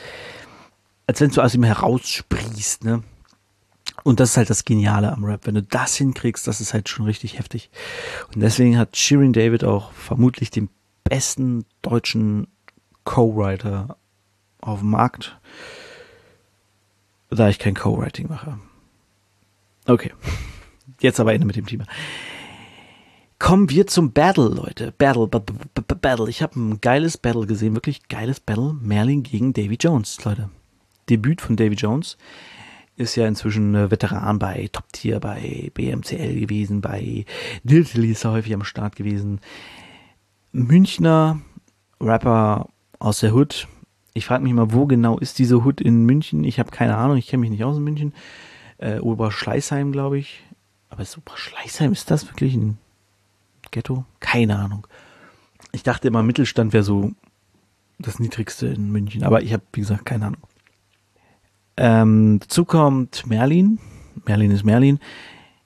als 1.08 1.21
wenn 1.21 1.30
es 1.30 1.36
so 1.36 1.41
aus 1.41 1.56
ihm 1.56 1.63
heraussprießt, 1.63 2.84
ne? 2.84 3.04
Und 4.04 4.19
das 4.19 4.32
ist 4.32 4.38
halt 4.38 4.49
das 4.49 4.65
Geniale 4.65 5.12
am 5.13 5.23
Rap. 5.23 5.45
Wenn 5.45 5.56
du 5.56 5.62
das 5.62 5.95
hinkriegst, 5.95 6.47
das 6.47 6.60
ist 6.60 6.73
halt 6.73 6.89
schon 6.89 7.06
richtig 7.06 7.38
heftig. 7.38 7.69
Und 8.34 8.41
deswegen 8.41 8.78
hat 8.78 8.97
Shirin 8.97 9.34
David 9.34 9.63
auch 9.63 9.91
vermutlich 9.91 10.49
den 10.49 10.69
besten 11.04 11.65
deutschen 11.82 12.47
Co-Writer 13.04 13.97
auf 14.62 14.80
dem 14.80 14.89
Markt, 14.89 15.38
da 17.30 17.49
ich 17.49 17.60
kein 17.60 17.76
Co-Writing 17.76 18.28
mache. 18.30 18.60
Okay. 19.86 20.12
Jetzt 20.99 21.19
aber 21.19 21.34
Ende 21.34 21.45
mit 21.45 21.56
dem 21.56 21.65
Thema. 21.65 21.86
Kommen 23.39 23.69
wir 23.69 23.88
zum 23.88 24.13
Battle, 24.13 24.47
Leute. 24.47 24.93
Battle, 24.97 25.28
b 25.28 25.38
-b 25.38 25.54
-b 25.76 25.92
Battle. 26.04 26.30
Ich 26.30 26.44
habe 26.44 26.60
ein 26.60 26.82
geiles 26.82 27.18
Battle 27.18 27.48
gesehen, 27.48 27.74
wirklich 27.74 28.08
geiles 28.10 28.39
Battle. 28.39 28.76
Merlin 28.80 29.24
gegen 29.24 29.54
Davy 29.54 29.78
Jones, 29.80 30.24
Leute. 30.24 30.50
Debüt 31.10 31.42
von 31.42 31.56
Davy 31.56 31.76
Jones. 31.76 32.18
Ist 32.96 33.16
ja 33.16 33.26
inzwischen 33.26 33.89
Veteran 33.89 34.38
bei 34.38 34.70
Top 34.72 34.92
Tier, 34.94 35.20
bei 35.20 35.72
BMCL 35.74 36.39
gewesen, 36.42 36.82
bei 36.82 37.26
Diltily 37.63 38.12
ist 38.12 38.24
er 38.24 38.34
häufig 38.34 38.54
am 38.54 38.63
Start 38.63 38.96
gewesen. 38.96 39.39
Münchner 40.52 41.39
Rapper 42.00 42.68
aus 43.00 43.22
der 43.22 43.34
Hood. 43.34 43.68
Ich 44.13 44.26
frage 44.26 44.44
mich 44.44 44.54
mal, 44.54 44.72
wo 44.72 44.86
genau 44.86 45.18
ist 45.18 45.39
diese 45.39 45.63
Hood 45.63 45.82
in 45.82 46.06
München? 46.06 46.44
Ich 46.44 46.60
habe 46.60 46.70
keine 46.70 46.98
Ahnung, 46.98 47.18
ich 47.18 47.28
kenne 47.28 47.42
mich 47.42 47.50
nicht 47.50 47.63
aus 47.63 47.78
in 47.78 47.84
München. 47.84 48.13
Äh, 48.78 49.00
Oberschleißheim, 49.00 49.92
glaube 49.92 50.20
ich. 50.20 50.44
Aber 50.89 51.02
ist 51.02 51.18
Oberschleißheim, 51.18 51.94
ist 51.94 52.12
das 52.12 52.28
wirklich 52.28 52.54
ein 52.54 52.78
Ghetto? 53.72 54.06
Keine 54.20 54.60
Ahnung. 54.60 54.86
Ich 55.73 55.83
dachte 55.83 56.07
immer, 56.07 56.23
Mittelstand 56.23 56.71
wäre 56.71 56.83
so 56.83 57.12
das 57.99 58.19
niedrigste 58.19 58.67
in 58.67 58.91
München, 58.91 59.23
aber 59.23 59.41
ich 59.41 59.51
habe, 59.51 59.63
wie 59.73 59.81
gesagt, 59.81 60.05
keine 60.05 60.27
Ahnung. 60.27 60.41
Ähm, 61.75 62.39
dazu 62.39 62.63
kommt 62.63 63.25
Merlin. 63.27 63.79
Merlin 64.25 64.51
ist 64.51 64.63
Merlin. 64.63 64.99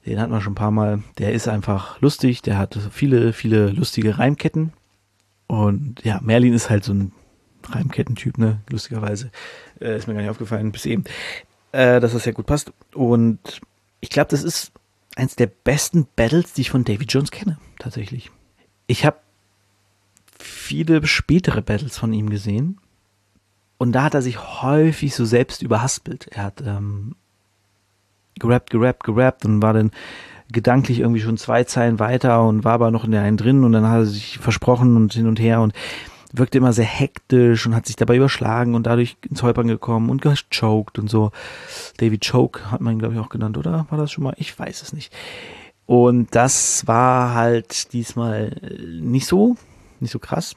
Den 0.05 0.19
hatten 0.19 0.31
wir 0.31 0.41
schon 0.41 0.53
ein 0.53 0.55
paar 0.55 0.71
Mal. 0.71 1.03
Der 1.17 1.33
ist 1.33 1.47
einfach 1.47 1.99
lustig. 1.99 2.41
Der 2.41 2.57
hat 2.57 2.79
viele, 2.91 3.33
viele 3.33 3.69
lustige 3.71 4.17
Reimketten. 4.17 4.71
Und 5.47 6.03
ja, 6.03 6.19
Merlin 6.21 6.53
ist 6.53 6.69
halt 6.69 6.85
so 6.85 6.93
ein 6.93 7.11
Reimkettentyp, 7.65 8.37
ne? 8.37 8.61
Lustigerweise. 8.69 9.31
Äh, 9.81 9.97
ist 9.97 10.07
mir 10.07 10.13
gar 10.13 10.21
nicht 10.21 10.29
aufgefallen 10.29 10.71
bis 10.71 10.85
eben. 10.85 11.03
Äh, 11.73 11.99
dass 11.99 12.13
das 12.13 12.23
ja 12.23 12.31
gut 12.31 12.45
passt. 12.45 12.71
Und 12.93 13.61
ich 13.99 14.09
glaube, 14.09 14.29
das 14.29 14.43
ist 14.43 14.71
eins 15.17 15.35
der 15.35 15.47
besten 15.47 16.07
Battles, 16.15 16.53
die 16.53 16.61
ich 16.61 16.69
von 16.69 16.85
David 16.85 17.11
Jones 17.11 17.31
kenne, 17.31 17.57
tatsächlich. 17.79 18.31
Ich 18.85 19.05
habe 19.05 19.17
viele 20.39 21.05
spätere 21.05 21.61
Battles 21.61 21.97
von 21.97 22.13
ihm 22.13 22.29
gesehen 22.29 22.79
und 23.77 23.91
da 23.91 24.03
hat 24.03 24.15
er 24.15 24.21
sich 24.21 24.61
häufig 24.61 25.15
so 25.15 25.25
selbst 25.25 25.61
überhaspelt. 25.61 26.27
Er 26.31 26.43
hat 26.43 26.63
ähm, 26.65 27.15
gerappt, 28.39 28.71
gerappt, 28.71 29.03
gerappt 29.03 29.45
und 29.45 29.61
war 29.61 29.73
dann 29.73 29.91
gedanklich 30.51 30.99
irgendwie 30.99 31.21
schon 31.21 31.37
zwei 31.37 31.63
Zeilen 31.63 31.99
weiter 31.99 32.45
und 32.45 32.63
war 32.63 32.73
aber 32.73 32.91
noch 32.91 33.03
in 33.03 33.11
der 33.11 33.21
einen 33.21 33.37
drin 33.37 33.63
und 33.63 33.73
dann 33.73 33.87
hat 33.87 33.99
er 33.99 34.05
sich 34.05 34.39
versprochen 34.39 34.95
und 34.95 35.13
hin 35.13 35.27
und 35.27 35.39
her 35.39 35.61
und 35.61 35.73
wirkte 36.33 36.57
immer 36.57 36.73
sehr 36.73 36.85
hektisch 36.85 37.65
und 37.65 37.75
hat 37.75 37.85
sich 37.85 37.95
dabei 37.95 38.17
überschlagen 38.17 38.75
und 38.75 38.87
dadurch 38.87 39.17
ins 39.29 39.43
Holpern 39.43 39.67
gekommen 39.67 40.09
und 40.09 40.21
gechoked 40.21 40.99
und 40.99 41.09
so. 41.09 41.31
David 41.97 42.27
Choke 42.29 42.71
hat 42.71 42.81
man 42.81 42.93
ihn, 42.93 42.99
glaube 42.99 43.15
ich, 43.15 43.19
auch 43.19 43.29
genannt, 43.29 43.57
oder? 43.57 43.85
War 43.89 43.97
das 43.97 44.11
schon 44.11 44.23
mal? 44.23 44.35
Ich 44.37 44.57
weiß 44.57 44.81
es 44.81 44.93
nicht. 44.93 45.13
Und 45.85 46.35
das 46.35 46.85
war 46.85 47.33
halt 47.33 47.93
diesmal 47.93 48.55
nicht 49.01 49.25
so, 49.25 49.55
nicht 50.01 50.11
so 50.11 50.19
krass. 50.19 50.55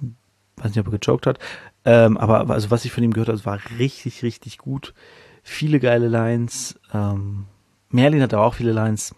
Weiß 0.57 0.70
nicht, 0.70 0.78
ob 0.78 0.86
er 0.86 0.99
gechoked 0.99 1.26
hat. 1.26 1.38
Ähm, 1.84 2.16
aber 2.18 2.51
also 2.51 2.70
was 2.70 2.84
ich 2.84 2.93
von 2.93 3.03
ihm 3.03 3.12
gehört 3.12 3.28
habe, 3.28 3.45
war 3.45 3.59
richtig, 3.78 4.22
richtig 4.22 4.59
gut. 4.59 4.95
Viele 5.43 5.80
geile 5.80 6.09
Lines. 6.09 6.78
Ähm, 6.93 7.47
Merlin 7.88 8.22
hat 8.22 8.34
auch 8.34 8.55
viele 8.55 8.72
Lines. 8.72 9.14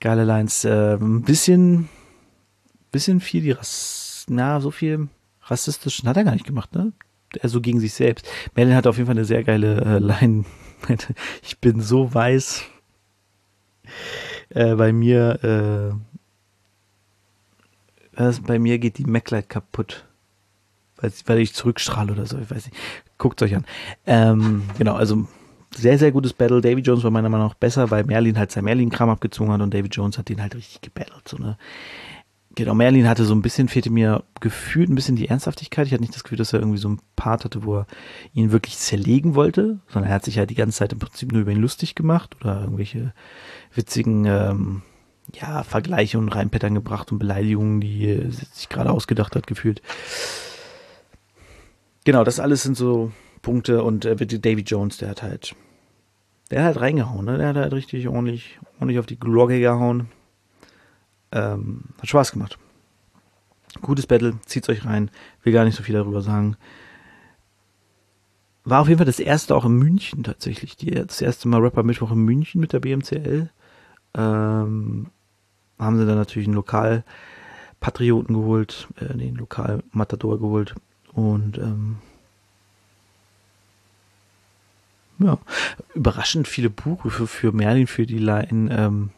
Geile 0.00 0.24
Lines. 0.24 0.64
Äh, 0.64 0.94
ein 0.96 1.22
bisschen, 1.22 1.88
bisschen 2.90 3.20
viel 3.20 3.42
die 3.42 3.52
Rass, 3.52 4.26
na, 4.28 4.60
so 4.60 4.70
viel 4.70 5.08
rassistischen 5.42 6.08
hat 6.08 6.16
er 6.16 6.24
gar 6.24 6.32
nicht 6.32 6.46
gemacht, 6.46 6.74
ne? 6.74 6.92
Er 7.38 7.48
so 7.48 7.60
gegen 7.60 7.80
sich 7.80 7.94
selbst. 7.94 8.26
Merlin 8.54 8.74
hat 8.74 8.86
auf 8.86 8.96
jeden 8.96 9.06
Fall 9.06 9.16
eine 9.16 9.24
sehr 9.24 9.44
geile 9.44 9.80
äh, 9.82 9.98
Line. 9.98 10.44
ich 11.42 11.58
bin 11.60 11.80
so 11.80 12.12
weiß. 12.12 12.64
Äh, 14.50 14.74
bei 14.74 14.92
mir, 14.92 15.44
äh, 15.44 16.16
bei 18.42 18.58
mir 18.58 18.78
geht 18.78 18.98
die 18.98 19.04
MacLight 19.04 19.48
kaputt 19.48 20.06
weil, 20.98 21.12
weil 21.26 21.38
ich 21.40 21.54
zurückstrahle 21.54 22.12
oder 22.12 22.26
so, 22.26 22.38
ich 22.38 22.50
weiß 22.50 22.66
nicht. 22.66 22.76
Guckt 23.18 23.40
euch 23.42 23.54
an. 23.54 23.64
Ähm, 24.06 24.62
genau, 24.78 24.94
also 24.94 25.26
sehr, 25.74 25.98
sehr 25.98 26.12
gutes 26.12 26.32
Battle. 26.32 26.60
Davy 26.60 26.80
Jones 26.80 27.04
war 27.04 27.10
meiner 27.10 27.28
Meinung 27.28 27.48
nach 27.48 27.54
besser, 27.54 27.90
weil 27.90 28.04
Merlin 28.04 28.38
halt 28.38 28.50
sein 28.50 28.64
Merlin-Kram 28.64 29.10
abgezogen 29.10 29.52
hat 29.52 29.60
und 29.60 29.72
Davy 29.72 29.88
Jones 29.88 30.18
hat 30.18 30.28
den 30.28 30.40
halt 30.40 30.54
richtig 30.54 30.80
gebattelt. 30.80 31.28
So, 31.28 31.36
ne? 31.36 31.56
Genau, 32.54 32.74
Merlin 32.74 33.08
hatte 33.08 33.24
so 33.24 33.34
ein 33.34 33.42
bisschen, 33.42 33.68
fehlte 33.68 33.90
mir 33.90 34.24
gefühlt 34.40 34.88
ein 34.88 34.94
bisschen 34.94 35.16
die 35.16 35.28
Ernsthaftigkeit. 35.28 35.86
Ich 35.86 35.92
hatte 35.92 36.00
nicht 36.00 36.14
das 36.14 36.24
Gefühl, 36.24 36.38
dass 36.38 36.54
er 36.54 36.60
irgendwie 36.60 36.78
so 36.78 36.88
ein 36.88 37.00
Part 37.14 37.44
hatte, 37.44 37.64
wo 37.64 37.78
er 37.78 37.86
ihn 38.32 38.52
wirklich 38.52 38.78
zerlegen 38.78 39.34
wollte, 39.34 39.78
sondern 39.88 40.10
er 40.10 40.14
hat 40.14 40.24
sich 40.24 40.38
halt 40.38 40.48
die 40.48 40.54
ganze 40.54 40.78
Zeit 40.78 40.92
im 40.92 40.98
Prinzip 40.98 41.32
nur 41.32 41.42
über 41.42 41.52
ihn 41.52 41.60
lustig 41.60 41.94
gemacht 41.94 42.36
oder 42.40 42.62
irgendwelche 42.62 43.12
witzigen 43.74 44.24
ähm, 44.24 44.82
ja, 45.34 45.62
Vergleiche 45.62 46.18
und 46.18 46.28
Reinpattern 46.28 46.74
gebracht 46.74 47.12
und 47.12 47.18
Beleidigungen, 47.18 47.80
die 47.80 48.06
er 48.06 48.30
sich 48.30 48.68
gerade 48.68 48.90
ausgedacht 48.90 49.34
hat, 49.36 49.46
gefühlt. 49.46 49.82
Genau, 52.04 52.24
das 52.24 52.38
alles 52.38 52.62
sind 52.62 52.76
so 52.76 53.12
Punkte 53.42 53.82
und 53.82 54.04
äh, 54.04 54.14
Davy 54.16 54.62
Jones, 54.62 54.98
der 54.98 55.10
hat 55.10 55.22
halt, 55.22 55.54
der 56.50 56.60
hat 56.60 56.66
halt 56.66 56.80
reingehauen, 56.80 57.24
ne? 57.24 57.38
Der 57.38 57.48
hat 57.48 57.56
halt 57.56 57.72
richtig 57.72 58.08
ordentlich, 58.08 58.58
ordentlich 58.78 58.98
auf 58.98 59.06
die 59.06 59.18
Glocke 59.18 59.58
gehauen. 59.60 60.08
Ähm, 61.32 61.82
hat 62.00 62.08
Spaß 62.08 62.32
gemacht. 62.32 62.58
Gutes 63.82 64.06
Battle, 64.06 64.38
zieht's 64.46 64.68
euch 64.68 64.84
rein. 64.84 65.10
Will 65.42 65.52
gar 65.52 65.64
nicht 65.64 65.76
so 65.76 65.82
viel 65.82 65.94
darüber 65.94 66.22
sagen. 66.22 66.56
War 68.64 68.80
auf 68.80 68.88
jeden 68.88 68.98
Fall 68.98 69.06
das 69.06 69.20
erste 69.20 69.54
auch 69.54 69.64
in 69.64 69.74
München 69.74 70.24
tatsächlich. 70.24 70.76
Die, 70.76 70.90
das 70.90 71.20
erste 71.20 71.48
Mal 71.48 71.60
Rapper 71.60 71.82
Mittwoch 71.82 72.10
in 72.10 72.18
München 72.18 72.60
mit 72.60 72.72
der 72.72 72.80
BMCL. 72.80 73.50
Ähm, 74.14 75.08
haben 75.78 75.98
sie 75.98 76.06
dann 76.06 76.16
natürlich 76.16 76.48
einen 76.48 76.54
Lokalpatrioten 76.54 78.34
geholt, 78.34 78.88
äh, 78.96 79.16
den 79.16 79.36
Lokalmatador 79.36 80.38
geholt. 80.38 80.74
Und 81.12 81.58
ähm, 81.58 81.98
ja, 85.18 85.38
überraschend 85.94 86.48
viele 86.48 86.70
Buchrufe 86.70 87.26
für 87.26 87.52
Merlin 87.52 87.86
für 87.86 88.06
die 88.06 88.18
Line. 88.18 88.74
Ähm, 88.74 89.10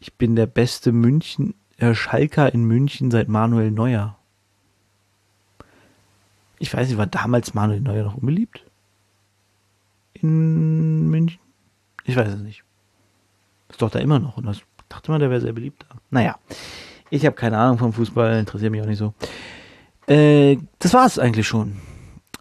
ich 0.00 0.14
bin 0.14 0.36
der 0.36 0.46
beste 0.46 0.92
München, 0.92 1.54
äh, 1.78 1.94
Schalker 1.94 2.52
in 2.52 2.64
München 2.64 3.10
seit 3.10 3.28
Manuel 3.28 3.70
Neuer. 3.70 4.18
Ich 6.58 6.74
weiß 6.74 6.88
nicht, 6.88 6.98
war 6.98 7.06
damals 7.06 7.54
Manuel 7.54 7.80
Neuer 7.80 8.04
noch 8.04 8.16
unbeliebt? 8.16 8.64
In 10.14 11.08
München? 11.08 11.40
Ich 12.04 12.16
weiß 12.16 12.34
es 12.34 12.40
nicht. 12.40 12.64
Ist 13.68 13.82
doch 13.82 13.90
da 13.90 13.98
immer 14.00 14.18
noch. 14.18 14.38
Und 14.38 14.46
das 14.46 14.62
dachte 14.88 15.10
man, 15.10 15.20
der 15.20 15.30
wäre 15.30 15.40
sehr 15.40 15.52
beliebt. 15.52 15.86
Naja, 16.10 16.36
ich 17.10 17.24
habe 17.24 17.36
keine 17.36 17.58
Ahnung 17.58 17.78
vom 17.78 17.92
Fußball, 17.92 18.38
interessiert 18.38 18.72
mich 18.72 18.82
auch 18.82 18.86
nicht 18.86 18.98
so. 18.98 19.14
Äh, 20.06 20.58
das 20.78 20.94
war's 20.94 21.18
eigentlich 21.18 21.46
schon. 21.46 21.76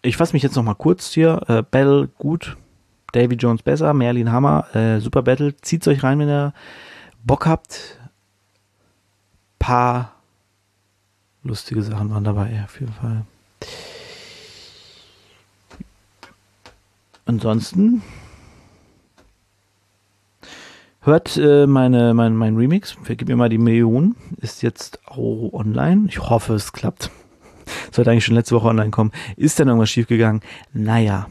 Ich 0.01 0.17
fasse 0.17 0.33
mich 0.33 0.43
jetzt 0.43 0.55
noch 0.55 0.63
mal 0.63 0.75
kurz 0.75 1.11
hier. 1.11 1.41
Äh, 1.47 1.63
Battle 1.63 2.07
gut, 2.17 2.55
Davy 3.11 3.35
Jones 3.35 3.63
besser, 3.63 3.93
Merlin 3.93 4.31
Hammer, 4.31 4.73
äh, 4.75 4.99
super 4.99 5.21
Battle. 5.21 5.55
Zieht's 5.57 5.87
euch 5.87 6.03
rein, 6.03 6.19
wenn 6.19 6.29
ihr 6.29 6.53
Bock 7.23 7.45
habt. 7.45 7.99
Paar 9.59 10.13
lustige 11.43 11.81
Sachen 11.81 12.09
waren 12.09 12.23
dabei, 12.23 12.63
auf 12.63 12.79
jeden 12.79 12.93
Fall. 12.93 13.25
Ansonsten 17.25 18.01
hört 21.08 21.38
äh, 21.38 21.66
meine, 21.66 22.14
mein, 22.14 22.36
mein 22.36 22.55
Remix, 22.55 22.95
vergib 23.01 23.30
mir 23.30 23.36
mal 23.36 23.49
die 23.49 23.58
Million, 23.58 24.16
ist 24.39 24.62
jetzt 24.62 24.99
auch 25.08 25.51
online. 25.53 26.05
Ich 26.10 26.20
hoffe, 26.20 26.53
es 26.53 26.74
klappt. 26.74 27.10
Sollte 27.91 28.12
eigentlich 28.12 28.26
schon 28.26 28.36
letzte 28.36 28.55
Woche 28.55 28.68
online 28.68 28.91
kommen. 28.91 29.12
Ist 29.36 29.60
dann 29.60 29.70
irgendwas 29.70 29.89
schiefgegangen? 29.89 30.41
Naja. 30.74 31.28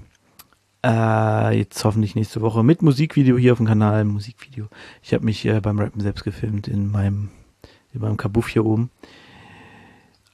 Äh, 0.85 1.59
jetzt 1.59 1.85
hoffentlich 1.85 2.15
nächste 2.15 2.41
Woche 2.41 2.65
mit 2.65 2.83
Musikvideo 2.83 3.37
hier 3.37 3.53
auf 3.53 3.59
dem 3.59 3.67
Kanal. 3.67 4.05
Musikvideo. 4.05 4.67
Ich 5.03 5.13
habe 5.13 5.25
mich 5.25 5.45
äh, 5.45 5.61
beim 5.61 5.79
Rappen 5.79 6.01
selbst 6.01 6.25
gefilmt 6.25 6.69
in 6.69 6.91
meinem, 6.91 7.29
in 7.93 8.01
meinem 8.01 8.17
Kabuff 8.17 8.49
hier 8.49 8.65
oben. 8.65 8.91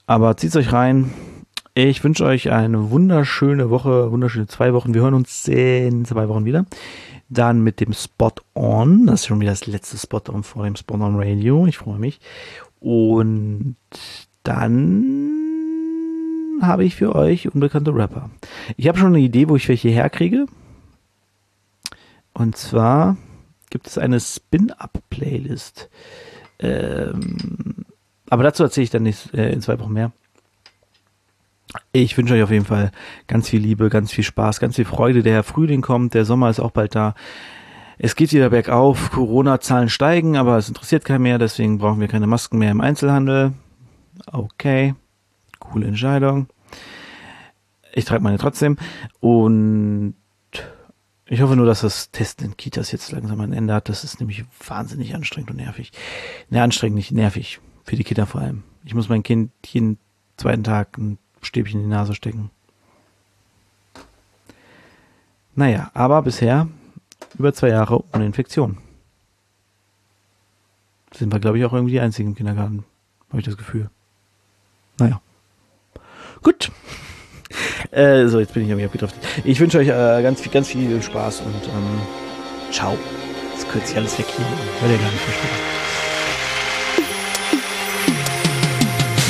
Aber 0.07 0.37
zieht's 0.37 0.57
euch 0.57 0.73
rein. 0.73 1.13
Ich 1.75 2.05
wünsche 2.05 2.27
euch 2.27 2.51
eine 2.51 2.91
wunderschöne 2.91 3.71
Woche, 3.71 4.13
wunderschöne 4.13 4.47
zwei 4.47 4.75
Wochen. 4.75 4.93
Wir 4.93 5.01
hören 5.01 5.15
uns 5.15 5.49
in 5.49 6.05
zwei 6.05 6.29
Wochen 6.29 6.45
wieder. 6.45 6.67
Dann 7.33 7.63
mit 7.63 7.81
dem 7.81 7.95
Spot 7.95 8.33
On. 8.55 9.07
Das 9.07 9.21
ist 9.21 9.27
schon 9.27 9.41
wieder 9.41 9.53
das 9.53 9.67
letzte 9.67 9.97
Spot 9.97 10.23
On 10.29 10.43
vor 10.43 10.65
dem 10.65 10.77
Spot 10.77 10.95
On 10.95 11.17
Radio. 11.17 11.67
Ich 11.67 11.79
freue 11.79 11.99
mich. 11.99 12.21
Und 12.81 13.77
dann 14.43 15.33
habe 16.61 16.85
ich 16.85 16.95
für 16.95 17.15
euch 17.15 17.53
unbekannte 17.53 17.95
Rapper. 17.95 18.31
Ich 18.77 18.87
habe 18.89 18.99
schon 18.99 19.09
eine 19.09 19.21
Idee, 19.21 19.49
wo 19.49 19.57
ich 19.57 19.69
welche 19.69 19.89
herkriege. 19.89 20.47
Und 22.35 22.57
zwar 22.57 23.17
gibt 23.71 23.87
es 23.87 23.99
eine 23.99 24.21
Spin-Up-Playlist. 24.21 25.89
Ähm, 26.59 27.87
aber 28.29 28.43
dazu 28.43 28.63
erzähle 28.63 28.85
ich 28.85 28.91
dann 28.91 29.03
nicht, 29.05 29.33
äh, 29.35 29.53
in 29.53 29.63
zwei 29.63 29.79
Wochen 29.81 29.93
mehr. 29.93 30.13
Ich 31.93 32.17
wünsche 32.17 32.35
euch 32.35 32.43
auf 32.43 32.51
jeden 32.51 32.65
Fall 32.65 32.91
ganz 33.27 33.49
viel 33.49 33.61
Liebe, 33.61 33.89
ganz 33.89 34.13
viel 34.13 34.25
Spaß, 34.25 34.61
ganz 34.61 34.77
viel 34.77 34.85
Freude. 34.85 35.23
Der 35.23 35.43
Frühling 35.43 35.81
kommt, 35.81 36.15
der 36.15 36.25
Sommer 36.25 36.51
ist 36.51 36.61
auch 36.61 36.71
bald 36.71 36.95
da. 36.95 37.15
Es 37.99 38.17
geht 38.17 38.33
wieder 38.33 38.51
bergauf, 38.51 39.11
Corona-Zahlen 39.11 39.89
steigen, 39.89 40.37
aber 40.37 40.59
es 40.59 40.69
interessiert 40.69 41.05
keinen 41.05 41.23
mehr, 41.23 41.39
deswegen 41.39 41.79
brauchen 41.79 42.01
wir 42.01 42.09
keine 42.09 42.27
Masken 42.27 42.59
mehr 42.59 42.71
im 42.71 42.81
Einzelhandel. 42.81 43.53
Okay 44.27 44.95
coole 45.63 45.87
Entscheidung. 45.87 46.49
Ich 47.95 48.05
trage 48.05 48.23
meine 48.23 48.39
trotzdem 48.39 48.77
und 49.21 50.15
ich 51.27 51.41
hoffe 51.41 51.57
nur, 51.57 51.67
dass 51.67 51.81
das 51.81 52.11
Testen 52.11 52.47
in 52.47 52.57
Kitas 52.57 52.93
jetzt 52.93 53.11
langsam 53.13 53.41
ein 53.41 53.53
Ende 53.53 53.73
hat. 53.73 53.89
Das 53.89 54.05
ist 54.05 54.21
nämlich 54.21 54.45
wahnsinnig 54.67 55.15
anstrengend 55.15 55.51
und 55.51 55.57
nervig. 55.57 55.93
Ne, 56.51 56.63
anstrengend, 56.63 56.97
nicht 56.97 57.13
nervig. 57.13 57.61
Für 57.85 57.97
die 57.97 58.05
Kinder 58.05 58.27
vor 58.27 58.43
allem. 58.43 58.65
Ich 58.85 58.95
muss 58.95 59.09
mein 59.09 59.23
Kind 59.23 59.51
jeden 59.67 59.99
zweiten 60.37 60.65
Tag 60.65 60.99
ein 60.99 61.19
Stäbchen 61.43 61.81
in 61.81 61.87
die 61.87 61.95
Nase 61.95 62.15
stecken. 62.15 62.51
Naja, 65.55 65.91
aber 65.95 66.23
bisher 66.23 66.69
über 67.39 67.53
zwei 67.53 67.69
Jahre 67.69 68.03
ohne 68.13 68.27
Infektion. 68.27 68.79
Sind 71.13 71.33
wir, 71.33 71.41
glaube 71.41 71.59
ich, 71.59 71.65
auch 71.65 71.73
irgendwie 71.73 71.93
die 71.93 72.01
einzigen 72.01 72.31
im 72.31 72.35
Kindergarten. 72.35 72.85
Habe 73.29 73.41
ich 73.41 73.45
das 73.45 73.57
Gefühl. 73.57 73.91
Naja. 74.99 75.21
Gut. 76.43 76.71
Äh, 77.91 78.29
so, 78.29 78.41
jetzt 78.41 78.55
bin 78.55 78.63
ich 78.63 78.71
irgendwie 78.71 78.87
abgetroffen. 78.87 79.19
Ich 79.45 79.61
wünsche 79.61 79.77
euch 79.77 79.89
äh, 79.89 80.23
ganz, 80.23 80.41
viel, 80.41 80.51
ganz 80.51 80.69
viel 80.69 81.03
Spaß 81.03 81.41
und 81.41 81.69
ähm, 81.69 82.01
ciao. 82.71 82.97
Jetzt 83.53 83.69
kürzt 83.69 83.89
sich 83.89 83.97
alles 83.99 84.19
weg 84.19 84.25
hier. 84.35 84.47
Hört 84.81 84.93
ihr 84.93 84.97
gar 84.99 85.11
nicht 85.11 85.21
verstehen. 85.21 85.82